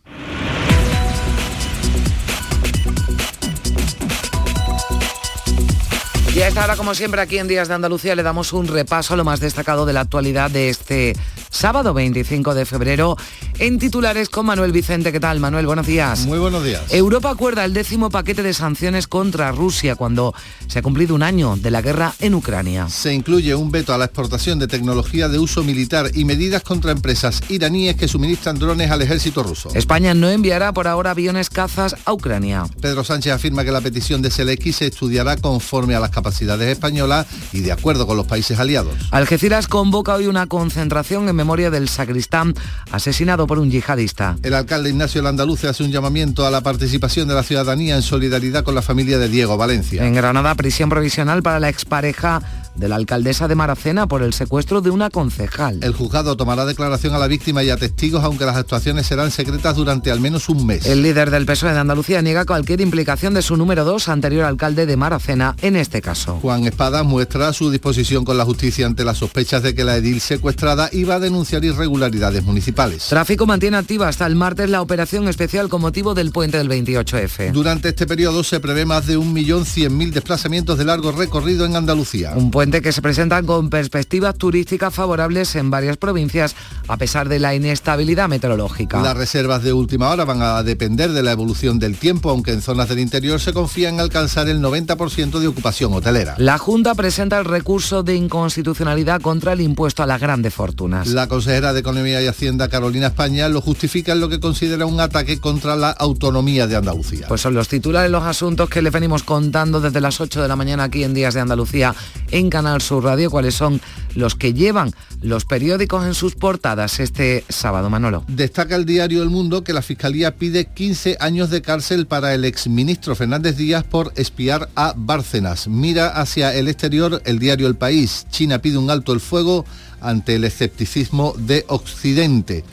Y 6.32 6.40
a 6.40 6.46
esta 6.46 6.62
hora, 6.62 6.76
como 6.76 6.94
siempre, 6.94 7.20
aquí 7.20 7.38
en 7.38 7.48
Días 7.48 7.66
de 7.66 7.74
Andalucía 7.74 8.14
le 8.14 8.22
damos 8.22 8.52
un 8.52 8.68
repaso 8.68 9.14
a 9.14 9.16
lo 9.16 9.24
más 9.24 9.40
destacado 9.40 9.84
de 9.84 9.94
la 9.94 10.02
actualidad 10.02 10.48
de 10.48 10.68
este 10.68 11.16
sábado 11.50 11.92
25 11.92 12.54
de 12.54 12.66
febrero 12.66 13.16
en 13.58 13.78
titulares 13.78 14.28
con 14.28 14.46
Manuel 14.46 14.72
Vicente. 14.72 15.12
¿Qué 15.12 15.20
tal, 15.20 15.40
Manuel? 15.40 15.66
Buenos 15.66 15.86
días. 15.86 16.26
Muy 16.26 16.38
buenos 16.38 16.64
días. 16.64 16.82
Europa 16.90 17.30
acuerda 17.30 17.64
el 17.64 17.72
décimo 17.72 18.10
paquete 18.10 18.42
de 18.42 18.54
sanciones 18.54 19.06
contra 19.06 19.52
Rusia 19.52 19.96
cuando 19.96 20.34
se 20.66 20.78
ha 20.78 20.82
cumplido 20.82 21.14
un 21.14 21.22
año 21.22 21.56
de 21.56 21.70
la 21.70 21.82
guerra 21.82 22.14
en 22.20 22.34
Ucrania. 22.34 22.88
Se 22.88 23.12
incluye 23.12 23.54
un 23.54 23.70
veto 23.70 23.94
a 23.94 23.98
la 23.98 24.06
exportación 24.06 24.58
de 24.58 24.66
tecnología 24.66 25.28
de 25.28 25.38
uso 25.38 25.62
militar 25.62 26.10
y 26.14 26.24
medidas 26.24 26.62
contra 26.62 26.92
empresas 26.92 27.42
iraníes 27.48 27.96
que 27.96 28.08
suministran 28.08 28.58
drones 28.58 28.90
al 28.90 29.02
ejército 29.02 29.42
ruso. 29.42 29.70
España 29.74 30.14
no 30.14 30.28
enviará 30.28 30.72
por 30.72 30.88
ahora 30.88 31.12
aviones 31.12 31.50
cazas 31.50 31.96
a 32.04 32.12
Ucrania. 32.12 32.64
Pedro 32.80 33.04
Sánchez 33.04 33.32
afirma 33.32 33.64
que 33.64 33.72
la 33.72 33.80
petición 33.80 34.22
de 34.22 34.30
SLX 34.30 34.76
se 34.76 34.86
estudiará 34.86 35.36
conforme 35.36 35.94
a 35.94 36.00
las 36.00 36.10
capacidades 36.10 36.68
españolas 36.68 37.26
y 37.52 37.60
de 37.60 37.72
acuerdo 37.72 38.06
con 38.06 38.16
los 38.16 38.26
países 38.26 38.58
aliados. 38.58 38.94
Algeciras 39.10 39.68
convoca 39.68 40.14
hoy 40.14 40.26
una 40.26 40.46
concentración 40.46 41.28
en 41.28 41.36
memoria 41.36 41.70
del 41.70 41.88
sacristán 41.88 42.54
asesinado 42.90 43.43
por 43.46 43.58
un 43.58 43.70
yihadista. 43.70 44.36
El 44.42 44.54
alcalde 44.54 44.90
Ignacio 44.90 45.22
Landaluce 45.22 45.68
hace 45.68 45.84
un 45.84 45.90
llamamiento 45.90 46.46
a 46.46 46.50
la 46.50 46.62
participación 46.62 47.28
de 47.28 47.34
la 47.34 47.42
ciudadanía 47.42 47.96
en 47.96 48.02
solidaridad 48.02 48.64
con 48.64 48.74
la 48.74 48.82
familia 48.82 49.18
de 49.18 49.28
Diego 49.28 49.56
Valencia. 49.56 50.04
En 50.04 50.14
Granada, 50.14 50.54
prisión 50.54 50.88
provisional 50.88 51.42
para 51.42 51.60
la 51.60 51.68
expareja 51.68 52.42
de 52.74 52.88
la 52.88 52.96
alcaldesa 52.96 53.48
de 53.48 53.54
Maracena 53.54 54.06
por 54.06 54.22
el 54.22 54.32
secuestro 54.32 54.80
de 54.80 54.90
una 54.90 55.10
concejal. 55.10 55.80
El 55.82 55.92
juzgado 55.92 56.36
tomará 56.36 56.64
declaración 56.64 57.14
a 57.14 57.18
la 57.18 57.28
víctima 57.28 57.62
y 57.62 57.70
a 57.70 57.76
testigos, 57.76 58.24
aunque 58.24 58.44
las 58.44 58.56
actuaciones 58.56 59.06
serán 59.06 59.30
secretas 59.30 59.76
durante 59.76 60.10
al 60.10 60.20
menos 60.20 60.48
un 60.48 60.66
mes. 60.66 60.86
El 60.86 61.02
líder 61.02 61.30
del 61.30 61.46
PSOE 61.46 61.72
de 61.72 61.78
Andalucía 61.78 62.22
niega 62.22 62.44
cualquier 62.44 62.80
implicación 62.80 63.34
de 63.34 63.42
su 63.42 63.56
número 63.56 63.84
2, 63.84 64.08
anterior 64.08 64.44
alcalde 64.44 64.86
de 64.86 64.96
Maracena, 64.96 65.54
en 65.62 65.76
este 65.76 66.02
caso. 66.02 66.38
Juan 66.42 66.66
Espada 66.66 67.02
muestra 67.02 67.52
su 67.52 67.70
disposición 67.70 68.24
con 68.24 68.36
la 68.36 68.44
justicia 68.44 68.86
ante 68.86 69.04
las 69.04 69.18
sospechas 69.18 69.62
de 69.62 69.74
que 69.74 69.84
la 69.84 69.96
edil 69.96 70.20
secuestrada 70.20 70.88
iba 70.92 71.16
a 71.16 71.20
denunciar 71.20 71.64
irregularidades 71.64 72.42
municipales. 72.42 73.06
Tráfico 73.08 73.46
mantiene 73.46 73.76
activa 73.76 74.08
hasta 74.08 74.26
el 74.26 74.36
martes 74.36 74.70
la 74.70 74.82
operación 74.82 75.28
especial 75.28 75.68
con 75.68 75.80
motivo 75.80 76.14
del 76.14 76.32
puente 76.32 76.58
del 76.58 76.68
28F. 76.68 77.52
Durante 77.52 77.90
este 77.90 78.06
periodo 78.06 78.42
se 78.42 78.60
prevé 78.60 78.84
más 78.84 79.06
de 79.06 79.18
1.100.000 79.18 80.12
desplazamientos 80.12 80.78
de 80.78 80.84
largo 80.84 81.12
recorrido 81.12 81.64
en 81.64 81.76
Andalucía. 81.76 82.32
Un 82.34 82.50
puente 82.50 82.63
que 82.70 82.92
se 82.92 83.02
presenta 83.02 83.42
con 83.42 83.68
perspectivas 83.68 84.36
turísticas 84.36 84.94
favorables 84.94 85.54
en 85.54 85.70
varias 85.70 85.98
provincias 85.98 86.56
a 86.88 86.96
pesar 86.96 87.28
de 87.28 87.38
la 87.38 87.54
inestabilidad 87.54 88.28
meteorológica. 88.28 89.02
Las 89.02 89.16
reservas 89.16 89.62
de 89.62 89.72
última 89.72 90.08
hora 90.08 90.24
van 90.24 90.40
a 90.40 90.62
depender 90.62 91.12
de 91.12 91.22
la 91.22 91.32
evolución 91.32 91.78
del 91.78 91.96
tiempo, 91.98 92.30
aunque 92.30 92.52
en 92.52 92.62
zonas 92.62 92.88
del 92.88 93.00
interior 93.00 93.38
se 93.38 93.52
confía 93.52 93.90
en 93.90 94.00
alcanzar 94.00 94.48
el 94.48 94.60
90% 94.60 95.38
de 95.40 95.46
ocupación 95.46 95.92
hotelera. 95.92 96.36
La 96.38 96.56
Junta 96.56 96.94
presenta 96.94 97.38
el 97.38 97.44
recurso 97.44 98.02
de 98.02 98.14
inconstitucionalidad 98.14 99.20
contra 99.20 99.52
el 99.52 99.60
impuesto 99.60 100.02
a 100.02 100.06
las 100.06 100.20
grandes 100.20 100.54
fortunas. 100.54 101.08
La 101.08 101.28
consejera 101.28 101.74
de 101.74 101.80
Economía 101.80 102.22
y 102.22 102.26
Hacienda, 102.26 102.68
Carolina 102.68 103.08
España, 103.08 103.48
lo 103.48 103.60
justifica 103.60 104.12
en 104.12 104.20
lo 104.20 104.28
que 104.30 104.40
considera 104.40 104.86
un 104.86 105.00
ataque 105.00 105.38
contra 105.38 105.76
la 105.76 105.90
autonomía 105.90 106.66
de 106.66 106.76
Andalucía. 106.76 107.26
Pues 107.28 107.42
son 107.42 107.54
los 107.54 107.68
titulares, 107.68 108.10
los 108.10 108.24
asuntos 108.24 108.70
que 108.70 108.80
les 108.80 108.92
venimos 108.92 109.22
contando 109.22 109.80
desde 109.80 110.00
las 110.00 110.20
8 110.20 110.40
de 110.40 110.48
la 110.48 110.56
mañana 110.56 110.84
aquí 110.84 111.04
en 111.04 111.12
Días 111.12 111.34
de 111.34 111.40
Andalucía 111.40 111.94
en 112.34 112.50
Canal 112.50 112.82
Sur 112.82 113.04
Radio, 113.04 113.30
cuáles 113.30 113.54
son 113.54 113.80
los 114.16 114.34
que 114.34 114.52
llevan 114.52 114.92
los 115.22 115.44
periódicos 115.44 116.04
en 116.04 116.14
sus 116.14 116.34
portadas 116.34 116.98
este 116.98 117.44
sábado, 117.48 117.88
Manolo. 117.88 118.24
Destaca 118.26 118.74
el 118.74 118.84
diario 118.84 119.22
El 119.22 119.30
Mundo 119.30 119.62
que 119.62 119.72
la 119.72 119.82
Fiscalía 119.82 120.34
pide 120.34 120.64
15 120.66 121.16
años 121.20 121.48
de 121.48 121.62
cárcel 121.62 122.06
para 122.06 122.34
el 122.34 122.44
exministro 122.44 123.14
Fernández 123.14 123.56
Díaz 123.56 123.84
por 123.84 124.12
espiar 124.16 124.68
a 124.74 124.94
Bárcenas. 124.96 125.68
Mira 125.68 126.08
hacia 126.08 126.52
el 126.54 126.66
exterior 126.66 127.22
el 127.24 127.38
diario 127.38 127.68
El 127.68 127.76
País. 127.76 128.26
China 128.30 128.58
pide 128.58 128.78
un 128.78 128.90
alto 128.90 129.12
el 129.12 129.20
fuego 129.20 129.64
ante 130.00 130.34
el 130.34 130.42
escepticismo 130.42 131.34
de 131.38 131.64
Occidente. 131.68 132.64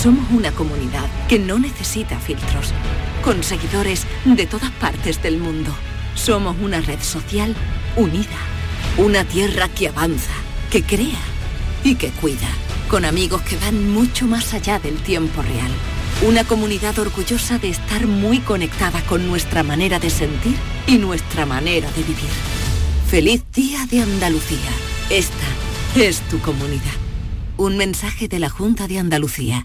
Somos 0.00 0.30
una 0.30 0.52
comunidad 0.52 1.08
que 1.26 1.40
no 1.40 1.58
necesita 1.58 2.20
filtros, 2.20 2.72
con 3.20 3.42
seguidores 3.42 4.06
de 4.24 4.46
todas 4.46 4.70
partes 4.70 5.20
del 5.24 5.38
mundo. 5.38 5.72
Somos 6.14 6.56
una 6.62 6.80
red 6.80 7.00
social 7.00 7.56
unida, 7.96 8.38
una 8.96 9.24
tierra 9.24 9.68
que 9.68 9.88
avanza, 9.88 10.30
que 10.70 10.84
crea 10.84 11.18
y 11.82 11.96
que 11.96 12.10
cuida, 12.10 12.48
con 12.88 13.04
amigos 13.04 13.42
que 13.42 13.56
van 13.56 13.90
mucho 13.90 14.28
más 14.28 14.54
allá 14.54 14.78
del 14.78 14.98
tiempo 14.98 15.42
real. 15.42 15.72
Una 16.28 16.44
comunidad 16.44 16.96
orgullosa 17.00 17.58
de 17.58 17.70
estar 17.70 18.06
muy 18.06 18.38
conectada 18.38 19.02
con 19.02 19.26
nuestra 19.26 19.64
manera 19.64 19.98
de 19.98 20.10
sentir 20.10 20.54
y 20.86 20.98
nuestra 20.98 21.44
manera 21.44 21.90
de 21.90 22.02
vivir. 22.04 22.30
Feliz 23.10 23.42
Día 23.52 23.84
de 23.86 24.02
Andalucía. 24.02 24.70
Esta 25.10 25.48
es 25.96 26.20
tu 26.28 26.38
comunidad. 26.38 26.94
Un 27.56 27.76
mensaje 27.76 28.28
de 28.28 28.38
la 28.38 28.48
Junta 28.48 28.86
de 28.86 29.00
Andalucía. 29.00 29.64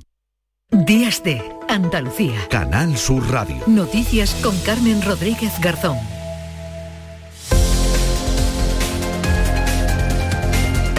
Días 0.73 1.21
de 1.21 1.39
Andalucía. 1.69 2.47
Canal 2.49 2.97
Sur 2.97 3.29
Radio. 3.29 3.57
Noticias 3.67 4.33
con 4.41 4.57
Carmen 4.61 5.03
Rodríguez 5.03 5.53
Garzón. 5.61 5.99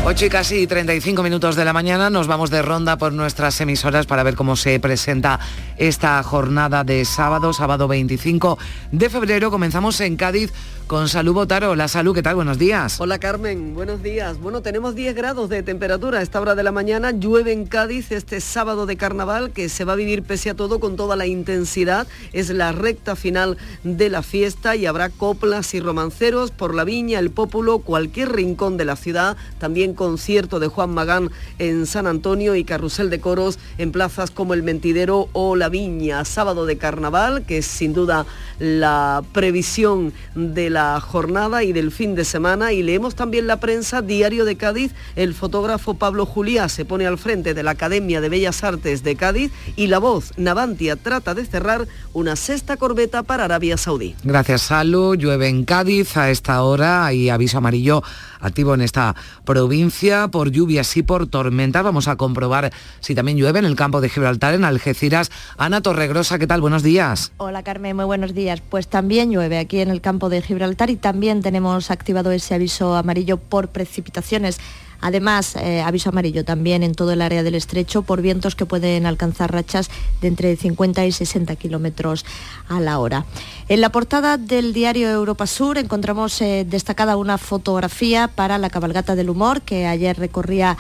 8 0.07 0.27
y 0.27 0.29
casi 0.29 0.67
35 0.67 1.23
minutos 1.23 1.57
de 1.57 1.65
la 1.65 1.73
mañana 1.73 2.11
nos 2.11 2.27
vamos 2.27 2.51
de 2.51 2.61
ronda 2.61 2.99
por 2.99 3.15
nuestras 3.15 3.59
emisoras 3.63 4.05
para 4.05 4.23
ver 4.23 4.35
cómo 4.35 4.55
se 4.55 4.79
presenta 4.79 5.41
esta 5.79 6.23
jornada 6.23 6.85
de 6.85 7.07
sábado, 7.07 7.55
sábado 7.55 7.89
25 7.89 8.59
de 8.93 9.09
febrero. 9.09 9.51
Comenzamos 9.51 9.99
en 10.03 10.17
Cádiz 10.17 10.53
con 10.87 11.09
Salud 11.09 11.33
Botaro. 11.33 11.71
Hola 11.71 11.89
Salud, 11.89 12.15
¿qué 12.15 12.23
tal? 12.23 12.35
Buenos 12.35 12.59
días. 12.59 13.01
Hola 13.01 13.19
Carmen, 13.19 13.75
buenos 13.75 14.03
días. 14.03 14.39
Bueno, 14.39 14.61
tenemos 14.61 14.95
10 14.95 15.15
grados 15.15 15.49
de 15.49 15.63
temperatura 15.63 16.19
a 16.19 16.23
esta 16.23 16.39
hora 16.39 16.55
de 16.55 16.63
la 16.63 16.73
mañana. 16.73 17.11
Llueve 17.11 17.53
en 17.53 17.65
Cádiz 17.65 18.13
este 18.13 18.43
sábado 18.43 18.85
de 18.85 18.97
carnaval 18.97 19.53
que 19.53 19.71
se 19.71 19.87
va 19.87 19.95
a 19.95 19.97
vivir 19.97 20.23
pese 20.23 20.51
a 20.51 20.55
todo 20.55 20.81
con 20.81 20.97
toda 20.97 21.17
la 21.17 21.27
intensidad. 21.27 22.07
Es 22.35 22.51
la 22.51 22.73
recta 22.73 23.17
final 23.17 23.57
de 23.85 24.11
la 24.11 24.23
fiesta 24.23 24.77
y 24.77 24.85
habrá 24.85 25.09
coplas 25.09 25.73
y 25.73 25.81
romanceros 25.81 26.51
por 26.51 26.75
la 26.75 26.85
viña, 26.85 27.19
el 27.19 27.31
pópulo, 27.31 27.79
cualquier 27.79 28.33
rincón 28.33 28.77
de 28.77 28.85
la 28.85 28.97
ciudad. 28.97 29.39
También 29.59 29.93
concierto 29.95 30.61
de 30.61 30.68
Juan 30.68 30.90
Magán 30.90 31.30
en 31.59 31.86
San 31.86 32.07
Antonio 32.07 32.55
y 32.55 32.64
carrusel 32.64 33.11
de 33.11 33.20
coros 33.20 33.59
en 33.78 33.92
plazas 33.92 34.30
como 34.30 34.55
el 34.55 34.62
Mentidero 34.62 35.28
o 35.32 35.57
la 35.57 35.68
Viña. 35.68 36.24
Sábado 36.24 36.66
de 36.66 36.78
carnaval, 36.78 37.45
que 37.47 37.59
es 37.59 37.66
sin 37.66 37.92
duda 37.92 38.26
la 38.59 39.22
previsión 39.32 40.12
de 40.34 40.70
la 40.70 41.01
jornada 41.01 41.62
y 41.62 41.72
del 41.72 41.90
fin 41.90 42.14
de 42.14 42.24
semana. 42.24 42.72
Y 42.72 42.82
leemos 42.82 43.14
también 43.14 43.47
la 43.47 43.61
prensa, 43.61 44.03
Diario 44.03 44.45
de 44.45 44.57
Cádiz, 44.57 44.92
el 45.16 45.34
fotógrafo 45.34 45.95
Pablo 45.95 46.26
Juliá 46.26 46.68
se 46.68 46.84
pone 46.84 47.07
al 47.07 47.18
frente 47.18 47.55
de 47.55 47.62
la 47.62 47.72
Academia 47.72 48.20
de 48.20 48.28
Bellas 48.28 48.64
Artes 48.64 49.03
de 49.03 49.16
Cádiz 49.16 49.53
y 49.76 49.86
la 49.86 49.99
voz 49.99 50.32
Navantia 50.36 50.97
trata 50.97 51.34
de 51.34 51.45
cerrar 51.45 51.86
una 52.12 52.36
sexta 52.36 52.76
corbeta 52.76 53.22
para 53.22 53.45
Arabia 53.45 53.76
Saudí. 53.76 54.14
Gracias, 54.22 54.62
Salud. 54.62 55.16
Llueve 55.16 55.49
en 55.49 55.64
Cádiz 55.64 56.16
a 56.16 56.30
esta 56.30 56.62
hora. 56.62 57.07
Hay 57.07 57.28
aviso 57.28 57.59
amarillo 57.59 58.03
activo 58.45 58.74
en 58.74 58.80
esta 58.80 59.14
provincia 59.45 60.28
por 60.28 60.51
lluvias 60.51 60.97
y 60.97 61.03
por 61.03 61.26
tormenta. 61.26 61.82
Vamos 61.82 62.09
a 62.09 62.16
comprobar 62.16 62.72
si 63.01 63.14
también 63.14 63.38
llueve 63.38 63.59
en 63.59 63.64
el 63.64 63.76
campo 63.76 64.01
de 64.01 64.09
Gibraltar, 64.09 64.55
en 64.55 64.64
Algeciras. 64.64 65.30
Ana 65.57 65.80
Torregrosa, 65.80 66.38
¿qué 66.38 66.47
tal? 66.47 66.61
Buenos 66.61 66.82
días. 66.82 67.32
Hola 67.38 67.62
Carmen, 67.62 67.97
muy 67.97 68.05
buenos 68.05 68.34
días. 68.34 68.61
Pues 68.61 68.88
también 68.88 69.30
llueve 69.30 69.59
aquí 69.59 69.80
en 69.80 69.90
el 69.90 70.01
campo 70.01 70.28
de 70.28 70.42
Gibraltar 70.42 70.90
y 70.90 70.97
también 70.97 71.42
tenemos 71.42 71.90
activado 71.90 72.30
ese 72.30 72.55
aviso 72.55 72.95
amarillo 72.97 73.38
por 73.38 73.68
precipitaciones. 73.68 74.59
Además, 75.01 75.57
eh, 75.57 75.82
aviso 75.82 76.11
amarillo 76.11 76.45
también 76.45 76.82
en 76.82 76.95
todo 76.95 77.12
el 77.12 77.22
área 77.22 77.42
del 77.42 77.55
estrecho 77.55 78.03
por 78.03 78.22
vientos 78.22 78.55
que 78.55 78.66
pueden 78.66 79.07
alcanzar 79.07 79.53
rachas 79.53 79.90
de 80.20 80.28
entre 80.28 80.57
50 80.57 81.05
y 81.07 81.12
60 81.12 81.57
kilómetros 81.57 82.24
a 82.68 82.80
la 82.80 82.99
hora. 82.99 83.24
En 83.68 83.80
la 83.80 83.90
portada 83.90 84.36
del 84.36 84.72
diario 84.72 85.11
Europa 85.11 85.47
Sur 85.47 85.78
encontramos 85.78 86.40
eh, 86.40 86.66
destacada 86.68 87.16
una 87.16 87.38
fotografía 87.38 88.28
para 88.28 88.59
la 88.59 88.70
cabalgata 88.70 89.14
del 89.14 89.30
humor 89.30 89.62
que 89.62 89.86
ayer 89.86 90.18
recorría 90.18 90.76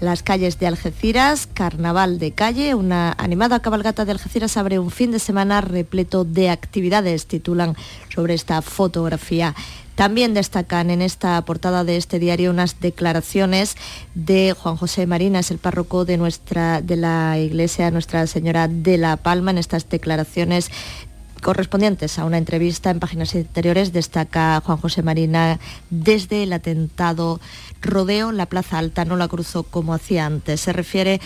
las 0.00 0.22
calles 0.22 0.58
de 0.58 0.66
Algeciras, 0.66 1.46
Carnaval 1.46 2.18
de 2.18 2.32
Calle, 2.32 2.74
una 2.74 3.14
animada 3.18 3.60
cabalgata 3.60 4.04
de 4.04 4.12
Algeciras 4.12 4.56
abre 4.56 4.78
un 4.78 4.90
fin 4.90 5.10
de 5.10 5.18
semana 5.18 5.60
repleto 5.60 6.24
de 6.24 6.50
actividades, 6.50 7.26
titulan 7.26 7.76
sobre 8.14 8.34
esta 8.34 8.60
fotografía. 8.62 9.54
También 9.96 10.34
destacan 10.34 10.90
en 10.90 11.00
esta 11.00 11.42
portada 11.46 11.82
de 11.82 11.96
este 11.96 12.18
diario 12.18 12.50
unas 12.50 12.80
declaraciones 12.80 13.76
de 14.14 14.52
Juan 14.52 14.76
José 14.76 15.06
Marinas, 15.06 15.50
el 15.50 15.56
párroco 15.56 16.04
de, 16.04 16.18
nuestra, 16.18 16.82
de 16.82 16.96
la 16.96 17.38
iglesia 17.38 17.90
Nuestra 17.90 18.26
Señora 18.26 18.68
de 18.68 18.98
la 18.98 19.16
Palma. 19.16 19.52
En 19.52 19.58
estas 19.58 19.88
declaraciones 19.88 20.70
correspondientes 21.42 22.18
a 22.18 22.24
una 22.24 22.38
entrevista 22.38 22.90
en 22.90 23.00
páginas 23.00 23.34
interiores 23.34 23.92
destaca 23.92 24.60
Juan 24.64 24.78
José 24.78 25.02
Marina 25.02 25.58
desde 25.90 26.42
el 26.42 26.52
atentado 26.52 27.40
rodeo, 27.80 28.32
la 28.32 28.46
Plaza 28.46 28.78
Alta 28.78 29.04
no 29.04 29.16
la 29.16 29.28
cruzó 29.28 29.62
como 29.62 29.94
hacía 29.94 30.26
antes. 30.26 30.60
Se 30.60 30.72
refiere 30.72 31.20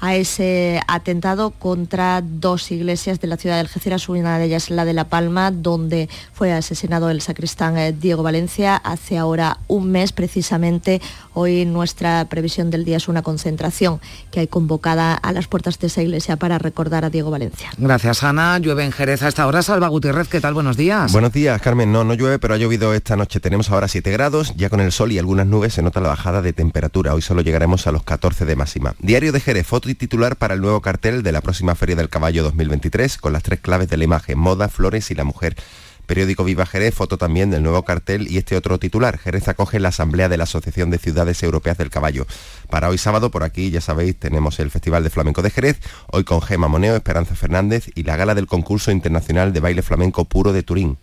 a 0.00 0.16
ese 0.16 0.82
atentado 0.86 1.50
contra 1.50 2.20
dos 2.22 2.70
iglesias 2.70 3.20
de 3.20 3.26
la 3.26 3.36
ciudad 3.36 3.56
de 3.56 3.60
Algeciras, 3.60 4.08
una 4.08 4.38
de 4.38 4.44
ellas 4.44 4.68
la 4.68 4.84
de 4.84 4.92
La 4.92 5.04
Palma, 5.04 5.50
donde 5.50 6.08
fue 6.32 6.52
asesinado 6.52 7.08
el 7.10 7.22
sacristán 7.22 7.78
eh, 7.78 7.92
Diego 7.92 8.22
Valencia 8.22 8.76
hace 8.76 9.16
ahora 9.16 9.58
un 9.66 9.90
mes 9.90 10.12
precisamente. 10.12 11.00
Hoy 11.34 11.64
nuestra 11.66 12.24
previsión 12.28 12.70
del 12.70 12.84
día 12.84 12.96
es 12.96 13.08
una 13.08 13.22
concentración 13.22 14.00
que 14.30 14.40
hay 14.40 14.46
convocada 14.46 15.14
a 15.14 15.32
las 15.32 15.48
puertas 15.48 15.78
de 15.80 15.88
esa 15.88 16.00
iglesia 16.00 16.36
para 16.36 16.58
recordar 16.58 17.04
a 17.04 17.10
Diego 17.10 17.30
Valencia. 17.30 17.70
Gracias 17.76 18.22
Ana, 18.22 18.58
llueve 18.58 18.84
en 18.84 18.92
Jerez 18.92 19.22
a 19.22 19.28
esta 19.28 19.46
hora. 19.46 19.62
Salva 19.62 19.88
Gutiérrez, 19.88 20.28
¿qué 20.28 20.40
tal? 20.40 20.54
Buenos 20.54 20.76
días. 20.76 21.12
Buenos 21.12 21.32
días 21.32 21.60
Carmen, 21.60 21.90
no, 21.90 22.04
no 22.04 22.14
llueve, 22.14 22.38
pero 22.38 22.54
ha 22.54 22.56
llovido 22.56 22.94
esta 22.94 23.16
noche. 23.16 23.40
Tenemos 23.40 23.70
ahora 23.70 23.88
7 23.88 24.10
grados, 24.12 24.54
ya 24.56 24.70
con 24.70 24.80
el 24.80 24.92
sol 24.92 25.12
y 25.12 25.18
algunas 25.18 25.46
nubes 25.46 25.74
se 25.74 25.82
nota 25.82 26.00
la 26.00 26.08
bajada 26.08 26.40
de 26.40 26.52
temperatura. 26.52 27.14
Hoy 27.14 27.22
solo 27.22 27.42
llegaremos 27.42 27.86
a 27.86 27.92
los 27.92 28.04
14 28.04 28.44
de 28.44 28.56
máxima. 28.56 28.94
Diario 29.00 29.32
de 29.32 29.40
Jerez, 29.40 29.66
foto 29.66 29.90
y 29.90 29.94
titular 29.94 30.36
para 30.36 30.54
el 30.54 30.60
nuevo 30.60 30.80
cartel 30.80 31.22
de 31.22 31.32
la 31.32 31.40
próxima 31.40 31.74
Feria 31.74 31.96
del 31.96 32.08
Caballo 32.08 32.44
2023 32.44 33.18
con 33.18 33.32
las 33.32 33.42
tres 33.42 33.60
claves 33.60 33.88
de 33.88 33.96
la 33.96 34.04
imagen, 34.04 34.38
moda, 34.38 34.68
flores 34.68 35.10
y 35.10 35.14
la 35.14 35.24
mujer. 35.24 35.56
Periódico 36.06 36.44
Viva 36.44 36.66
Jerez, 36.66 36.94
foto 36.94 37.18
también 37.18 37.50
del 37.50 37.62
nuevo 37.62 37.84
cartel 37.84 38.30
y 38.30 38.38
este 38.38 38.56
otro 38.56 38.78
titular. 38.78 39.18
Jerez 39.18 39.48
acoge 39.48 39.80
la 39.80 39.88
Asamblea 39.88 40.28
de 40.28 40.36
la 40.36 40.44
Asociación 40.44 40.90
de 40.90 40.98
Ciudades 40.98 41.42
Europeas 41.42 41.78
del 41.78 41.90
Caballo. 41.90 42.26
Para 42.70 42.88
hoy 42.88 42.98
sábado, 42.98 43.30
por 43.30 43.42
aquí, 43.42 43.70
ya 43.70 43.80
sabéis, 43.80 44.16
tenemos 44.16 44.58
el 44.60 44.70
Festival 44.70 45.02
de 45.02 45.10
Flamenco 45.10 45.42
de 45.42 45.50
Jerez, 45.50 45.78
hoy 46.08 46.24
con 46.24 46.42
Gema 46.42 46.68
Moneo, 46.68 46.96
Esperanza 46.96 47.34
Fernández 47.34 47.90
y 47.94 48.02
la 48.02 48.16
gala 48.16 48.34
del 48.34 48.46
concurso 48.46 48.90
internacional 48.90 49.52
de 49.52 49.60
baile 49.60 49.82
flamenco 49.82 50.24
puro 50.24 50.52
de 50.52 50.62
Turín. 50.62 50.98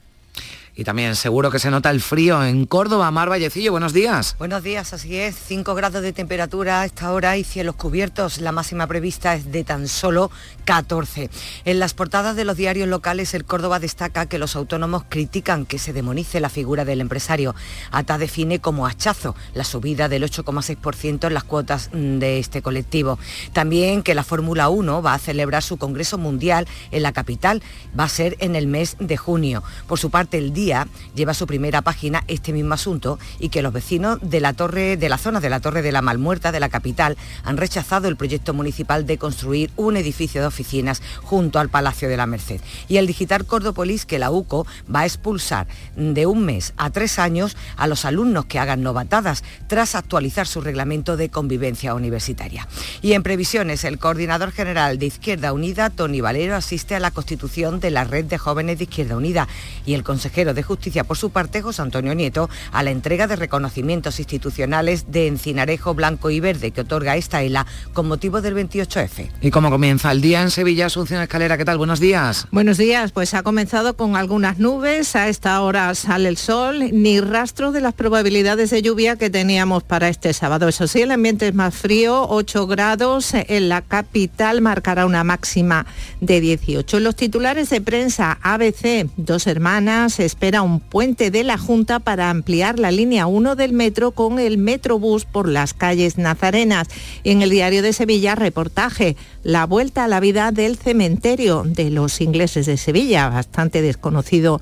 Y 0.82 0.84
también 0.84 1.16
seguro 1.16 1.52
que 1.52 1.60
se 1.60 1.70
nota 1.70 1.92
el 1.92 2.02
frío 2.02 2.44
en 2.44 2.66
Córdoba. 2.66 3.12
Mar 3.12 3.30
Vallecillo, 3.30 3.70
buenos 3.70 3.94
días. 3.94 4.36
Buenos 4.40 4.64
días, 4.64 4.94
así 4.94 5.16
es. 5.16 5.36
5 5.36 5.76
grados 5.76 6.02
de 6.02 6.12
temperatura 6.12 6.82
a 6.82 6.86
esta 6.86 7.12
hora 7.12 7.38
y 7.38 7.44
cielos 7.44 7.76
cubiertos. 7.76 8.42
La 8.42 8.52
máxima 8.52 8.88
prevista 8.88 9.36
es 9.36 9.52
de 9.52 9.64
tan 9.64 9.88
solo 9.88 10.32
14. 10.66 11.30
En 11.66 11.78
las 11.78 11.94
portadas 11.94 12.36
de 12.36 12.46
los 12.46 12.58
diarios 12.58 12.88
locales, 12.88 13.36
el 13.36 13.46
Córdoba 13.46 13.78
destaca 13.80 14.26
que 14.26 14.40
los 14.40 14.56
autónomos 14.56 15.04
critican 15.08 15.68
que 15.68 15.78
se 15.78 15.94
demonice 15.94 16.40
la 16.40 16.50
figura 16.50 16.84
del 16.84 17.00
empresario. 17.00 17.54
ATA 17.92 18.18
define 18.18 18.58
como 18.58 18.88
hachazo 18.88 19.36
la 19.54 19.64
subida 19.64 20.10
del 20.10 20.24
8,6% 20.24 21.28
en 21.28 21.34
las 21.36 21.44
cuotas 21.44 21.92
mm, 21.94 22.18
de 22.18 22.40
este 22.40 22.64
colectivo. 22.64 23.20
También 23.54 24.02
que 24.02 24.16
la 24.16 24.24
Fórmula 24.24 24.70
1 24.70 25.04
va 25.04 25.14
a 25.14 25.20
celebrar 25.20 25.62
su 25.62 25.78
Congreso 25.78 26.18
Mundial 26.18 26.68
en 26.90 27.04
la 27.04 27.12
capital. 27.12 27.62
Va 28.00 28.06
a 28.06 28.10
ser 28.10 28.36
en 28.40 28.56
el 28.56 28.66
mes 28.66 28.96
de 29.00 29.16
junio. 29.16 29.62
Por 29.86 30.00
su 30.00 30.10
parte, 30.10 30.40
el 30.40 30.54
día 30.54 30.71
lleva 31.16 31.34
su 31.34 31.48
primera 31.48 31.82
página 31.82 32.24
este 32.28 32.54
mismo 32.54 32.74
asunto 32.74 33.20
y 33.40 33.50
que 33.50 33.62
los 33.62 33.74
vecinos 33.74 34.20
de 34.22 34.40
la 34.40 34.54
torre 34.54 34.98
de 34.98 35.10
la 35.10 35.18
zona 35.18 35.40
de 35.40 35.50
la 35.50 35.60
Torre 35.60 35.82
de 35.82 35.92
la 35.92 36.02
Malmuerta 36.02 36.52
de 36.52 36.60
la 36.60 36.70
capital 36.70 37.18
han 37.44 37.58
rechazado 37.58 38.08
el 38.08 38.18
proyecto 38.18 38.54
municipal 38.54 39.06
de 39.06 39.18
construir 39.18 39.72
un 39.76 39.98
edificio 39.98 40.42
de 40.42 40.48
oficinas 40.48 41.02
junto 41.24 41.60
al 41.60 41.70
Palacio 41.70 42.10
de 42.10 42.18
la 42.18 42.28
Merced. 42.28 42.62
Y 42.88 42.98
el 42.98 43.08
digital 43.08 43.46
Cordopolis 43.46 44.06
que 44.06 44.20
la 44.20 44.32
UCO 44.32 44.66
va 44.94 45.02
a 45.02 45.06
expulsar 45.06 45.68
de 45.96 46.26
un 46.26 46.46
mes 46.46 46.74
a 46.78 46.90
tres 46.90 47.20
años 47.20 47.58
a 47.78 47.88
los 47.88 48.06
alumnos 48.06 48.46
que 48.46 48.60
hagan 48.60 48.82
novatadas 48.82 49.44
tras 49.68 49.96
actualizar 49.96 50.48
su 50.48 50.62
reglamento 50.62 51.18
de 51.18 51.30
convivencia 51.30 51.94
universitaria. 51.94 52.68
Y 53.02 53.14
en 53.14 53.24
previsiones, 53.24 53.84
el 53.84 54.00
coordinador 54.00 54.52
general 54.52 55.00
de 55.00 55.08
Izquierda 55.08 55.54
Unida, 55.54 55.90
Tony 55.90 56.22
Valero, 56.22 56.56
asiste 56.56 56.96
a 56.96 57.00
la 57.00 57.12
constitución 57.12 57.80
de 57.80 57.92
la 57.92 58.04
red 58.04 58.26
de 58.26 58.38
jóvenes 58.38 58.78
de 58.78 58.86
Izquierda 58.86 59.18
Unida 59.18 59.48
y 59.86 59.94
el 59.94 60.04
consejero 60.04 60.51
de 60.54 60.64
Justicia, 60.64 61.04
por 61.04 61.18
su 61.18 61.30
parte, 61.30 61.62
José 61.62 61.82
Antonio 61.82 62.14
Nieto, 62.14 62.50
a 62.72 62.84
la 62.84 62.92
entrega 62.92 63.28
de 63.28 63.36
reconocimientos 63.36 64.20
institucionales 64.20 65.12
de 65.12 65.28
Encinarejo 65.28 65.94
Blanco 65.94 66.30
y 66.30 66.40
Verde 66.40 66.72
que 66.72 66.82
otorga 66.82 67.16
esta 67.18 67.42
ELA 67.44 67.66
con 67.94 68.08
motivo 68.08 68.42
del 68.42 68.56
28F. 68.56 69.30
¿Y 69.42 69.52
cómo 69.52 69.70
comienza 69.70 70.12
el 70.12 70.22
día 70.22 70.42
en 70.42 70.52
Sevilla, 70.52 70.88
Asunción 70.88 71.22
Escalera? 71.22 71.58
¿Qué 71.58 71.66
tal? 71.66 71.78
Buenos 71.78 72.00
días. 72.00 72.48
Buenos 72.52 72.78
días, 72.78 73.12
pues 73.12 73.34
ha 73.34 73.44
comenzado 73.44 73.96
con 73.96 74.16
algunas 74.16 74.60
nubes, 74.60 75.16
a 75.16 75.28
esta 75.28 75.62
hora 75.62 75.94
sale 75.96 76.30
el 76.30 76.38
sol, 76.38 76.90
ni 76.92 77.20
rastro 77.20 77.72
de 77.72 77.82
las 77.82 77.94
probabilidades 77.94 78.70
de 78.70 78.82
lluvia 78.82 79.16
que 79.16 79.30
teníamos 79.30 79.84
para 79.84 80.10
este 80.10 80.34
sábado. 80.34 80.68
Eso 80.68 80.88
sí, 80.88 81.02
el 81.02 81.12
ambiente 81.12 81.48
es 81.48 81.54
más 81.54 81.76
frío, 81.76 82.28
8 82.30 82.68
grados, 82.68 83.34
en 83.34 83.70
la 83.70 83.82
capital 83.82 84.62
marcará 84.62 85.06
una 85.06 85.24
máxima 85.24 85.86
de 86.20 86.42
18. 86.42 86.98
En 86.98 87.04
los 87.04 87.16
titulares 87.16 87.70
de 87.70 87.82
prensa 87.82 88.38
ABC, 88.42 89.10
dos 89.18 89.48
hermanas, 89.48 90.20
espera 90.42 90.64
un 90.64 90.80
puente 90.80 91.30
de 91.30 91.44
la 91.44 91.60
Junta 91.60 92.00
para 92.00 92.32
ampliar 92.32 92.80
la 92.80 92.90
línea 92.90 93.28
1 93.28 93.56
del 93.56 93.74
metro 93.74 94.10
con 94.10 94.40
el 94.40 94.58
Metrobús 94.58 95.24
por 95.24 95.48
las 95.48 95.76
calles 95.76 96.18
nazarenas. 96.18 96.88
Y 97.24 97.30
en 97.30 97.44
el 97.44 97.52
diario 97.52 97.84
de 97.84 97.94
Sevilla, 97.94 98.34
reportaje, 98.34 99.16
la 99.44 99.68
vuelta 99.68 100.04
a 100.04 100.08
la 100.08 100.20
vida 100.20 100.52
del 100.52 100.78
cementerio 100.78 101.62
de 101.64 101.92
los 101.92 102.22
ingleses 102.22 102.66
de 102.66 102.78
Sevilla, 102.78 103.30
bastante 103.30 103.84
desconocido 103.84 104.62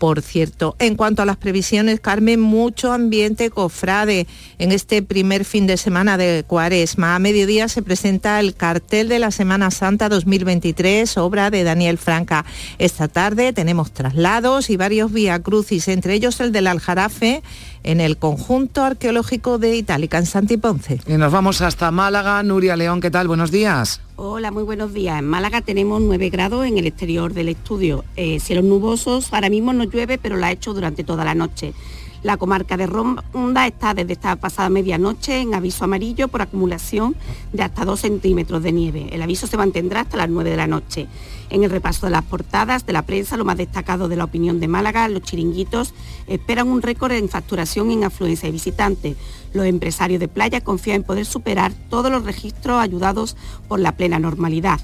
por 0.00 0.22
cierto. 0.22 0.76
En 0.78 0.96
cuanto 0.96 1.20
a 1.20 1.26
las 1.26 1.36
previsiones, 1.36 2.00
Carmen, 2.00 2.40
mucho 2.40 2.90
ambiente 2.90 3.50
cofrade 3.50 4.26
en 4.58 4.72
este 4.72 5.02
primer 5.02 5.44
fin 5.44 5.66
de 5.66 5.76
semana 5.76 6.16
de 6.16 6.42
Cuaresma. 6.46 7.14
A 7.14 7.18
mediodía 7.18 7.68
se 7.68 7.82
presenta 7.82 8.40
el 8.40 8.54
cartel 8.54 9.08
de 9.08 9.18
la 9.18 9.30
Semana 9.30 9.70
Santa 9.70 10.08
2023, 10.08 11.18
obra 11.18 11.50
de 11.50 11.64
Daniel 11.64 11.98
Franca. 11.98 12.46
Esta 12.78 13.08
tarde 13.08 13.52
tenemos 13.52 13.92
traslados 13.92 14.70
y 14.70 14.78
varios 14.78 15.12
Vía 15.20 15.42
Crucis, 15.42 15.86
entre 15.88 16.14
ellos 16.14 16.40
el 16.40 16.50
del 16.50 16.66
Aljarafe, 16.66 17.42
en 17.82 18.00
el 18.00 18.16
conjunto 18.16 18.82
arqueológico 18.82 19.58
de 19.58 19.76
Itálica, 19.76 20.16
en 20.16 20.24
Santi 20.24 20.56
Ponce. 20.56 20.98
Y 21.06 21.12
nos 21.12 21.30
vamos 21.30 21.60
hasta 21.60 21.90
Málaga. 21.90 22.42
Nuria 22.42 22.74
León, 22.74 23.02
¿qué 23.02 23.10
tal? 23.10 23.28
Buenos 23.28 23.50
días. 23.50 24.00
Hola, 24.16 24.50
muy 24.50 24.62
buenos 24.62 24.94
días. 24.94 25.18
En 25.18 25.26
Málaga 25.26 25.60
tenemos 25.60 26.00
9 26.00 26.30
grados 26.30 26.64
en 26.66 26.78
el 26.78 26.86
exterior 26.86 27.34
del 27.34 27.50
estudio. 27.50 28.02
Eh, 28.16 28.40
cielos 28.40 28.64
nubosos, 28.64 29.30
ahora 29.34 29.50
mismo 29.50 29.74
no 29.74 29.84
llueve, 29.84 30.16
pero 30.16 30.38
lo 30.38 30.46
ha 30.46 30.52
hecho 30.52 30.72
durante 30.72 31.04
toda 31.04 31.22
la 31.26 31.34
noche. 31.34 31.74
La 32.22 32.36
comarca 32.36 32.76
de 32.76 32.86
Ronda 32.86 33.66
está 33.66 33.94
desde 33.94 34.12
esta 34.12 34.36
pasada 34.36 34.68
medianoche 34.68 35.40
en 35.40 35.54
aviso 35.54 35.84
amarillo 35.84 36.28
por 36.28 36.42
acumulación 36.42 37.16
de 37.54 37.62
hasta 37.62 37.86
2 37.86 37.98
centímetros 37.98 38.62
de 38.62 38.72
nieve. 38.72 39.08
El 39.12 39.22
aviso 39.22 39.46
se 39.46 39.56
mantendrá 39.56 40.02
hasta 40.02 40.18
las 40.18 40.28
9 40.28 40.50
de 40.50 40.56
la 40.56 40.66
noche. 40.66 41.08
En 41.48 41.64
el 41.64 41.70
repaso 41.70 42.06
de 42.06 42.12
las 42.12 42.22
portadas 42.22 42.84
de 42.84 42.92
la 42.92 43.06
prensa, 43.06 43.38
lo 43.38 43.46
más 43.46 43.56
destacado 43.56 44.06
de 44.06 44.16
la 44.16 44.24
opinión 44.24 44.60
de 44.60 44.68
Málaga, 44.68 45.08
los 45.08 45.22
chiringuitos 45.22 45.94
esperan 46.26 46.68
un 46.68 46.82
récord 46.82 47.12
en 47.12 47.30
facturación 47.30 47.90
en 47.90 48.04
afluencia 48.04 48.48
de 48.48 48.52
visitantes. 48.52 49.16
Los 49.54 49.64
empresarios 49.64 50.20
de 50.20 50.28
playa 50.28 50.60
confían 50.60 50.96
en 50.96 51.02
poder 51.04 51.24
superar 51.24 51.72
todos 51.88 52.12
los 52.12 52.24
registros 52.24 52.80
ayudados 52.80 53.34
por 53.66 53.80
la 53.80 53.96
plena 53.96 54.18
normalidad. 54.18 54.78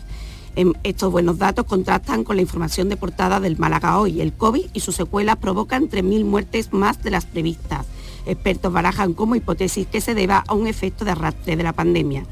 Estos 0.83 1.13
buenos 1.13 1.37
datos 1.37 1.67
contrastan 1.67 2.25
con 2.25 2.37
la 2.37 2.43
información 2.43 2.89
de 2.89 2.97
portada 2.97 3.41
del 3.41 3.59
Málaga 3.59 4.01
hoy. 4.01 4.23
El 4.23 4.33
COVID 4.33 4.65
y 4.73 4.81
sus 4.81 4.97
secuelas 4.97 5.37
provocan 5.37 5.91
3.000 5.91 6.25
muertes 6.25 6.73
más 6.73 7.03
de 7.03 7.11
las 7.11 7.27
previstas. 7.27 7.85
Expertos 8.25 8.73
barajan 8.73 9.13
como 9.13 9.35
hipótesis 9.37 9.87
que 9.87 10.01
se 10.01 10.15
deba 10.15 10.43
a 10.47 10.55
un 10.55 10.67
efecto 10.67 11.05
de 11.05 11.11
arrastre 11.11 11.57
de 11.57 11.63
la 11.63 11.75
pandemia. 11.75 12.25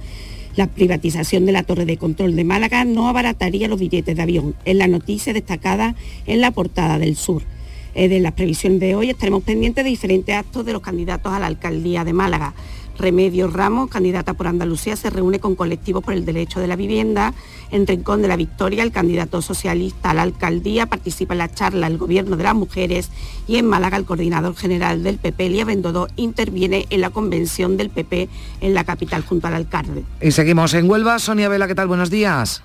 La 0.57 0.69
privatización 0.69 1.45
de 1.45 1.53
la 1.53 1.65
torre 1.65 1.85
de 1.85 1.99
control 1.99 2.35
de 2.35 2.45
Málaga 2.45 2.87
no 2.87 3.09
abarataría 3.11 3.69
los 3.69 3.79
billetes 3.79 4.17
de 4.17 4.23
avión. 4.23 4.55
Es 4.65 4.77
la 4.77 4.89
noticia 4.89 5.35
destacada 5.35 5.95
en 6.25 6.41
la 6.41 6.51
portada 6.51 6.99
del 6.99 7.17
sur. 7.17 7.43
de 7.95 8.21
las 8.21 8.33
previsiones 8.33 8.81
de 8.81 8.95
hoy 8.95 9.11
estaremos 9.11 9.43
pendientes 9.45 9.85
de 9.85 9.91
diferentes 9.91 10.35
actos 10.35 10.65
de 10.65 10.73
los 10.73 10.81
candidatos 10.81 11.31
a 11.31 11.39
la 11.41 11.47
alcaldía 11.47 12.05
de 12.05 12.15
Málaga. 12.15 12.55
Remedios 12.99 13.53
Ramos, 13.53 13.91
candidata 13.91 14.35
por 14.35 14.47
Andalucía, 14.47 14.97
se 14.97 15.11
reúne 15.11 15.41
con 15.41 15.55
colectivos 15.55 16.05
por 16.05 16.15
el 16.15 16.25
derecho 16.25 16.61
de 16.61 16.67
la 16.67 16.77
vivienda. 16.77 17.35
En 17.71 17.87
Rincón 17.87 18.23
de 18.23 18.29
la 18.29 18.37
Victoria, 18.37 18.83
el 18.83 18.93
candidato 18.93 19.43
socialista 19.43 20.11
a 20.11 20.15
la 20.15 20.23
alcaldía 20.23 20.87
participa 20.87 21.35
en 21.35 21.39
la 21.39 21.53
charla 21.53 21.87
El 21.87 21.99
Gobierno 21.99 22.37
de 22.37 22.45
las 22.45 22.55
Mujeres 22.55 23.11
y 23.47 23.57
en 23.57 23.67
Málaga 23.67 23.97
el 23.97 24.05
coordinador 24.05 24.55
general 24.55 25.03
del 25.03 25.19
PP, 25.19 25.49
Lía 25.51 25.65
Bendodó, 25.65 26.09
interviene 26.17 26.87
en 26.91 27.01
la 27.01 27.11
convención 27.11 27.77
del 27.77 27.91
PP 27.91 28.29
en 28.61 28.75
la 28.75 28.85
capital 28.85 29.25
junto 29.25 29.47
al 29.47 29.55
alcalde. 29.55 30.05
Y 30.21 30.31
seguimos 30.31 30.75
en 30.75 30.89
Huelva. 30.89 31.19
Sonia 31.19 31.49
Vela, 31.49 31.67
¿qué 31.67 31.75
tal? 31.75 31.89
Buenos 31.89 32.11
días. 32.11 32.63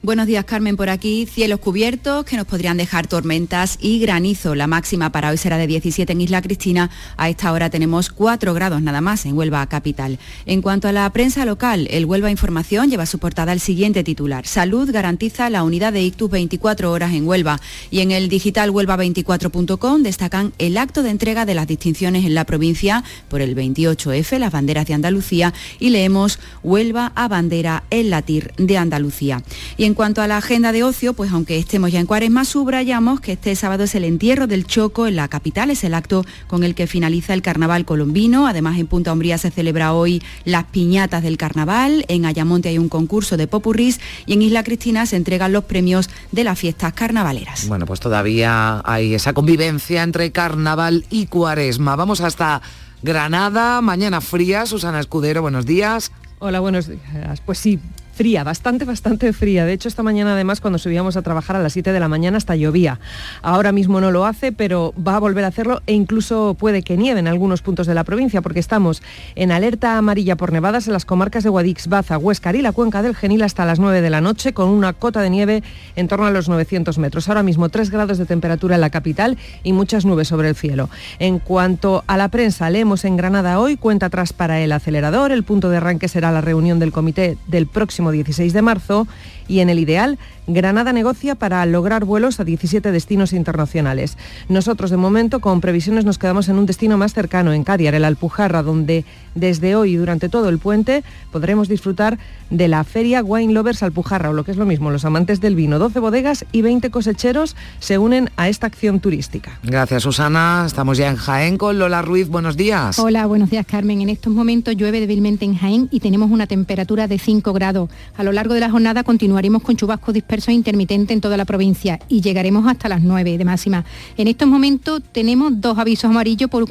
Buenos 0.00 0.28
días, 0.28 0.44
Carmen, 0.44 0.76
por 0.76 0.90
aquí. 0.90 1.26
Cielos 1.26 1.58
cubiertos 1.58 2.24
que 2.24 2.36
nos 2.36 2.46
podrían 2.46 2.76
dejar 2.76 3.08
tormentas 3.08 3.76
y 3.80 3.98
granizo. 3.98 4.54
La 4.54 4.68
máxima 4.68 5.10
para 5.10 5.30
hoy 5.30 5.38
será 5.38 5.58
de 5.58 5.66
17 5.66 6.12
en 6.12 6.20
Isla 6.20 6.40
Cristina. 6.40 6.88
A 7.16 7.28
esta 7.28 7.52
hora 7.52 7.68
tenemos 7.68 8.08
4 8.10 8.54
grados 8.54 8.80
nada 8.80 9.00
más 9.00 9.26
en 9.26 9.36
Huelva 9.36 9.66
capital. 9.66 10.20
En 10.46 10.62
cuanto 10.62 10.86
a 10.86 10.92
la 10.92 11.10
prensa 11.10 11.44
local, 11.44 11.88
el 11.90 12.04
Huelva 12.04 12.30
Información 12.30 12.88
lleva 12.90 13.06
su 13.06 13.18
portada 13.18 13.52
el 13.52 13.58
siguiente 13.58 14.04
titular. 14.04 14.46
Salud 14.46 14.88
garantiza 14.92 15.50
la 15.50 15.64
unidad 15.64 15.92
de 15.92 16.02
ictus 16.02 16.30
24 16.30 16.92
horas 16.92 17.12
en 17.12 17.26
Huelva. 17.26 17.60
Y 17.90 17.98
en 17.98 18.12
el 18.12 18.28
digital 18.28 18.70
huelva24.com 18.70 20.04
destacan 20.04 20.52
el 20.58 20.76
acto 20.76 21.02
de 21.02 21.10
entrega 21.10 21.44
de 21.44 21.56
las 21.56 21.66
distinciones 21.66 22.24
en 22.24 22.36
la 22.36 22.44
provincia 22.44 23.02
por 23.28 23.40
el 23.40 23.56
28F, 23.56 24.38
las 24.38 24.52
banderas 24.52 24.86
de 24.86 24.94
Andalucía, 24.94 25.52
y 25.80 25.90
leemos 25.90 26.38
Huelva 26.62 27.10
a 27.16 27.26
bandera 27.26 27.82
el 27.90 28.10
latir 28.10 28.52
de 28.58 28.78
Andalucía. 28.78 29.42
En 29.80 29.94
cuanto 29.94 30.22
a 30.22 30.26
la 30.26 30.38
agenda 30.38 30.72
de 30.72 30.82
ocio, 30.82 31.12
pues 31.12 31.30
aunque 31.30 31.56
estemos 31.56 31.92
ya 31.92 32.00
en 32.00 32.06
cuaresma, 32.06 32.44
subrayamos 32.44 33.20
que 33.20 33.34
este 33.34 33.54
sábado 33.54 33.84
es 33.84 33.94
el 33.94 34.02
entierro 34.02 34.48
del 34.48 34.66
Choco 34.66 35.06
en 35.06 35.14
la 35.14 35.28
capital, 35.28 35.70
es 35.70 35.84
el 35.84 35.94
acto 35.94 36.24
con 36.48 36.64
el 36.64 36.74
que 36.74 36.88
finaliza 36.88 37.32
el 37.32 37.42
carnaval 37.42 37.84
colombino. 37.84 38.48
Además, 38.48 38.76
en 38.78 38.88
Punta 38.88 39.12
Umbría 39.12 39.38
se 39.38 39.52
celebra 39.52 39.92
hoy 39.92 40.20
las 40.44 40.64
piñatas 40.64 41.22
del 41.22 41.36
carnaval, 41.36 42.04
en 42.08 42.26
Ayamonte 42.26 42.70
hay 42.70 42.78
un 42.78 42.88
concurso 42.88 43.36
de 43.36 43.46
popurrís 43.46 44.00
y 44.26 44.32
en 44.32 44.42
Isla 44.42 44.64
Cristina 44.64 45.06
se 45.06 45.14
entregan 45.14 45.52
los 45.52 45.62
premios 45.62 46.10
de 46.32 46.42
las 46.42 46.58
fiestas 46.58 46.92
carnavaleras. 46.92 47.68
Bueno, 47.68 47.86
pues 47.86 48.00
todavía 48.00 48.82
hay 48.84 49.14
esa 49.14 49.32
convivencia 49.32 50.02
entre 50.02 50.32
carnaval 50.32 51.06
y 51.08 51.26
cuaresma. 51.26 51.94
Vamos 51.94 52.20
hasta 52.20 52.62
Granada, 53.04 53.80
mañana 53.80 54.20
fría. 54.20 54.66
Susana 54.66 54.98
Escudero, 54.98 55.40
buenos 55.40 55.66
días. 55.66 56.10
Hola, 56.40 56.58
buenos 56.58 56.88
días. 56.88 57.40
Pues 57.46 57.58
sí, 57.58 57.78
fría, 58.18 58.42
bastante, 58.42 58.84
bastante 58.84 59.32
fría. 59.32 59.64
De 59.64 59.72
hecho, 59.72 59.86
esta 59.86 60.02
mañana 60.02 60.32
además 60.32 60.60
cuando 60.60 60.80
subíamos 60.80 61.16
a 61.16 61.22
trabajar 61.22 61.54
a 61.54 61.60
las 61.60 61.72
7 61.72 61.92
de 61.92 62.00
la 62.00 62.08
mañana 62.08 62.36
hasta 62.36 62.56
llovía. 62.56 62.98
Ahora 63.42 63.70
mismo 63.70 64.00
no 64.00 64.10
lo 64.10 64.26
hace, 64.26 64.50
pero 64.50 64.92
va 64.98 65.14
a 65.14 65.20
volver 65.20 65.44
a 65.44 65.48
hacerlo 65.48 65.82
e 65.86 65.92
incluso 65.92 66.56
puede 66.58 66.82
que 66.82 66.96
nieve 66.96 67.20
en 67.20 67.28
algunos 67.28 67.62
puntos 67.62 67.86
de 67.86 67.94
la 67.94 68.02
provincia 68.02 68.42
porque 68.42 68.58
estamos 68.58 69.04
en 69.36 69.52
alerta 69.52 69.96
amarilla 69.96 70.34
por 70.34 70.50
nevadas 70.50 70.88
en 70.88 70.94
las 70.94 71.04
comarcas 71.04 71.44
de 71.44 71.50
Guadix, 71.50 71.86
Baza, 71.86 72.18
Huescar 72.18 72.56
y 72.56 72.62
la 72.62 72.72
cuenca 72.72 73.02
del 73.02 73.14
Genil 73.14 73.40
hasta 73.42 73.64
las 73.64 73.78
9 73.78 74.00
de 74.00 74.10
la 74.10 74.20
noche 74.20 74.52
con 74.52 74.68
una 74.68 74.94
cota 74.94 75.22
de 75.22 75.30
nieve 75.30 75.62
en 75.94 76.08
torno 76.08 76.26
a 76.26 76.32
los 76.32 76.48
900 76.48 76.98
metros. 76.98 77.28
Ahora 77.28 77.44
mismo 77.44 77.68
3 77.68 77.88
grados 77.90 78.18
de 78.18 78.26
temperatura 78.26 78.74
en 78.74 78.80
la 78.80 78.90
capital 78.90 79.38
y 79.62 79.72
muchas 79.72 80.04
nubes 80.04 80.26
sobre 80.26 80.48
el 80.48 80.56
cielo. 80.56 80.90
En 81.20 81.38
cuanto 81.38 82.02
a 82.08 82.16
la 82.16 82.30
prensa, 82.30 82.68
leemos 82.68 83.04
en 83.04 83.16
Granada 83.16 83.60
hoy 83.60 83.76
cuenta 83.76 84.06
atrás 84.06 84.32
para 84.32 84.60
el 84.60 84.72
acelerador. 84.72 85.30
El 85.30 85.44
punto 85.44 85.70
de 85.70 85.76
arranque 85.76 86.08
será 86.08 86.32
la 86.32 86.40
reunión 86.40 86.80
del 86.80 86.90
comité 86.90 87.38
del 87.46 87.68
próximo 87.68 88.07
16 88.10 88.52
de 88.52 88.62
marzo 88.62 89.06
y 89.48 89.60
en 89.60 89.70
el 89.70 89.78
ideal 89.78 90.18
Granada 90.50 90.94
negocia 90.94 91.34
para 91.34 91.64
lograr 91.66 92.06
vuelos 92.06 92.40
a 92.40 92.44
17 92.44 92.90
destinos 92.90 93.34
internacionales. 93.34 94.16
Nosotros 94.48 94.90
de 94.90 94.96
momento 94.96 95.40
con 95.40 95.60
previsiones 95.60 96.06
nos 96.06 96.16
quedamos 96.16 96.48
en 96.48 96.58
un 96.58 96.64
destino 96.64 96.96
más 96.96 97.12
cercano, 97.12 97.52
en 97.52 97.64
Cádiz, 97.64 97.88
el 97.92 98.04
Alpujarra, 98.04 98.62
donde 98.62 99.04
desde 99.34 99.76
hoy 99.76 99.92
y 99.92 99.96
durante 99.96 100.30
todo 100.30 100.48
el 100.48 100.58
puente 100.58 101.04
podremos 101.30 101.68
disfrutar 101.68 102.18
de 102.48 102.66
la 102.66 102.82
feria 102.84 103.22
Wine 103.22 103.52
Lovers 103.52 103.82
Alpujarra, 103.82 104.30
o 104.30 104.32
lo 104.32 104.42
que 104.42 104.50
es 104.50 104.56
lo 104.56 104.64
mismo, 104.64 104.90
los 104.90 105.04
amantes 105.04 105.42
del 105.42 105.54
vino. 105.54 105.78
12 105.78 106.00
bodegas 106.00 106.46
y 106.50 106.62
20 106.62 106.90
cosecheros 106.90 107.54
se 107.78 107.98
unen 107.98 108.30
a 108.36 108.48
esta 108.48 108.66
acción 108.66 109.00
turística. 109.00 109.58
Gracias 109.62 110.02
Susana, 110.02 110.64
estamos 110.66 110.96
ya 110.96 111.10
en 111.10 111.16
Jaén 111.16 111.58
con 111.58 111.78
Lola 111.78 112.00
Ruiz, 112.00 112.28
buenos 112.28 112.56
días. 112.56 112.98
Hola, 112.98 113.26
buenos 113.26 113.50
días 113.50 113.66
Carmen. 113.66 114.00
En 114.00 114.08
estos 114.08 114.32
momentos 114.32 114.76
llueve 114.76 115.00
débilmente 115.00 115.44
en 115.44 115.56
Jaén 115.56 115.88
y 115.90 116.00
tenemos 116.00 116.30
una 116.30 116.46
temperatura 116.46 117.06
de 117.06 117.18
5 117.18 117.52
grados. 117.52 117.90
A 118.16 118.24
lo 118.24 118.32
largo 118.32 118.54
de 118.54 118.60
la 118.60 118.70
jornada 118.70 119.04
continuaremos 119.38 119.62
con 119.62 119.76
chubascos 119.76 120.14
dispersos 120.14 120.52
intermitentes 120.52 121.14
en 121.14 121.20
toda 121.20 121.36
la 121.36 121.44
provincia 121.44 122.00
y 122.08 122.22
llegaremos 122.22 122.66
hasta 122.66 122.88
las 122.88 123.02
9 123.02 123.38
de 123.38 123.44
máxima. 123.44 123.84
En 124.16 124.26
estos 124.26 124.48
momentos 124.48 125.00
tenemos 125.12 125.60
dos 125.60 125.78
avisos 125.78 126.10
amarillos 126.10 126.50
por, 126.50 126.66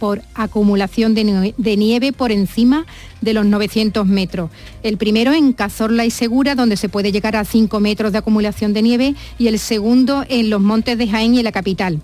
por 0.00 0.20
acumulación 0.34 1.14
de, 1.14 1.54
nieve 1.76 2.12
por 2.12 2.32
encima 2.32 2.84
de 3.20 3.32
los 3.32 3.46
900 3.46 4.08
metros. 4.08 4.50
El 4.82 4.96
primero 4.96 5.32
en 5.32 5.52
Cazorla 5.52 6.04
y 6.04 6.10
Segura, 6.10 6.56
donde 6.56 6.76
se 6.76 6.88
puede 6.88 7.12
llegar 7.12 7.36
a 7.36 7.44
5 7.44 7.78
metros 7.78 8.10
de 8.10 8.18
acumulación 8.18 8.72
de 8.72 8.82
nieve, 8.82 9.14
y 9.38 9.46
el 9.46 9.60
segundo 9.60 10.24
en 10.28 10.50
los 10.50 10.60
montes 10.60 10.98
de 10.98 11.06
Jaén 11.06 11.36
y 11.36 11.44
la 11.44 11.52
capital. 11.52 12.00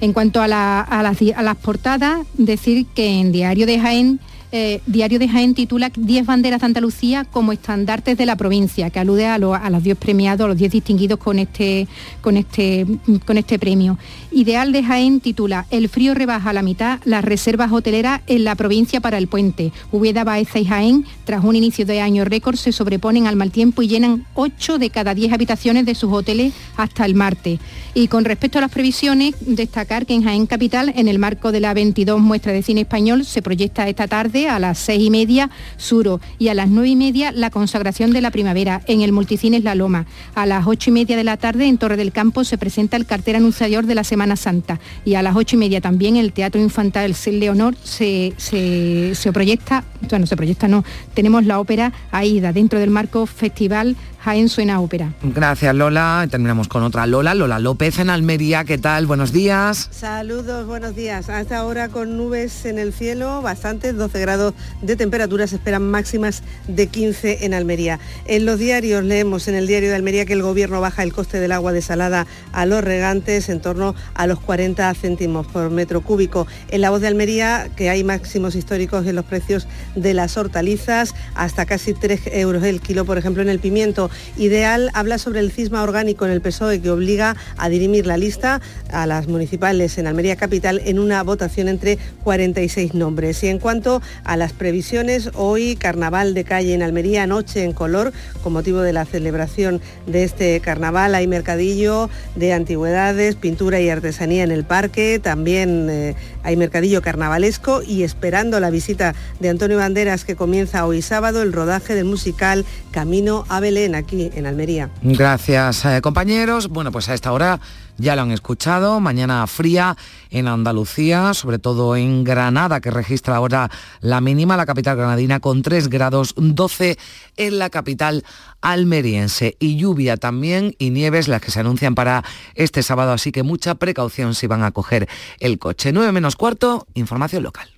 En 0.00 0.14
cuanto 0.14 0.40
a 0.40 0.48
las 0.48 1.56
portadas, 1.62 2.26
decir 2.32 2.86
que 2.94 3.20
en 3.20 3.30
Diario 3.30 3.66
de 3.66 3.78
Jaén 3.78 4.20
eh, 4.56 4.80
Diario 4.86 5.18
de 5.18 5.28
Jaén 5.28 5.52
titula 5.52 5.90
10 5.96 6.26
banderas 6.26 6.60
de 6.60 6.66
Andalucía 6.66 7.24
como 7.24 7.52
estandartes 7.52 8.16
de 8.16 8.24
la 8.24 8.36
provincia, 8.36 8.88
que 8.88 9.00
alude 9.00 9.26
a, 9.26 9.36
los 9.36 9.82
10 9.82 9.98
premiados, 9.98 10.44
a 10.44 10.48
los 10.48 10.56
10 10.56 10.70
distinguidos 10.70 11.18
con 11.18 11.40
este, 11.40 11.88
con, 12.20 12.36
este, 12.36 12.86
con 13.26 13.36
este 13.36 13.58
premio. 13.58 13.98
Ideal 14.30 14.70
de 14.70 14.84
Jaén 14.84 15.18
titula 15.18 15.66
El 15.70 15.88
frío 15.88 16.14
rebaja 16.14 16.50
a 16.50 16.52
la 16.52 16.62
mitad 16.62 17.00
las 17.04 17.24
reservas 17.24 17.72
hoteleras 17.72 18.20
en 18.28 18.44
la 18.44 18.54
provincia 18.54 19.00
para 19.00 19.18
el 19.18 19.26
puente. 19.26 19.72
Ubeda, 19.90 20.22
Baeza 20.22 20.60
y 20.60 20.66
Jaén, 20.66 21.04
tras 21.24 21.42
un 21.42 21.56
inicio 21.56 21.84
de 21.84 22.00
año 22.00 22.24
récord, 22.24 22.54
se 22.54 22.70
sobreponen 22.70 23.26
al 23.26 23.34
mal 23.34 23.50
tiempo 23.50 23.82
y 23.82 23.88
llenan 23.88 24.24
8 24.34 24.78
de 24.78 24.90
cada 24.90 25.16
10 25.16 25.32
habitaciones 25.32 25.84
de 25.84 25.96
sus 25.96 26.12
hoteles 26.12 26.54
hasta 26.76 27.04
el 27.06 27.16
martes. 27.16 27.58
Y 27.92 28.06
con 28.06 28.24
respecto 28.24 28.58
a 28.58 28.60
las 28.60 28.70
previsiones, 28.70 29.34
destacar 29.40 30.06
que 30.06 30.14
en 30.14 30.22
Jaén 30.22 30.46
Capital, 30.46 30.92
en 30.94 31.08
el 31.08 31.18
marco 31.18 31.50
de 31.50 31.58
la 31.58 31.74
22 31.74 32.20
muestra 32.20 32.52
de 32.52 32.62
cine 32.62 32.82
español, 32.82 33.24
se 33.24 33.42
proyecta 33.42 33.88
esta 33.88 34.06
tarde 34.06 34.43
a 34.48 34.58
las 34.58 34.78
seis 34.78 35.02
y 35.04 35.10
media 35.10 35.50
Suro 35.76 36.20
y 36.38 36.48
a 36.48 36.54
las 36.54 36.68
nueve 36.68 36.88
y 36.88 36.96
media 36.96 37.32
la 37.32 37.50
consagración 37.50 38.12
de 38.12 38.20
la 38.20 38.30
primavera 38.30 38.82
en 38.86 39.02
el 39.02 39.12
Multicines 39.12 39.64
La 39.64 39.74
Loma. 39.74 40.06
A 40.34 40.46
las 40.46 40.66
ocho 40.66 40.90
y 40.90 40.92
media 40.92 41.16
de 41.16 41.24
la 41.24 41.36
tarde 41.36 41.66
en 41.66 41.78
Torre 41.78 41.96
del 41.96 42.12
Campo 42.12 42.44
se 42.44 42.58
presenta 42.58 42.96
el 42.96 43.06
cartel 43.06 43.36
anunciador 43.36 43.86
de 43.86 43.94
la 43.94 44.04
Semana 44.04 44.36
Santa 44.36 44.80
y 45.04 45.14
a 45.14 45.22
las 45.22 45.36
ocho 45.36 45.56
y 45.56 45.58
media 45.58 45.80
también 45.80 46.16
el 46.16 46.32
Teatro 46.32 46.60
Infantil 46.60 47.14
Leonor 47.40 47.74
se, 47.82 48.32
se, 48.36 49.14
se 49.14 49.32
proyecta, 49.32 49.84
bueno, 50.08 50.26
se 50.26 50.36
proyecta 50.36 50.68
no, 50.68 50.84
tenemos 51.14 51.44
la 51.44 51.60
ópera 51.60 51.92
Aida 52.10 52.52
dentro 52.52 52.78
del 52.78 52.90
marco 52.90 53.26
Festival 53.26 53.96
Jaén 54.24 54.48
suena 54.48 54.80
ópera. 54.80 55.12
Gracias 55.22 55.74
Lola. 55.74 56.26
Terminamos 56.30 56.66
con 56.66 56.82
otra 56.82 57.06
Lola, 57.06 57.34
Lola 57.34 57.58
López 57.58 57.98
en 57.98 58.08
Almería. 58.08 58.64
¿Qué 58.64 58.78
tal? 58.78 59.04
Buenos 59.04 59.32
días. 59.32 59.90
Saludos, 59.90 60.66
buenos 60.66 60.96
días. 60.96 61.28
Hasta 61.28 61.58
ahora 61.58 61.90
con 61.90 62.16
nubes 62.16 62.64
en 62.64 62.78
el 62.78 62.94
cielo, 62.94 63.42
bastantes, 63.42 63.94
12 63.94 64.20
grados 64.20 64.54
de 64.80 64.96
temperatura, 64.96 65.46
se 65.46 65.56
esperan 65.56 65.90
máximas 65.90 66.42
de 66.68 66.86
15 66.86 67.44
en 67.44 67.52
Almería. 67.52 68.00
En 68.24 68.46
los 68.46 68.58
diarios 68.58 69.04
leemos 69.04 69.46
en 69.46 69.56
el 69.56 69.66
diario 69.66 69.90
de 69.90 69.96
Almería 69.96 70.24
que 70.24 70.32
el 70.32 70.40
gobierno 70.40 70.80
baja 70.80 71.02
el 71.02 71.12
coste 71.12 71.38
del 71.38 71.52
agua 71.52 71.72
desalada 71.72 72.26
a 72.52 72.64
los 72.64 72.82
regantes 72.82 73.50
en 73.50 73.60
torno 73.60 73.94
a 74.14 74.26
los 74.26 74.40
40 74.40 74.94
céntimos 74.94 75.46
por 75.48 75.68
metro 75.68 76.00
cúbico. 76.00 76.46
En 76.68 76.80
la 76.80 76.88
voz 76.88 77.02
de 77.02 77.08
Almería 77.08 77.68
que 77.76 77.90
hay 77.90 78.02
máximos 78.04 78.54
históricos 78.54 79.06
en 79.06 79.16
los 79.16 79.26
precios 79.26 79.68
de 79.94 80.14
las 80.14 80.38
hortalizas, 80.38 81.14
hasta 81.34 81.66
casi 81.66 81.92
3 81.92 82.22
euros 82.32 82.62
el 82.62 82.80
kilo, 82.80 83.04
por 83.04 83.18
ejemplo, 83.18 83.42
en 83.42 83.50
el 83.50 83.58
pimiento. 83.58 84.10
Ideal 84.36 84.90
habla 84.94 85.18
sobre 85.18 85.40
el 85.40 85.52
cisma 85.52 85.82
orgánico 85.82 86.24
en 86.24 86.32
el 86.32 86.40
PSOE 86.40 86.80
que 86.80 86.90
obliga 86.90 87.36
a 87.56 87.68
dirimir 87.68 88.06
la 88.06 88.16
lista 88.16 88.60
a 88.90 89.06
las 89.06 89.28
municipales 89.28 89.98
en 89.98 90.06
Almería 90.06 90.36
Capital 90.36 90.80
en 90.84 90.98
una 90.98 91.22
votación 91.22 91.68
entre 91.68 91.98
46 92.24 92.94
nombres. 92.94 93.42
Y 93.42 93.48
en 93.48 93.58
cuanto 93.58 94.02
a 94.24 94.36
las 94.36 94.52
previsiones, 94.52 95.30
hoy 95.34 95.76
carnaval 95.76 96.34
de 96.34 96.44
calle 96.44 96.74
en 96.74 96.82
Almería, 96.82 97.26
noche 97.26 97.64
en 97.64 97.72
color, 97.72 98.12
con 98.42 98.52
motivo 98.52 98.80
de 98.80 98.92
la 98.92 99.04
celebración 99.04 99.80
de 100.06 100.24
este 100.24 100.60
carnaval. 100.60 101.14
Hay 101.14 101.26
mercadillo 101.26 102.10
de 102.36 102.52
antigüedades, 102.52 103.36
pintura 103.36 103.80
y 103.80 103.88
artesanía 103.88 104.44
en 104.44 104.50
el 104.50 104.64
parque, 104.64 105.18
también 105.22 105.88
eh, 105.90 106.14
hay 106.44 106.56
mercadillo 106.56 107.02
carnavalesco 107.02 107.82
y 107.82 108.04
esperando 108.04 108.60
la 108.60 108.70
visita 108.70 109.14
de 109.40 109.48
Antonio 109.48 109.78
Banderas 109.78 110.24
que 110.24 110.36
comienza 110.36 110.86
hoy 110.86 111.02
sábado 111.02 111.42
el 111.42 111.52
rodaje 111.52 111.94
del 111.94 112.04
musical 112.04 112.64
Camino 112.92 113.44
a 113.48 113.58
Belén 113.60 113.94
aquí 113.94 114.30
en 114.34 114.46
Almería. 114.46 114.90
Gracias 115.02 115.84
eh, 115.84 116.00
compañeros. 116.00 116.68
Bueno, 116.68 116.92
pues 116.92 117.08
a 117.08 117.14
esta 117.14 117.32
hora 117.32 117.60
ya 117.96 118.16
lo 118.16 118.22
han 118.22 118.30
escuchado, 118.30 119.00
mañana 119.00 119.46
fría 119.46 119.96
en 120.30 120.48
Andalucía, 120.48 121.34
sobre 121.34 121.58
todo 121.58 121.96
en 121.96 122.24
Granada, 122.24 122.80
que 122.80 122.90
registra 122.90 123.36
ahora 123.36 123.70
la 124.00 124.20
mínima, 124.20 124.56
la 124.56 124.66
capital 124.66 124.96
granadina, 124.96 125.40
con 125.40 125.62
3 125.62 125.88
grados 125.88 126.34
12 126.36 126.98
en 127.36 127.58
la 127.58 127.70
capital 127.70 128.24
almeriense. 128.60 129.56
Y 129.60 129.76
lluvia 129.76 130.16
también 130.16 130.74
y 130.78 130.90
nieves 130.90 131.28
las 131.28 131.40
que 131.40 131.50
se 131.50 131.60
anuncian 131.60 131.94
para 131.94 132.24
este 132.54 132.82
sábado, 132.82 133.12
así 133.12 133.32
que 133.32 133.42
mucha 133.42 133.74
precaución 133.76 134.34
si 134.34 134.46
van 134.46 134.62
a 134.62 134.72
coger 134.72 135.08
el 135.40 135.58
coche. 135.58 135.92
9 135.92 136.12
menos 136.12 136.36
cuarto, 136.36 136.86
información 136.94 137.42
local. 137.42 137.68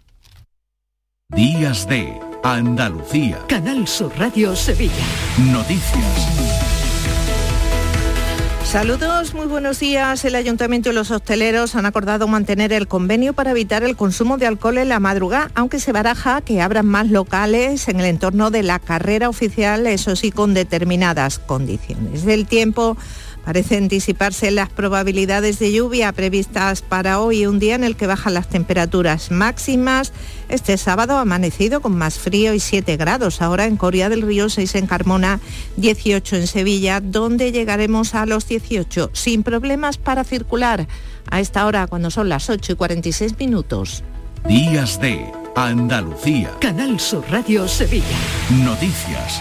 Días 1.29 1.89
de 1.89 2.21
Andalucía. 2.45 3.45
Canal 3.49 3.89
Sur 3.89 4.13
Radio 4.17 4.55
Sevilla. 4.55 4.93
Noticias. 5.39 6.66
Saludos, 8.77 9.33
muy 9.33 9.47
buenos 9.47 9.81
días. 9.81 10.23
El 10.27 10.35
Ayuntamiento 10.35 10.91
y 10.91 10.93
los 10.93 11.11
hosteleros 11.11 11.77
han 11.77 11.87
acordado 11.87 12.29
mantener 12.29 12.75
el 12.75 12.87
convenio 12.87 13.33
para 13.33 13.53
evitar 13.53 13.83
el 13.83 13.97
consumo 13.97 14.37
de 14.37 14.47
alcohol 14.47 14.77
en 14.77 14.91
la 14.91 15.01
madrugada, 15.01 15.51
aunque 15.55 15.81
se 15.81 15.93
baraja 15.93 16.43
que 16.43 16.61
abran 16.61 16.85
más 16.85 17.09
locales 17.09 17.89
en 17.89 18.01
el 18.01 18.05
entorno 18.05 18.51
de 18.51 18.63
la 18.63 18.79
carrera 18.79 19.31
oficial, 19.31 19.87
eso 19.87 20.15
sí, 20.15 20.31
con 20.31 20.53
determinadas 20.53 21.39
condiciones. 21.39 22.27
Del 22.27 22.45
tiempo 22.45 22.99
Parecen 23.47 23.87
disiparse 23.87 24.51
las 24.51 24.71
probabilidades 24.71 25.61
de 25.61 25.71
lluvia 25.71 26.11
previstas 26.11 26.83
para 26.83 27.21
hoy, 27.21 27.47
un 27.47 27.61
día 27.61 27.77
en 27.77 27.85
el 27.85 27.95
que 27.95 28.09
bajan 28.09 28.35
las 28.35 28.49
temperaturas 28.49 29.31
máximas. 29.31 30.13
Este 30.49 30.77
sábado 30.77 31.17
ha 31.17 31.21
amanecido 31.21 31.81
con 31.81 31.97
más 31.97 32.19
frío 32.19 32.55
y 32.55 32.59
7 32.59 32.97
grados. 32.97 33.41
Ahora 33.41 33.67
en 33.67 33.77
Coria 33.77 34.09
del 34.09 34.23
Río, 34.23 34.49
6 34.49 34.75
en 34.75 34.89
Carmona, 34.89 35.39
18 35.77 36.35
en 36.35 36.49
Sevilla, 36.49 37.01
donde 37.01 37.53
llegaremos 37.53 38.17
a 38.17 38.27
los 38.27 38.49
18 38.49 39.11
sin 39.13 39.45
problemas 39.45 39.97
para 39.97 40.25
circular. 40.25 40.89
A 41.31 41.39
esta 41.39 41.67
hora, 41.67 41.87
cuando 41.87 42.11
son 42.11 42.29
las 42.29 42.51
8 42.51 42.73
y 42.73 42.75
46 42.75 43.39
minutos. 43.39 44.03
Días 44.49 45.01
de 45.01 45.25
Andalucía. 45.55 46.51
Canal 46.61 46.99
Sur 46.99 47.25
Radio 47.31 47.69
Sevilla. 47.69 48.05
Noticias. 48.65 49.41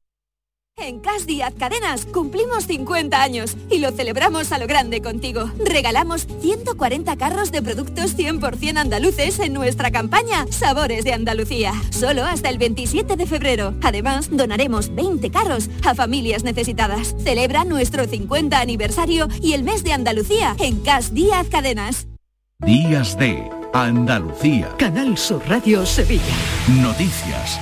En 0.77 0.99
Cas 0.99 1.27
Díaz 1.27 1.53
Cadenas 1.57 2.05
cumplimos 2.05 2.65
50 2.65 3.21
años 3.21 3.55
y 3.69 3.79
lo 3.79 3.91
celebramos 3.91 4.51
a 4.51 4.57
lo 4.57 4.65
grande 4.65 5.01
contigo. 5.01 5.51
Regalamos 5.63 6.27
140 6.41 7.15
carros 7.17 7.51
de 7.51 7.61
productos 7.61 8.17
100% 8.17 8.77
andaluces 8.77 9.39
en 9.39 9.53
nuestra 9.53 9.91
campaña 9.91 10.47
Sabores 10.49 11.03
de 11.03 11.13
Andalucía. 11.13 11.73
Solo 11.91 12.25
hasta 12.25 12.49
el 12.49 12.57
27 12.57 13.15
de 13.15 13.25
febrero. 13.27 13.75
Además, 13.83 14.29
donaremos 14.31 14.93
20 14.95 15.29
carros 15.29 15.69
a 15.85 15.93
familias 15.93 16.43
necesitadas. 16.43 17.15
Celebra 17.23 17.63
nuestro 17.63 18.05
50 18.05 18.59
aniversario 18.59 19.27
y 19.41 19.53
el 19.53 19.63
mes 19.63 19.83
de 19.83 19.93
Andalucía 19.93 20.55
en 20.59 20.79
Cas 20.81 21.13
Díaz 21.13 21.47
Cadenas. 21.47 22.07
Días 22.65 23.17
de 23.17 23.49
Andalucía. 23.73 24.69
Canal 24.77 25.17
Sur 25.17 25.43
Radio 25.47 25.85
Sevilla. 25.85 26.23
Noticias. 26.81 27.59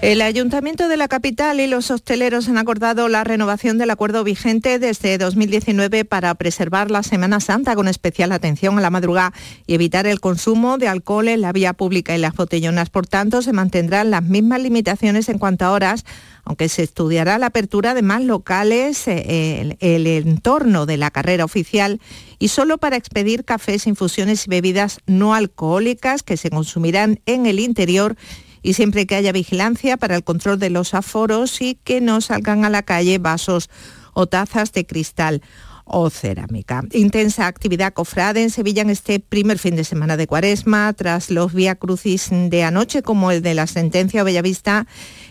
El 0.00 0.22
Ayuntamiento 0.22 0.86
de 0.86 0.96
la 0.96 1.08
capital 1.08 1.58
y 1.58 1.66
los 1.66 1.90
hosteleros 1.90 2.48
han 2.48 2.56
acordado 2.56 3.08
la 3.08 3.24
renovación 3.24 3.78
del 3.78 3.90
acuerdo 3.90 4.22
vigente 4.22 4.78
desde 4.78 5.18
2019 5.18 6.04
para 6.04 6.32
preservar 6.36 6.92
la 6.92 7.02
Semana 7.02 7.40
Santa 7.40 7.74
con 7.74 7.88
especial 7.88 8.30
atención 8.30 8.78
a 8.78 8.80
la 8.80 8.90
madrugada 8.90 9.32
y 9.66 9.74
evitar 9.74 10.06
el 10.06 10.20
consumo 10.20 10.78
de 10.78 10.86
alcohol 10.86 11.26
en 11.26 11.40
la 11.40 11.52
vía 11.52 11.72
pública 11.72 12.14
y 12.14 12.20
las 12.20 12.34
botellonas. 12.34 12.90
Por 12.90 13.08
tanto, 13.08 13.42
se 13.42 13.52
mantendrán 13.52 14.12
las 14.12 14.22
mismas 14.22 14.62
limitaciones 14.62 15.28
en 15.28 15.38
cuanto 15.38 15.64
a 15.64 15.72
horas, 15.72 16.04
aunque 16.44 16.68
se 16.68 16.84
estudiará 16.84 17.36
la 17.38 17.46
apertura 17.46 17.92
de 17.94 18.02
más 18.02 18.22
locales, 18.22 19.08
eh, 19.08 19.60
el, 19.60 19.78
el 19.80 20.06
entorno 20.06 20.86
de 20.86 20.96
la 20.96 21.10
carrera 21.10 21.44
oficial 21.44 22.00
y 22.38 22.48
solo 22.48 22.78
para 22.78 22.96
expedir 22.96 23.44
cafés, 23.44 23.88
infusiones 23.88 24.46
y 24.46 24.50
bebidas 24.50 25.00
no 25.06 25.34
alcohólicas 25.34 26.22
que 26.22 26.36
se 26.36 26.50
consumirán 26.50 27.18
en 27.26 27.46
el 27.46 27.58
interior 27.58 28.16
y 28.62 28.74
siempre 28.74 29.06
que 29.06 29.16
haya 29.16 29.32
vigilancia 29.32 29.96
para 29.96 30.16
el 30.16 30.24
control 30.24 30.58
de 30.58 30.70
los 30.70 30.94
aforos 30.94 31.60
y 31.60 31.76
que 31.76 32.00
no 32.00 32.20
salgan 32.20 32.64
a 32.64 32.70
la 32.70 32.82
calle 32.82 33.18
vasos 33.18 33.70
o 34.14 34.26
tazas 34.26 34.72
de 34.72 34.86
cristal 34.86 35.42
o 35.88 36.10
cerámica. 36.10 36.82
Intensa 36.92 37.46
actividad 37.46 37.92
cofrade 37.92 38.42
en 38.42 38.50
Sevilla 38.50 38.82
en 38.82 38.90
este 38.90 39.20
primer 39.20 39.58
fin 39.58 39.74
de 39.74 39.84
semana 39.84 40.16
de 40.16 40.26
cuaresma, 40.26 40.92
tras 40.92 41.30
los 41.30 41.54
vía 41.54 41.74
crucis 41.74 42.28
de 42.30 42.62
anoche, 42.62 43.02
como 43.02 43.30
el 43.30 43.42
de 43.42 43.54
la 43.54 43.66
sentencia 43.66 44.22
Bellavista. 44.22 44.86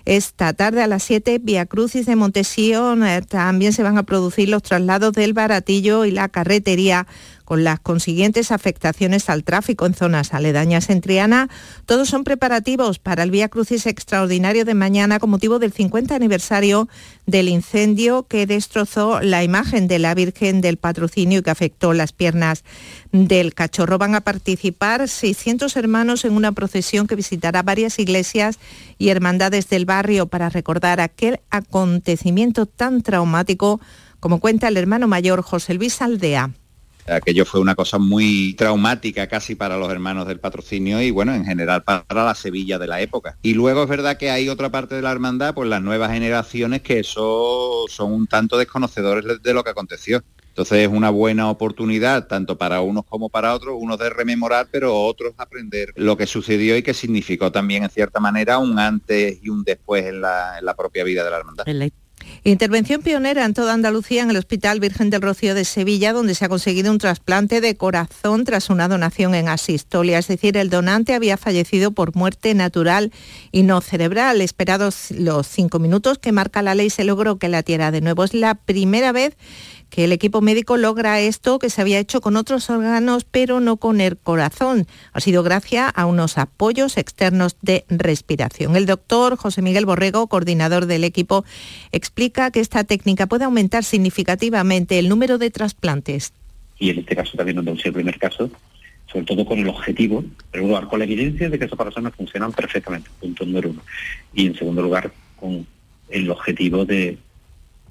Esta 0.05 0.53
tarde 0.53 0.81
a 0.81 0.87
las 0.87 1.03
7, 1.03 1.39
vía 1.41 1.65
crucis 1.65 2.05
de 2.05 2.15
Montesión, 2.15 3.05
eh, 3.05 3.21
también 3.21 3.73
se 3.73 3.83
van 3.83 3.97
a 3.97 4.03
producir 4.03 4.49
los 4.49 4.63
traslados 4.63 5.13
del 5.13 5.33
Baratillo 5.33 6.05
y 6.05 6.11
la 6.11 6.29
carretería 6.29 7.07
con 7.47 7.63
las 7.63 7.79
consiguientes 7.79 8.51
afectaciones 8.51 9.29
al 9.29 9.45
tráfico 9.45 9.85
en 9.85 9.93
zonas 9.93 10.33
aledañas 10.33 10.89
en 10.89 10.99
Triana. 10.99 11.47
Todos 11.85 12.09
son 12.09 12.25
preparativos 12.25 12.99
para 12.99 13.23
el 13.23 13.31
Vía 13.31 13.47
Crucis 13.47 13.85
extraordinario 13.85 14.65
de 14.65 14.73
mañana 14.73 15.17
con 15.17 15.29
motivo 15.29 15.57
del 15.57 15.71
50 15.71 16.13
aniversario 16.13 16.89
del 17.25 17.47
incendio 17.47 18.23
que 18.23 18.47
destrozó 18.47 19.21
la 19.21 19.45
imagen 19.45 19.87
de 19.87 19.97
la 19.97 20.13
Virgen 20.13 20.59
del 20.59 20.75
Patrocinio 20.75 21.39
y 21.39 21.41
que 21.41 21.49
afectó 21.49 21.93
las 21.93 22.11
piernas 22.11 22.65
del 23.13 23.53
cachorro. 23.53 23.97
Van 23.97 24.15
a 24.15 24.19
participar 24.19 25.07
600 25.07 25.73
hermanos 25.77 26.25
en 26.25 26.33
una 26.33 26.51
procesión 26.51 27.07
que 27.07 27.15
visitará 27.15 27.63
varias 27.63 27.97
iglesias 27.97 28.59
y 28.97 29.07
hermandades 29.07 29.69
del 29.69 29.85
barrio 29.85 30.27
para 30.27 30.49
recordar 30.49 30.99
aquel 30.99 31.39
acontecimiento 31.49 32.65
tan 32.65 33.03
traumático 33.03 33.79
como 34.19 34.41
cuenta 34.41 34.67
el 34.67 34.75
hermano 34.75 35.07
mayor 35.07 35.43
José 35.43 35.75
Luis 35.75 36.01
Aldea. 36.01 36.51
Aquello 37.07 37.45
fue 37.45 37.59
una 37.59 37.75
cosa 37.75 37.97
muy 37.97 38.53
traumática 38.57 39.27
casi 39.27 39.55
para 39.55 39.77
los 39.77 39.89
hermanos 39.89 40.27
del 40.27 40.39
patrocinio 40.39 41.01
y 41.01 41.11
bueno, 41.11 41.33
en 41.33 41.45
general 41.45 41.83
para 41.83 42.03
la 42.09 42.35
Sevilla 42.35 42.77
de 42.77 42.87
la 42.87 43.01
época. 43.01 43.37
Y 43.41 43.53
luego 43.53 43.83
es 43.83 43.89
verdad 43.89 44.17
que 44.17 44.29
hay 44.29 44.49
otra 44.49 44.69
parte 44.69 44.95
de 44.95 45.01
la 45.01 45.11
hermandad, 45.11 45.53
pues 45.53 45.69
las 45.69 45.81
nuevas 45.81 46.11
generaciones 46.11 46.81
que 46.81 46.99
eso 46.99 47.85
son 47.89 48.11
un 48.11 48.27
tanto 48.27 48.57
desconocedores 48.57 49.41
de 49.41 49.53
lo 49.53 49.63
que 49.63 49.69
aconteció. 49.69 50.23
Entonces 50.49 50.79
es 50.79 50.87
una 50.87 51.11
buena 51.11 51.51
oportunidad, 51.51 52.25
tanto 52.25 52.57
para 52.57 52.81
unos 52.81 53.05
como 53.05 53.29
para 53.29 53.53
otros, 53.53 53.75
unos 53.77 53.99
de 53.99 54.09
rememorar, 54.09 54.67
pero 54.71 54.99
otros 55.03 55.33
aprender 55.37 55.93
lo 55.95 56.17
que 56.17 56.25
sucedió 56.25 56.75
y 56.75 56.81
que 56.81 56.95
significó 56.95 57.51
también 57.51 57.83
en 57.83 57.91
cierta 57.91 58.19
manera 58.19 58.57
un 58.57 58.79
antes 58.79 59.37
y 59.43 59.49
un 59.49 59.63
después 59.63 60.05
en 60.05 60.21
la, 60.21 60.57
en 60.57 60.65
la 60.65 60.75
propia 60.75 61.03
vida 61.03 61.23
de 61.23 61.29
la 61.29 61.37
hermandad. 61.37 61.63
Intervención 62.47 63.01
pionera 63.01 63.43
en 63.43 63.53
toda 63.53 63.73
Andalucía 63.73 64.23
en 64.23 64.29
el 64.29 64.37
Hospital 64.37 64.79
Virgen 64.79 65.09
del 65.09 65.21
Rocío 65.21 65.53
de 65.53 65.65
Sevilla, 65.65 66.13
donde 66.13 66.33
se 66.33 66.45
ha 66.45 66.47
conseguido 66.47 66.93
un 66.93 66.97
trasplante 66.97 67.59
de 67.59 67.75
corazón 67.75 68.45
tras 68.45 68.69
una 68.69 68.87
donación 68.87 69.35
en 69.35 69.49
asistolia. 69.49 70.17
Es 70.17 70.29
decir, 70.29 70.55
el 70.55 70.69
donante 70.69 71.13
había 71.13 71.35
fallecido 71.35 71.91
por 71.91 72.15
muerte 72.15 72.53
natural 72.53 73.11
y 73.51 73.63
no 73.63 73.81
cerebral. 73.81 74.39
Esperados 74.39 75.11
los 75.11 75.45
cinco 75.45 75.79
minutos 75.79 76.19
que 76.19 76.31
marca 76.31 76.61
la 76.61 76.73
ley, 76.73 76.89
se 76.89 77.03
logró 77.03 77.37
que 77.37 77.49
la 77.49 77.63
tierra 77.63 77.91
de 77.91 77.99
nuevo. 77.99 78.23
Es 78.23 78.33
la 78.33 78.55
primera 78.55 79.11
vez 79.11 79.35
que 79.89 80.03
el 80.03 80.11
equipo 80.11 80.41
médico 80.41 80.77
logra 80.77 81.19
esto 81.19 81.59
que 81.59 81.69
se 81.69 81.81
había 81.81 81.99
hecho 81.99 82.21
con 82.21 82.35
otros 82.35 82.69
órganos, 82.69 83.23
pero 83.23 83.59
no 83.59 83.77
con 83.77 84.01
el 84.01 84.17
corazón. 84.17 84.85
Ha 85.13 85.19
sido 85.19 85.43
gracias 85.43 85.91
a 85.95 86.05
unos 86.05 86.37
apoyos 86.37 86.97
externos 86.97 87.57
de 87.61 87.85
respiración. 87.89 88.75
El 88.75 88.85
doctor 88.85 89.37
José 89.37 89.61
Miguel 89.61 89.85
Borrego, 89.85 90.27
coordinador 90.27 90.85
del 90.85 91.03
equipo, 91.03 91.45
explica 91.91 92.51
que 92.51 92.59
esta 92.59 92.83
técnica 92.83 93.27
puede 93.27 93.45
aumentar 93.45 93.83
significativamente 93.83 94.99
el 94.99 95.09
número 95.09 95.37
de 95.37 95.51
trasplantes. 95.51 96.33
Y 96.79 96.89
en 96.89 96.99
este 96.99 97.15
caso 97.15 97.37
también 97.37 97.63
no 97.63 97.71
es 97.71 97.85
el 97.85 97.93
primer 97.93 98.19
caso, 98.19 98.49
sobre 99.11 99.25
todo 99.25 99.45
con 99.45 99.59
el 99.59 99.67
objetivo, 99.67 100.19
en 100.19 100.35
primer 100.51 100.69
lugar, 100.69 100.87
con 100.87 100.99
la 100.99 101.05
evidencia 101.05 101.49
de 101.49 101.57
que 101.57 101.65
esos 101.65 101.77
corazones 101.77 102.13
funcionan 102.15 102.51
perfectamente, 102.51 103.09
punto 103.19 103.45
número 103.45 103.69
uno. 103.71 103.81
Y 104.33 104.47
en 104.47 104.55
segundo 104.55 104.81
lugar, 104.81 105.11
con 105.39 105.65
el 106.09 106.29
objetivo 106.29 106.85
de 106.85 107.17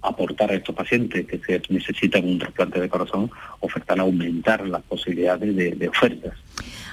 aportar 0.07 0.51
a 0.51 0.55
estos 0.55 0.75
pacientes 0.75 1.27
que 1.27 1.63
necesitan 1.69 2.25
un 2.25 2.39
trasplante 2.39 2.81
de 2.81 2.89
corazón, 2.89 3.31
ofertar, 3.61 3.99
aumentar 4.01 4.67
las 4.67 4.83
posibilidades 4.83 5.55
de, 5.57 5.89
ofertas. 5.89 6.35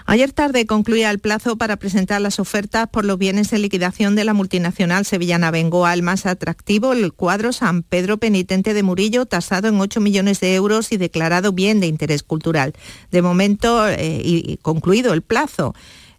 Ayer 0.06 0.34
tarde 0.34 0.66
concluía 0.66 1.10
el 1.12 1.20
plazo 1.20 1.58
para 1.58 1.78
presentar 1.78 2.20
las 2.20 2.40
ofertas 2.40 2.90
por 2.90 3.06
los 3.06 3.18
bienes 3.18 3.50
de 3.52 3.60
liquidación 3.60 4.16
de 4.16 4.26
la 4.26 4.34
multinacional 4.34 5.06
sevillana 5.06 5.50
Bengoa. 5.50 5.94
El 5.94 6.04
más 6.04 6.26
atractivo, 6.26 6.92
el 6.92 7.14
cuadro 7.14 7.54
San 7.54 7.84
Pedro 7.84 8.18
Penitente 8.18 8.74
de 8.74 8.84
Murillo, 8.84 9.26
tasado 9.26 9.70
en 9.70 9.80
8 9.80 10.02
millones 10.02 10.42
de 10.42 10.56
euros 10.56 10.92
y 10.92 10.98
declarado 10.98 11.54
bien 11.54 11.80
de 11.80 11.88
interés 11.88 12.22
cultural. 12.22 12.74
De 13.12 13.22
momento, 13.22 13.88
eh, 13.88 14.22
y 14.24 14.58
concluido 14.58 15.14
el 15.14 15.22
plazo, 15.22 15.74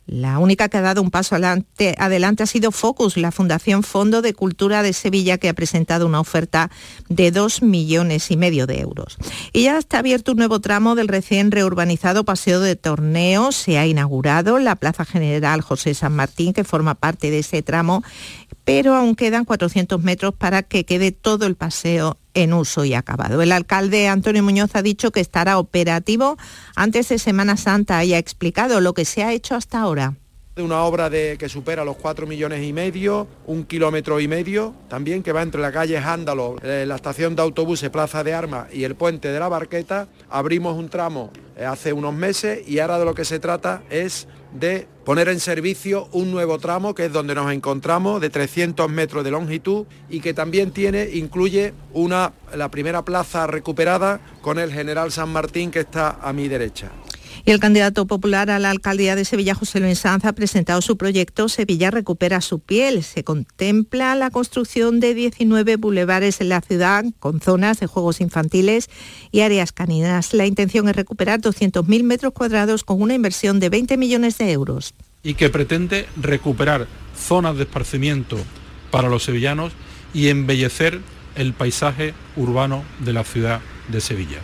la 0.06 0.38
única 0.38 0.68
que 0.68 0.76
ha 0.76 0.82
dado 0.82 1.02
un 1.02 1.10
paso 1.10 1.34
adelante, 1.34 2.42
ha 2.42 2.46
sido 2.46 2.72
Focus, 2.72 3.16
la 3.16 3.32
Fundación 3.32 3.82
Fondo 3.82 4.22
de 4.22 4.34
Cultura 4.34 4.82
de 4.82 4.92
Sevilla, 4.92 5.38
que 5.38 5.48
ha 5.48 5.54
presentado 5.54 6.06
una 6.06 6.20
oferta 6.20 6.70
de 7.08 7.30
dos 7.30 7.62
millones 7.62 8.30
y 8.30 8.36
medio 8.36 8.66
de 8.66 8.80
euros. 8.80 9.16
Y 9.52 9.64
ya 9.64 9.78
está 9.78 10.00
abierto 10.00 10.32
un 10.32 10.38
nuevo 10.38 10.60
tramo 10.60 10.94
del 10.94 11.08
recién 11.08 11.50
reurbanizado 11.50 12.24
Paseo 12.24 12.60
de 12.60 12.76
Torneos. 12.76 13.56
Se 13.56 13.78
ha 13.78 13.86
inaugurado 13.86 14.58
la 14.58 14.76
Plaza 14.76 15.04
General 15.04 15.60
José 15.62 15.94
San 15.94 16.14
Martín, 16.14 16.52
que 16.52 16.64
forma 16.64 16.94
parte 16.94 17.30
de 17.30 17.38
ese 17.38 17.62
tramo, 17.62 18.02
pero 18.64 18.94
aún 18.94 19.14
quedan 19.14 19.44
400 19.44 20.02
metros 20.02 20.34
para 20.34 20.62
que 20.62 20.84
quede 20.84 21.12
todo 21.12 21.46
el 21.46 21.54
paseo 21.54 22.18
en 22.34 22.52
uso 22.52 22.84
y 22.84 22.94
acabado. 22.94 23.42
El 23.42 23.52
alcalde 23.52 24.08
Antonio 24.08 24.42
Muñoz 24.42 24.74
ha 24.74 24.82
dicho 24.82 25.10
que 25.10 25.20
estará 25.20 25.58
operativo 25.58 26.36
antes 26.74 27.08
de 27.08 27.18
Semana 27.18 27.56
Santa 27.56 28.04
y 28.04 28.14
ha 28.14 28.18
explicado 28.18 28.80
lo 28.80 28.94
que 28.94 29.04
se 29.04 29.22
ha 29.22 29.32
hecho 29.32 29.54
hasta 29.54 29.80
ahora 29.80 30.14
de 30.54 30.62
una 30.62 30.84
obra 30.84 31.10
de, 31.10 31.36
que 31.36 31.48
supera 31.48 31.84
los 31.84 31.96
4 31.96 32.26
millones 32.26 32.62
y 32.62 32.72
medio, 32.72 33.26
un 33.46 33.64
kilómetro 33.64 34.20
y 34.20 34.28
medio, 34.28 34.72
también 34.88 35.22
que 35.22 35.32
va 35.32 35.42
entre 35.42 35.60
la 35.60 35.72
calle 35.72 36.00
Jándalo, 36.00 36.56
eh, 36.62 36.84
la 36.86 36.94
estación 36.94 37.34
de 37.34 37.42
autobuses 37.42 37.90
Plaza 37.90 38.22
de 38.22 38.34
Armas 38.34 38.72
y 38.72 38.84
el 38.84 38.94
puente 38.94 39.32
de 39.32 39.40
la 39.40 39.48
Barqueta. 39.48 40.06
Abrimos 40.30 40.78
un 40.78 40.88
tramo 40.88 41.32
eh, 41.56 41.64
hace 41.64 41.92
unos 41.92 42.14
meses 42.14 42.66
y 42.68 42.78
ahora 42.78 43.00
de 43.00 43.04
lo 43.04 43.14
que 43.14 43.24
se 43.24 43.40
trata 43.40 43.82
es 43.90 44.28
de 44.54 44.86
poner 45.04 45.28
en 45.28 45.40
servicio 45.40 46.08
un 46.12 46.30
nuevo 46.30 46.58
tramo 46.58 46.94
que 46.94 47.06
es 47.06 47.12
donde 47.12 47.34
nos 47.34 47.52
encontramos 47.52 48.20
de 48.20 48.30
300 48.30 48.88
metros 48.88 49.24
de 49.24 49.30
longitud 49.30 49.86
y 50.08 50.20
que 50.20 50.32
también 50.32 50.70
tiene, 50.70 51.10
incluye 51.12 51.74
una, 51.92 52.32
la 52.54 52.70
primera 52.70 53.04
plaza 53.04 53.46
recuperada 53.46 54.20
con 54.40 54.58
el 54.58 54.72
General 54.72 55.12
San 55.12 55.30
Martín 55.30 55.70
que 55.70 55.80
está 55.80 56.18
a 56.22 56.32
mi 56.32 56.48
derecha. 56.48 56.90
Y 57.46 57.50
el 57.50 57.60
candidato 57.60 58.06
popular 58.06 58.50
a 58.50 58.58
la 58.58 58.70
alcaldía 58.70 59.16
de 59.16 59.26
Sevilla, 59.26 59.54
José 59.54 59.78
Luis 59.78 59.98
Sanz, 59.98 60.24
ha 60.24 60.32
presentado 60.32 60.80
su 60.80 60.96
proyecto 60.96 61.50
Sevilla 61.50 61.90
recupera 61.90 62.40
su 62.40 62.60
piel. 62.60 63.02
Se 63.02 63.22
contempla 63.22 64.14
la 64.14 64.30
construcción 64.30 64.98
de 64.98 65.12
19 65.12 65.76
bulevares 65.76 66.40
en 66.40 66.48
la 66.48 66.62
ciudad 66.62 67.04
con 67.18 67.42
zonas 67.42 67.80
de 67.80 67.86
juegos 67.86 68.22
infantiles 68.22 68.88
y 69.30 69.40
áreas 69.40 69.72
caninas. 69.72 70.32
La 70.32 70.46
intención 70.46 70.88
es 70.88 70.96
recuperar 70.96 71.42
200.000 71.42 72.02
metros 72.02 72.32
cuadrados 72.32 72.82
con 72.82 73.02
una 73.02 73.12
inversión 73.12 73.60
de 73.60 73.68
20 73.68 73.98
millones 73.98 74.38
de 74.38 74.50
euros. 74.50 74.94
Y 75.22 75.34
que 75.34 75.50
pretende 75.50 76.06
recuperar 76.16 76.86
zonas 77.14 77.58
de 77.58 77.64
esparcimiento 77.64 78.38
para 78.90 79.10
los 79.10 79.22
sevillanos 79.22 79.74
y 80.14 80.28
embellecer 80.28 81.00
el 81.36 81.52
paisaje 81.52 82.14
urbano 82.36 82.84
de 83.00 83.12
la 83.12 83.24
ciudad 83.24 83.60
de 83.88 84.00
Sevilla. 84.00 84.40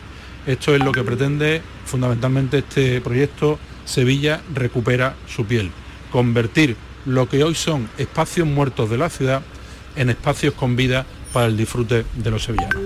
Esto 0.46 0.74
es 0.74 0.82
lo 0.82 0.92
que 0.92 1.02
pretende 1.02 1.62
fundamentalmente 1.84 2.58
este 2.58 3.00
proyecto 3.00 3.58
Sevilla 3.84 4.40
recupera 4.54 5.14
su 5.26 5.44
piel, 5.44 5.70
convertir 6.10 6.76
lo 7.06 7.28
que 7.28 7.44
hoy 7.44 7.54
son 7.54 7.88
espacios 7.98 8.46
muertos 8.46 8.90
de 8.90 8.98
la 8.98 9.10
ciudad 9.10 9.42
en 9.96 10.10
espacios 10.10 10.54
con 10.54 10.76
vida 10.76 11.06
para 11.32 11.46
el 11.46 11.56
disfrute 11.56 12.04
de 12.14 12.30
los 12.30 12.44
sevillanos. 12.44 12.76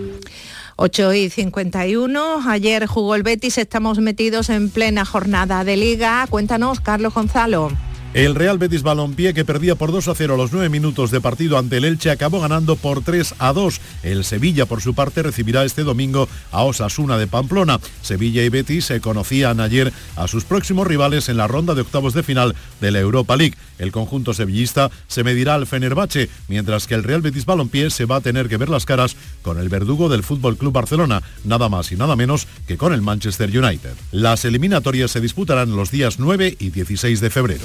8 0.76 1.14
y 1.14 1.30
51, 1.30 2.48
ayer 2.48 2.86
jugó 2.86 3.14
el 3.14 3.22
Betis, 3.22 3.58
estamos 3.58 3.98
metidos 3.98 4.50
en 4.50 4.70
plena 4.70 5.04
jornada 5.04 5.62
de 5.62 5.76
liga. 5.76 6.26
Cuéntanos, 6.28 6.80
Carlos 6.80 7.14
Gonzalo. 7.14 7.70
El 8.14 8.36
Real 8.36 8.58
Betis 8.58 8.84
Balompié, 8.84 9.34
que 9.34 9.44
perdía 9.44 9.74
por 9.74 9.90
2 9.90 10.06
a 10.06 10.14
0 10.14 10.34
a 10.34 10.36
los 10.36 10.52
9 10.52 10.68
minutos 10.68 11.10
de 11.10 11.20
partido 11.20 11.58
ante 11.58 11.78
el 11.78 11.84
Elche, 11.84 12.12
acabó 12.12 12.40
ganando 12.40 12.76
por 12.76 13.02
3 13.02 13.34
a 13.40 13.52
2. 13.52 13.80
El 14.04 14.24
Sevilla, 14.24 14.66
por 14.66 14.80
su 14.80 14.94
parte, 14.94 15.24
recibirá 15.24 15.64
este 15.64 15.82
domingo 15.82 16.28
a 16.52 16.62
Osasuna 16.62 17.18
de 17.18 17.26
Pamplona. 17.26 17.80
Sevilla 18.02 18.44
y 18.44 18.50
Betis 18.50 18.84
se 18.84 19.00
conocían 19.00 19.58
ayer 19.58 19.92
a 20.14 20.28
sus 20.28 20.44
próximos 20.44 20.86
rivales 20.86 21.28
en 21.28 21.38
la 21.38 21.48
ronda 21.48 21.74
de 21.74 21.80
octavos 21.80 22.14
de 22.14 22.22
final 22.22 22.54
de 22.80 22.92
la 22.92 23.00
Europa 23.00 23.34
League. 23.36 23.56
El 23.80 23.90
conjunto 23.90 24.32
sevillista 24.32 24.92
se 25.08 25.24
medirá 25.24 25.56
al 25.56 25.66
Fenerbahce, 25.66 26.30
mientras 26.46 26.86
que 26.86 26.94
el 26.94 27.02
Real 27.02 27.20
Betis 27.20 27.46
Balompié 27.46 27.90
se 27.90 28.04
va 28.04 28.16
a 28.16 28.20
tener 28.20 28.48
que 28.48 28.58
ver 28.58 28.68
las 28.68 28.86
caras 28.86 29.16
con 29.42 29.58
el 29.58 29.68
verdugo 29.68 30.08
del 30.08 30.22
Fútbol 30.22 30.56
Club 30.56 30.72
Barcelona, 30.72 31.20
nada 31.42 31.68
más 31.68 31.90
y 31.90 31.96
nada 31.96 32.14
menos 32.14 32.46
que 32.68 32.76
con 32.76 32.92
el 32.92 33.02
Manchester 33.02 33.50
United. 33.50 33.94
Las 34.12 34.44
eliminatorias 34.44 35.10
se 35.10 35.20
disputarán 35.20 35.74
los 35.74 35.90
días 35.90 36.20
9 36.20 36.58
y 36.60 36.70
16 36.70 37.20
de 37.20 37.30
febrero. 37.30 37.64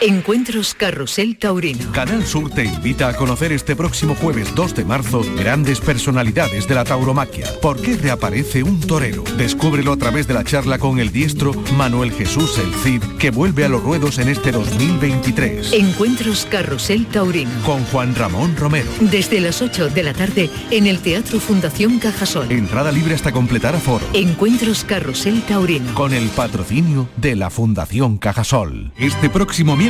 Encuentros 0.00 0.74
Carrusel 0.74 1.36
Taurino. 1.38 1.90
Canal 1.90 2.24
Sur 2.24 2.50
te 2.50 2.64
invita 2.64 3.08
a 3.08 3.16
conocer 3.16 3.50
este 3.50 3.74
próximo 3.74 4.14
jueves 4.14 4.54
2 4.54 4.76
de 4.76 4.84
marzo 4.84 5.22
grandes 5.36 5.80
personalidades 5.80 6.68
de 6.68 6.74
la 6.76 6.84
tauromaquia. 6.84 7.46
¿Por 7.60 7.82
qué 7.82 7.96
reaparece 7.96 8.62
un 8.62 8.78
torero? 8.80 9.24
Descúbrelo 9.36 9.92
a 9.92 9.96
través 9.96 10.28
de 10.28 10.34
la 10.34 10.44
charla 10.44 10.78
con 10.78 11.00
el 11.00 11.10
diestro 11.10 11.52
Manuel 11.76 12.12
Jesús 12.12 12.58
El 12.58 12.72
Cid, 12.74 13.02
que 13.18 13.32
vuelve 13.32 13.64
a 13.64 13.68
los 13.68 13.82
ruedos 13.82 14.18
en 14.18 14.28
este 14.28 14.52
2023. 14.52 15.72
Encuentros 15.72 16.46
Carrusel 16.48 17.06
Taurino. 17.06 17.50
Con 17.66 17.82
Juan 17.86 18.14
Ramón 18.14 18.56
Romero. 18.56 18.88
Desde 19.00 19.40
las 19.40 19.60
8 19.62 19.88
de 19.88 20.02
la 20.04 20.14
tarde 20.14 20.48
en 20.70 20.86
el 20.86 21.00
Teatro 21.00 21.40
Fundación 21.40 21.98
Cajasol. 21.98 22.52
Entrada 22.52 22.92
libre 22.92 23.16
hasta 23.16 23.32
completar 23.32 23.74
aforo. 23.74 24.06
Encuentros 24.12 24.84
Carrusel 24.84 25.42
Taurino. 25.42 25.92
Con 25.94 26.12
el 26.12 26.28
patrocinio 26.28 27.08
de 27.16 27.34
la 27.34 27.50
Fundación 27.50 28.18
Cajasol. 28.18 28.92
Este 28.96 29.28
próximo 29.28 29.74
miércoles 29.74 29.87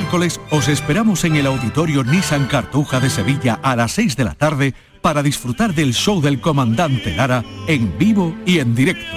os 0.50 0.68
esperamos 0.68 1.24
en 1.24 1.36
el 1.36 1.46
Auditorio 1.46 2.04
Nissan 2.04 2.46
Cartuja 2.46 3.00
de 3.00 3.10
Sevilla 3.10 3.58
a 3.62 3.74
las 3.74 3.92
6 3.92 4.16
de 4.16 4.24
la 4.24 4.34
tarde 4.34 4.74
para 5.00 5.22
disfrutar 5.22 5.74
del 5.74 5.92
show 5.92 6.20
del 6.20 6.40
comandante 6.40 7.14
Lara 7.16 7.42
en 7.66 7.98
vivo 7.98 8.36
y 8.46 8.60
en 8.60 8.74
directo. 8.74 9.16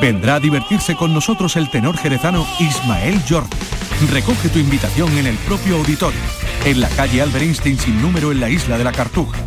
Vendrá 0.00 0.36
a 0.36 0.40
divertirse 0.40 0.94
con 0.94 1.12
nosotros 1.12 1.56
el 1.56 1.70
tenor 1.70 1.96
jerezano 1.96 2.46
Ismael 2.60 3.20
Jordi. 3.28 3.56
Recoge 4.12 4.48
tu 4.48 4.58
invitación 4.58 5.16
en 5.18 5.26
el 5.26 5.36
propio 5.38 5.76
auditorio, 5.76 6.20
en 6.64 6.80
la 6.80 6.88
calle 6.90 7.22
Albert 7.22 7.44
Einstein 7.44 7.78
sin 7.78 8.00
número 8.00 8.30
en 8.30 8.40
la 8.40 8.50
isla 8.50 8.78
de 8.78 8.84
la 8.84 8.92
Cartuja. 8.92 9.38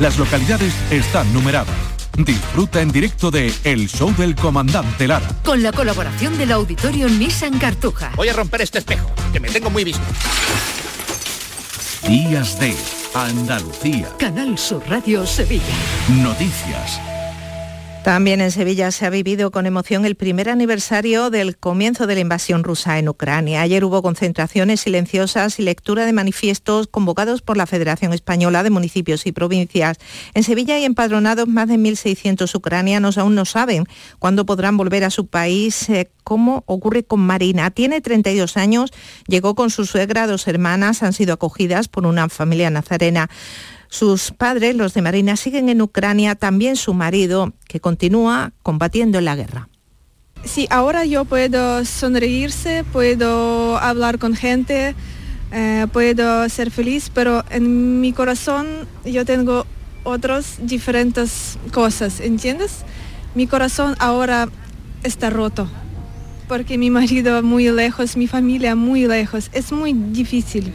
Las 0.00 0.18
localidades 0.18 0.74
están 0.90 1.32
numeradas. 1.32 1.89
Disfruta 2.24 2.80
en 2.80 2.92
directo 2.92 3.30
de 3.30 3.52
El 3.64 3.88
Show 3.88 4.14
del 4.16 4.34
Comandante 4.34 5.06
Lara. 5.06 5.28
Con 5.44 5.62
la 5.62 5.72
colaboración 5.72 6.36
del 6.38 6.52
Auditorio 6.52 7.08
Nissan 7.08 7.58
Cartuja. 7.58 8.12
Voy 8.16 8.28
a 8.28 8.32
romper 8.32 8.62
este 8.62 8.78
espejo, 8.78 9.10
que 9.32 9.40
me 9.40 9.48
tengo 9.48 9.70
muy 9.70 9.84
visto. 9.84 10.02
Días 12.06 12.58
de 12.58 12.74
Andalucía. 13.14 14.08
Canal 14.18 14.58
Sur 14.58 14.82
Radio 14.88 15.26
Sevilla. 15.26 15.64
Noticias. 16.08 17.19
También 18.04 18.40
en 18.40 18.50
Sevilla 18.50 18.90
se 18.92 19.04
ha 19.04 19.10
vivido 19.10 19.50
con 19.50 19.66
emoción 19.66 20.06
el 20.06 20.14
primer 20.14 20.48
aniversario 20.48 21.28
del 21.28 21.58
comienzo 21.58 22.06
de 22.06 22.14
la 22.14 22.22
invasión 22.22 22.64
rusa 22.64 22.98
en 22.98 23.10
Ucrania. 23.10 23.60
Ayer 23.60 23.84
hubo 23.84 24.02
concentraciones 24.02 24.80
silenciosas 24.80 25.60
y 25.60 25.62
lectura 25.62 26.06
de 26.06 26.14
manifiestos 26.14 26.86
convocados 26.86 27.42
por 27.42 27.58
la 27.58 27.66
Federación 27.66 28.14
Española 28.14 28.62
de 28.62 28.70
Municipios 28.70 29.26
y 29.26 29.32
Provincias. 29.32 29.98
En 30.32 30.44
Sevilla 30.44 30.76
hay 30.76 30.86
empadronados 30.86 31.46
más 31.46 31.68
de 31.68 31.74
1.600 31.74 32.52
ucranianos. 32.54 33.18
Aún 33.18 33.34
no 33.34 33.44
saben 33.44 33.84
cuándo 34.18 34.46
podrán 34.46 34.78
volver 34.78 35.04
a 35.04 35.10
su 35.10 35.26
país. 35.26 35.90
Eh, 35.90 36.10
como 36.24 36.62
ocurre 36.66 37.02
con 37.02 37.18
Marina. 37.18 37.72
Tiene 37.72 38.00
32 38.00 38.56
años, 38.56 38.92
llegó 39.26 39.56
con 39.56 39.68
su 39.68 39.84
suegra, 39.84 40.28
dos 40.28 40.46
hermanas, 40.46 41.02
han 41.02 41.12
sido 41.12 41.34
acogidas 41.34 41.88
por 41.88 42.06
una 42.06 42.28
familia 42.28 42.70
nazarena. 42.70 43.28
Sus 43.90 44.30
padres, 44.30 44.76
los 44.76 44.94
de 44.94 45.02
Marina, 45.02 45.36
siguen 45.36 45.68
en 45.68 45.82
Ucrania, 45.82 46.36
también 46.36 46.76
su 46.76 46.94
marido, 46.94 47.52
que 47.68 47.80
continúa 47.80 48.52
combatiendo 48.62 49.18
en 49.18 49.24
la 49.24 49.34
guerra. 49.36 49.68
Sí, 50.44 50.66
ahora 50.70 51.04
yo 51.04 51.24
puedo 51.24 51.84
sonreírse, 51.84 52.84
puedo 52.92 53.76
hablar 53.78 54.18
con 54.18 54.34
gente, 54.34 54.94
eh, 55.52 55.86
puedo 55.92 56.48
ser 56.48 56.70
feliz, 56.70 57.10
pero 57.12 57.44
en 57.50 58.00
mi 58.00 58.12
corazón 58.12 58.86
yo 59.04 59.26
tengo 59.26 59.66
otras 60.04 60.58
diferentes 60.62 61.58
cosas, 61.72 62.20
¿entiendes? 62.20 62.84
Mi 63.34 63.48
corazón 63.48 63.96
ahora 63.98 64.48
está 65.02 65.30
roto, 65.30 65.68
porque 66.48 66.78
mi 66.78 66.90
marido 66.90 67.42
muy 67.42 67.70
lejos, 67.70 68.16
mi 68.16 68.28
familia 68.28 68.76
muy 68.76 69.06
lejos, 69.08 69.50
es 69.52 69.72
muy 69.72 69.92
difícil. 69.92 70.72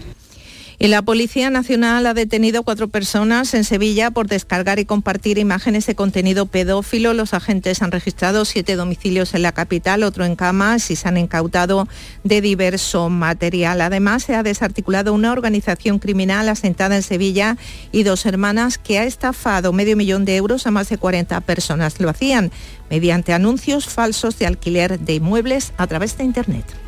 La 0.88 1.02
Policía 1.02 1.50
Nacional 1.50 2.06
ha 2.06 2.14
detenido 2.14 2.62
cuatro 2.62 2.90
personas 2.90 3.54
en 3.56 3.64
Sevilla 3.64 4.12
por 4.12 4.28
descargar 4.28 4.78
y 4.78 4.86
compartir 4.86 5.40
imágenes 5.40 5.88
de 5.88 5.96
contenido 5.96 6.46
pedófilo. 6.46 7.14
Los 7.14 7.34
agentes 7.34 7.82
han 7.82 7.92
registrado 7.92 8.46
siete 8.46 8.76
domicilios 8.76 9.34
en 9.34 9.42
la 9.42 9.52
capital, 9.52 10.04
otro 10.04 10.26
en 10.26 10.36
Camas 10.36 10.92
y 10.92 10.96
se 10.96 11.08
han 11.08 11.18
incautado 11.18 11.88
de 12.24 12.40
diverso 12.40 13.10
material. 13.10 13.82
Además, 13.82 14.24
se 14.24 14.36
ha 14.36 14.44
desarticulado 14.44 15.14
una 15.14 15.32
organización 15.32 15.98
criminal 15.98 16.50
asentada 16.50 16.96
en 16.96 17.04
Sevilla 17.04 17.58
y 17.92 18.04
dos 18.04 18.26
hermanas 18.28 18.78
que 18.78 19.00
ha 19.00 19.06
estafado 19.06 19.74
medio 19.74 19.98
millón 19.98 20.24
de 20.24 20.36
euros 20.36 20.68
a 20.68 20.72
más 20.72 20.90
de 20.90 21.00
40 21.00 21.42
personas. 21.42 22.00
Lo 22.00 22.10
hacían 22.10 22.52
mediante 22.92 23.34
anuncios 23.34 23.88
falsos 23.88 24.38
de 24.38 24.46
alquiler 24.46 25.00
de 25.00 25.16
inmuebles 25.16 25.74
a 25.78 25.88
través 25.88 26.16
de 26.18 26.26
Internet. 26.26 26.85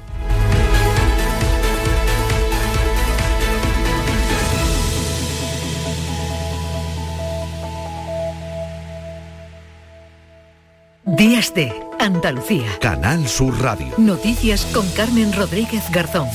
Días 11.15 11.53
de 11.53 11.71
Andalucía. 11.99 12.67
Canal 12.81 13.29
Sur 13.29 13.57
Radio. 13.61 13.87
Noticias 13.97 14.65
con 14.73 14.85
Carmen 14.89 15.31
Rodríguez 15.31 15.89
Garzón. 15.89 16.27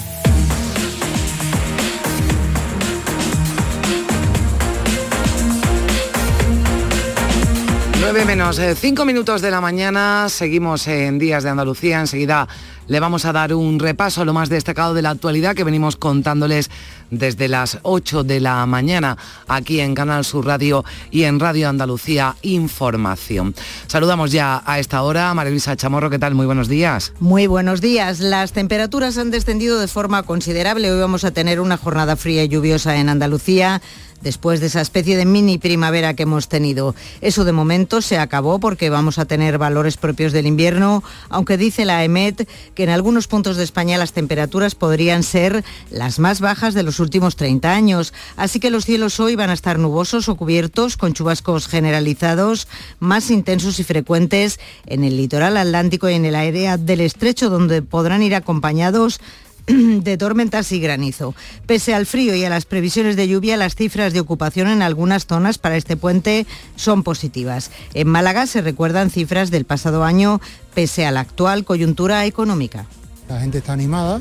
Nueve 8.00 8.24
menos 8.24 8.58
eh, 8.58 8.74
cinco 8.74 9.04
minutos 9.04 9.42
de 9.42 9.50
la 9.50 9.60
mañana, 9.60 10.30
seguimos 10.30 10.88
en 10.88 11.18
Días 11.18 11.44
de 11.44 11.50
Andalucía, 11.50 12.00
enseguida 12.00 12.48
le 12.88 12.98
vamos 12.98 13.26
a 13.26 13.32
dar 13.32 13.54
un 13.54 13.78
repaso 13.78 14.22
a 14.22 14.24
lo 14.24 14.32
más 14.32 14.48
destacado 14.48 14.94
de 14.94 15.02
la 15.02 15.10
actualidad 15.10 15.54
que 15.54 15.64
venimos 15.64 15.96
contándoles 15.96 16.70
desde 17.12 17.46
las 17.46 17.78
8 17.82 18.24
de 18.24 18.40
la 18.40 18.66
mañana 18.66 19.16
aquí 19.46 19.80
en 19.80 19.94
Canal 19.94 20.24
Sur 20.24 20.46
Radio 20.46 20.84
y 21.10 21.24
en 21.24 21.38
Radio 21.38 21.68
Andalucía 21.68 22.34
Información. 22.42 23.54
Saludamos 23.86 24.32
ya 24.32 24.62
a 24.66 24.80
esta 24.80 25.02
hora 25.02 25.30
a 25.30 25.34
María 25.34 25.50
Luisa 25.50 25.76
Chamorro, 25.76 26.10
¿qué 26.10 26.18
tal? 26.18 26.34
Muy 26.34 26.46
buenos 26.46 26.68
días. 26.68 27.12
Muy 27.20 27.46
buenos 27.46 27.80
días. 27.80 28.18
Las 28.20 28.52
temperaturas 28.52 29.18
han 29.18 29.30
descendido 29.30 29.78
de 29.78 29.88
forma 29.88 30.22
considerable. 30.24 30.90
Hoy 30.90 30.98
vamos 30.98 31.24
a 31.24 31.30
tener 31.30 31.60
una 31.60 31.76
jornada 31.76 32.16
fría 32.16 32.42
y 32.44 32.48
lluviosa 32.48 32.96
en 32.96 33.10
Andalucía 33.10 33.82
después 34.22 34.60
de 34.60 34.66
esa 34.66 34.80
especie 34.80 35.16
de 35.16 35.24
mini 35.24 35.58
primavera 35.58 36.14
que 36.14 36.22
hemos 36.22 36.48
tenido. 36.48 36.94
Eso 37.20 37.44
de 37.44 37.52
momento 37.52 38.00
se 38.00 38.18
acabó 38.18 38.58
porque 38.58 38.90
vamos 38.90 39.18
a 39.18 39.24
tener 39.24 39.58
valores 39.58 39.96
propios 39.96 40.32
del 40.32 40.46
invierno, 40.46 41.02
aunque 41.28 41.56
dice 41.56 41.84
la 41.84 42.04
EMET 42.04 42.48
que 42.74 42.84
en 42.84 42.90
algunos 42.90 43.26
puntos 43.26 43.56
de 43.56 43.64
España 43.64 43.98
las 43.98 44.12
temperaturas 44.12 44.74
podrían 44.74 45.22
ser 45.22 45.64
las 45.90 46.18
más 46.18 46.40
bajas 46.40 46.74
de 46.74 46.82
los 46.82 47.00
últimos 47.02 47.36
30 47.36 47.70
años. 47.70 48.14
Así 48.36 48.58
que 48.58 48.70
los 48.70 48.86
cielos 48.86 49.20
hoy 49.20 49.36
van 49.36 49.50
a 49.50 49.52
estar 49.52 49.78
nubosos 49.78 50.30
o 50.30 50.36
cubiertos 50.36 50.96
con 50.96 51.12
chubascos 51.12 51.68
generalizados, 51.68 52.68
más 52.98 53.30
intensos 53.30 53.78
y 53.78 53.84
frecuentes 53.84 54.58
en 54.86 55.04
el 55.04 55.18
litoral 55.18 55.58
atlántico 55.58 56.08
y 56.08 56.14
en 56.14 56.24
el 56.24 56.34
área 56.34 56.78
del 56.78 57.02
estrecho, 57.02 57.50
donde 57.50 57.82
podrán 57.82 58.22
ir 58.22 58.34
acompañados 58.34 59.20
de 59.66 60.16
tormentas 60.16 60.72
y 60.72 60.80
granizo. 60.80 61.34
Pese 61.66 61.94
al 61.94 62.06
frío 62.06 62.34
y 62.34 62.44
a 62.44 62.50
las 62.50 62.64
previsiones 62.64 63.16
de 63.16 63.28
lluvia, 63.28 63.56
las 63.56 63.74
cifras 63.74 64.12
de 64.12 64.20
ocupación 64.20 64.68
en 64.68 64.82
algunas 64.82 65.26
zonas 65.26 65.58
para 65.58 65.76
este 65.76 65.96
puente 65.96 66.46
son 66.76 67.02
positivas. 67.02 67.70
En 67.94 68.08
Málaga 68.08 68.46
se 68.46 68.60
recuerdan 68.60 69.10
cifras 69.10 69.50
del 69.50 69.64
pasado 69.64 70.04
año 70.04 70.40
pese 70.74 71.06
a 71.06 71.10
la 71.10 71.20
actual 71.20 71.64
coyuntura 71.64 72.24
económica. 72.26 72.86
La 73.28 73.40
gente 73.40 73.58
está 73.58 73.72
animada, 73.72 74.20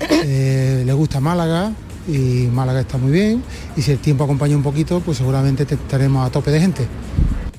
eh, 0.00 0.82
le 0.84 0.92
gusta 0.92 1.20
Málaga 1.20 1.72
y 2.10 2.48
Málaga 2.52 2.80
está 2.80 2.98
muy 2.98 3.12
bien 3.12 3.42
y 3.76 3.82
si 3.82 3.92
el 3.92 3.98
tiempo 3.98 4.24
acompaña 4.24 4.56
un 4.56 4.62
poquito, 4.62 5.00
pues 5.00 5.18
seguramente 5.18 5.62
estaremos 5.62 6.26
a 6.26 6.30
tope 6.30 6.50
de 6.50 6.60
gente. 6.60 6.86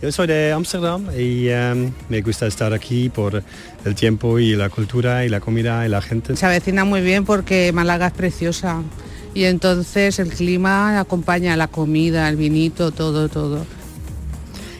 Yo 0.01 0.11
soy 0.11 0.25
de 0.25 0.51
Ámsterdam 0.51 1.07
y 1.15 1.47
em, 1.49 1.91
me 2.09 2.21
gusta 2.21 2.47
estar 2.47 2.73
aquí 2.73 3.09
por 3.09 3.43
el 3.85 3.95
tiempo 3.95 4.39
y 4.39 4.55
la 4.55 4.69
cultura 4.69 5.25
y 5.25 5.29
la 5.29 5.39
comida 5.39 5.85
y 5.85 5.89
la 5.89 6.01
gente. 6.01 6.35
Se 6.35 6.45
avecina 6.45 6.85
muy 6.85 7.01
bien 7.01 7.23
porque 7.23 7.71
Málaga 7.71 8.07
es 8.07 8.13
preciosa 8.13 8.81
y 9.35 9.43
entonces 9.43 10.17
el 10.17 10.29
clima 10.29 10.99
acompaña 10.99 11.55
la 11.55 11.67
comida, 11.67 12.27
el 12.29 12.35
vinito, 12.35 12.91
todo, 12.91 13.29
todo. 13.29 13.65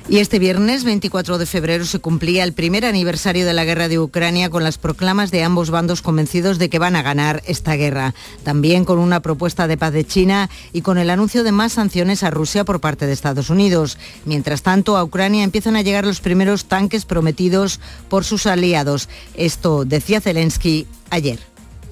Y 0.09 0.17
este 0.17 0.39
viernes 0.39 0.83
24 0.83 1.37
de 1.37 1.45
febrero 1.45 1.85
se 1.85 1.99
cumplía 1.99 2.43
el 2.43 2.53
primer 2.53 2.85
aniversario 2.85 3.45
de 3.45 3.53
la 3.53 3.63
guerra 3.63 3.87
de 3.87 3.99
Ucrania 3.99 4.49
con 4.49 4.63
las 4.63 4.77
proclamas 4.77 5.31
de 5.31 5.43
ambos 5.43 5.69
bandos 5.69 6.01
convencidos 6.01 6.57
de 6.59 6.69
que 6.69 6.79
van 6.79 6.95
a 6.95 7.01
ganar 7.01 7.41
esta 7.45 7.75
guerra. 7.75 8.13
También 8.43 8.83
con 8.83 8.99
una 8.99 9.21
propuesta 9.21 9.67
de 9.67 9.77
paz 9.77 9.93
de 9.93 10.05
China 10.05 10.49
y 10.73 10.81
con 10.81 10.97
el 10.97 11.09
anuncio 11.09 11.43
de 11.43 11.51
más 11.51 11.73
sanciones 11.73 12.23
a 12.23 12.31
Rusia 12.31 12.65
por 12.65 12.81
parte 12.81 13.05
de 13.05 13.13
Estados 13.13 13.49
Unidos. 13.49 13.97
Mientras 14.25 14.63
tanto, 14.63 14.97
a 14.97 15.03
Ucrania 15.03 15.43
empiezan 15.43 15.75
a 15.75 15.81
llegar 15.81 16.05
los 16.05 16.19
primeros 16.19 16.65
tanques 16.65 17.05
prometidos 17.05 17.79
por 18.09 18.25
sus 18.25 18.47
aliados. 18.47 19.07
Esto 19.35 19.85
decía 19.85 20.19
Zelensky 20.19 20.87
ayer 21.09 21.39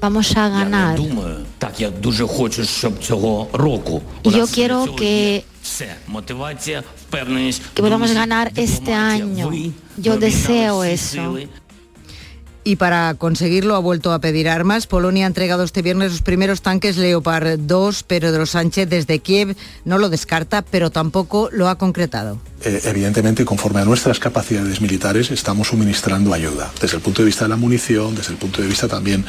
vamos 0.01 0.35
a 0.37 0.49
ganar. 0.49 0.97
Y 4.23 4.31
yo 4.31 4.47
quiero 4.47 4.95
que 4.95 5.45
que 7.73 7.81
podamos 7.81 8.11
ganar 8.13 8.51
este 8.55 8.93
año. 8.93 9.51
Yo 9.97 10.17
deseo 10.17 10.83
eso. 10.83 11.37
Y 12.63 12.75
para 12.75 13.15
conseguirlo 13.15 13.75
ha 13.75 13.79
vuelto 13.79 14.11
a 14.11 14.19
pedir 14.19 14.49
armas. 14.49 14.85
Polonia 14.85 15.25
ha 15.25 15.27
entregado 15.27 15.63
este 15.63 15.81
viernes 15.81 16.11
los 16.11 16.21
primeros 16.21 16.61
tanques 16.61 16.97
Leopard 16.97 17.57
2. 17.57 18.03
Pedro 18.03 18.45
Sánchez 18.45 18.89
desde 18.89 19.19
Kiev 19.19 19.55
no 19.85 19.97
lo 19.97 20.09
descarta, 20.09 20.61
pero 20.61 20.91
tampoco 20.91 21.49
lo 21.51 21.69
ha 21.69 21.77
concretado. 21.77 22.39
Eh, 22.63 22.81
evidentemente, 22.83 23.45
conforme 23.45 23.79
a 23.79 23.85
nuestras 23.85 24.19
capacidades 24.19 24.81
militares, 24.81 25.31
estamos 25.31 25.69
suministrando 25.69 26.33
ayuda, 26.33 26.71
desde 26.81 26.97
el 26.97 27.01
punto 27.01 27.21
de 27.21 27.27
vista 27.27 27.45
de 27.45 27.49
la 27.49 27.55
munición, 27.55 28.13
desde 28.13 28.33
el 28.33 28.37
punto 28.37 28.61
de 28.61 28.67
vista 28.67 28.87
también 28.87 29.25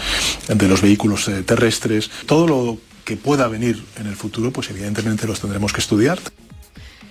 de 0.48 0.68
los 0.68 0.82
vehículos 0.82 1.28
eh, 1.28 1.42
terrestres. 1.44 2.10
Todo 2.26 2.46
lo 2.46 2.89
que 3.04 3.16
pueda 3.16 3.48
venir 3.48 3.84
en 3.96 4.06
el 4.06 4.16
futuro, 4.16 4.50
pues 4.50 4.70
evidentemente 4.70 5.26
los 5.26 5.40
tendremos 5.40 5.72
que 5.72 5.80
estudiar. 5.80 6.18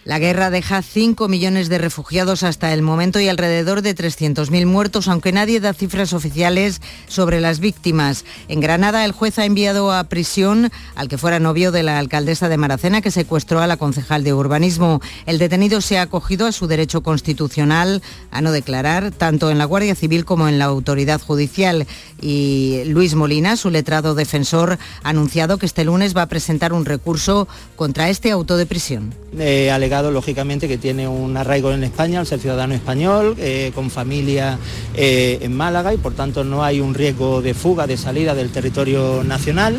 La 0.05 0.17
guerra 0.17 0.49
deja 0.49 0.81
5 0.81 1.27
millones 1.27 1.67
de 1.67 1.77
refugiados 1.77 2.43
hasta 2.43 2.73
el 2.73 2.81
momento 2.81 3.19
y 3.19 3.27
alrededor 3.27 3.81
de 3.81 3.95
300.000 3.95 4.65
muertos, 4.65 5.07
aunque 5.07 5.33
nadie 5.33 5.59
da 5.59 5.73
cifras 5.73 6.13
oficiales 6.13 6.81
sobre 7.07 7.41
las 7.41 7.59
víctimas. 7.59 8.23
En 8.47 8.61
Granada, 8.61 9.03
el 9.03 9.11
juez 9.11 9.37
ha 9.39 9.45
enviado 9.45 9.91
a 9.91 10.05
prisión 10.05 10.71
al 10.95 11.09
que 11.09 11.17
fuera 11.17 11.39
novio 11.39 11.71
de 11.71 11.83
la 11.83 11.99
alcaldesa 11.99 12.47
de 12.47 12.57
Maracena, 12.57 13.01
que 13.01 13.11
secuestró 13.11 13.61
a 13.61 13.67
la 13.67 13.77
concejal 13.77 14.23
de 14.23 14.33
urbanismo. 14.33 15.01
El 15.25 15.37
detenido 15.37 15.81
se 15.81 15.99
ha 15.99 16.03
acogido 16.03 16.47
a 16.47 16.53
su 16.53 16.67
derecho 16.67 17.01
constitucional 17.01 18.01
a 18.31 18.41
no 18.41 18.51
declarar, 18.51 19.11
tanto 19.11 19.51
en 19.51 19.57
la 19.57 19.65
Guardia 19.65 19.95
Civil 19.95 20.23
como 20.23 20.47
en 20.47 20.59
la 20.59 20.65
autoridad 20.65 21.21
judicial. 21.21 21.87
Y 22.21 22.83
Luis 22.85 23.15
Molina, 23.15 23.57
su 23.57 23.69
letrado 23.69 24.15
defensor, 24.15 24.79
ha 25.03 25.09
anunciado 25.09 25.57
que 25.57 25.65
este 25.65 25.83
lunes 25.83 26.15
va 26.15 26.23
a 26.23 26.29
presentar 26.29 26.71
un 26.71 26.85
recurso 26.85 27.47
contra 27.75 28.09
este 28.09 28.31
auto 28.31 28.55
de 28.55 28.65
prisión. 28.65 29.13
Eh, 29.37 29.71
lógicamente, 30.11 30.67
que 30.67 30.77
tiene 30.77 31.07
un 31.07 31.37
arraigo 31.37 31.71
en 31.71 31.83
España, 31.83 32.19
al 32.19 32.27
ser 32.27 32.39
ciudadano 32.39 32.73
español, 32.73 33.35
eh, 33.37 33.71
con 33.75 33.89
familia 33.89 34.57
eh, 34.95 35.39
en 35.41 35.55
Málaga 35.55 35.93
y 35.93 35.97
por 35.97 36.13
tanto 36.13 36.43
no 36.43 36.63
hay 36.63 36.79
un 36.79 36.93
riesgo 36.93 37.41
de 37.41 37.53
fuga, 37.53 37.87
de 37.87 37.97
salida 37.97 38.33
del 38.33 38.49
territorio 38.49 39.23
nacional. 39.23 39.77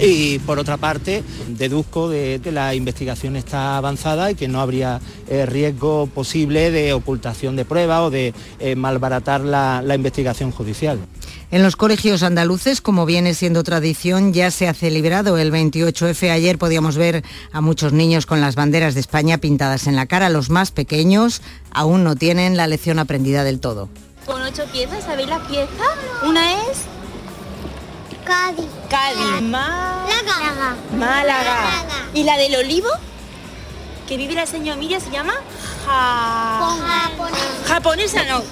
Y 0.00 0.38
por 0.40 0.60
otra 0.60 0.76
parte, 0.76 1.24
deduzco 1.48 2.08
de 2.08 2.40
que 2.42 2.52
la 2.52 2.72
investigación 2.72 3.34
está 3.34 3.76
avanzada 3.76 4.30
y 4.30 4.36
que 4.36 4.46
no 4.46 4.60
habría 4.60 5.00
riesgo 5.46 6.06
posible 6.06 6.70
de 6.70 6.92
ocultación 6.92 7.56
de 7.56 7.64
pruebas 7.64 8.02
o 8.02 8.10
de 8.10 8.32
malbaratar 8.76 9.40
la 9.40 9.94
investigación 9.96 10.52
judicial. 10.52 11.00
En 11.50 11.62
los 11.62 11.76
colegios 11.76 12.22
andaluces, 12.22 12.82
como 12.82 13.06
viene 13.06 13.32
siendo 13.32 13.62
tradición, 13.62 14.34
ya 14.34 14.50
se 14.50 14.68
ha 14.68 14.74
celebrado 14.74 15.38
el 15.38 15.50
28F. 15.50 16.30
Ayer 16.30 16.58
podíamos 16.58 16.98
ver 16.98 17.24
a 17.52 17.62
muchos 17.62 17.94
niños 17.94 18.26
con 18.26 18.42
las 18.42 18.54
banderas 18.54 18.92
de 18.92 19.00
España 19.00 19.38
pintadas 19.38 19.86
en 19.86 19.96
la 19.96 20.04
cara. 20.04 20.28
Los 20.28 20.50
más 20.50 20.72
pequeños 20.72 21.40
aún 21.70 22.04
no 22.04 22.16
tienen 22.16 22.58
la 22.58 22.66
lección 22.66 22.98
aprendida 22.98 23.44
del 23.44 23.60
todo. 23.60 23.88
Con 24.26 24.42
ocho 24.42 24.66
piezas, 24.70 25.04
¿sabéis 25.04 25.28
las 25.30 25.40
piezas? 25.46 25.70
Una 26.22 26.52
es 26.52 26.82
Cádiz. 28.26 28.66
Cádiz. 28.90 29.40
Málaga. 29.40 30.76
Málaga. 30.94 31.84
¿Y 32.12 32.24
la 32.24 32.36
del 32.36 32.56
olivo? 32.56 32.90
Que 34.06 34.18
vive 34.18 34.34
la 34.34 34.44
señora 34.44 34.76
Miriam 34.78 35.00
se 35.00 35.10
llama 35.10 35.32
ja... 35.86 36.60
japonesa. 37.66 38.24
no. 38.24 38.42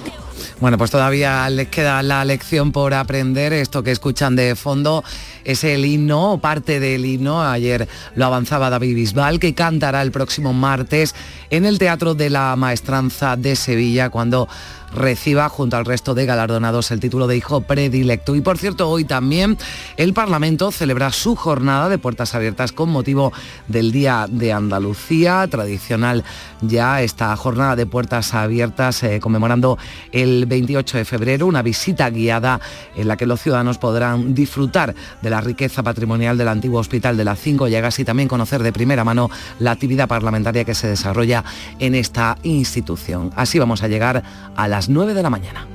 Bueno, 0.59 0.79
pues 0.79 0.89
todavía 0.89 1.47
les 1.51 1.67
queda 1.67 2.01
la 2.01 2.25
lección 2.25 2.71
por 2.71 2.95
aprender. 2.95 3.53
Esto 3.53 3.83
que 3.83 3.91
escuchan 3.91 4.35
de 4.35 4.55
fondo 4.55 5.03
es 5.47 5.63
el 5.63 5.85
himno, 5.85 6.33
o 6.33 6.37
parte 6.39 6.81
del 6.81 7.05
himno. 7.05 7.41
Ayer 7.41 7.87
lo 8.15 8.25
avanzaba 8.25 8.69
David 8.69 8.95
Bisbal, 8.95 9.39
que 9.39 9.53
cantará 9.53 10.01
el 10.01 10.11
próximo 10.11 10.51
martes 10.51 11.15
en 11.49 11.65
el 11.65 11.79
Teatro 11.79 12.15
de 12.15 12.29
la 12.29 12.55
Maestranza 12.57 13.37
de 13.37 13.55
Sevilla, 13.55 14.09
cuando 14.09 14.49
reciba 14.93 15.49
junto 15.49 15.77
al 15.77 15.85
resto 15.85 16.13
de 16.13 16.25
galardonados 16.25 16.91
el 16.91 16.99
título 16.99 17.27
de 17.27 17.37
hijo 17.37 17.61
predilecto. 17.61 18.35
Y 18.35 18.41
por 18.41 18.57
cierto, 18.57 18.89
hoy 18.89 19.05
también 19.05 19.57
el 19.97 20.13
Parlamento 20.13 20.71
celebra 20.71 21.11
su 21.11 21.35
jornada 21.35 21.89
de 21.89 21.97
puertas 21.97 22.35
abiertas 22.35 22.71
con 22.71 22.89
motivo 22.89 23.33
del 23.67 23.91
Día 23.91 24.27
de 24.29 24.53
Andalucía, 24.53 25.47
tradicional 25.49 26.23
ya 26.61 27.01
esta 27.01 27.35
jornada 27.35 27.75
de 27.75 27.85
puertas 27.85 28.33
abiertas 28.33 29.03
eh, 29.03 29.19
conmemorando 29.19 29.77
el 30.11 30.45
28 30.45 30.97
de 30.97 31.05
febrero, 31.05 31.47
una 31.47 31.61
visita 31.61 32.09
guiada 32.09 32.59
en 32.95 33.07
la 33.07 33.17
que 33.17 33.25
los 33.25 33.41
ciudadanos 33.41 33.77
podrán 33.77 34.33
disfrutar 34.33 34.95
de 35.21 35.29
la 35.37 35.41
riqueza 35.41 35.83
patrimonial 35.83 36.35
del 36.35 36.47
antiguo 36.47 36.79
Hospital 36.79 37.15
de 37.15 37.23
las 37.23 37.39
Cinco 37.39 37.67
Llagas 37.67 37.99
y 37.99 38.05
también 38.05 38.27
conocer 38.27 38.63
de 38.63 38.73
primera 38.73 39.03
mano 39.03 39.29
la 39.59 39.69
actividad 39.69 40.07
parlamentaria 40.07 40.65
que 40.65 40.73
se 40.73 40.87
desarrolla 40.87 41.43
en 41.77 41.93
esta 41.93 42.39
institución. 42.41 43.31
Así 43.35 43.59
vamos 43.59 43.83
a 43.83 43.87
llegar 43.87 44.23
a 44.55 44.67
las 44.67 44.89
9 44.89 45.13
de 45.13 45.21
la 45.21 45.29
mañana. 45.29 45.67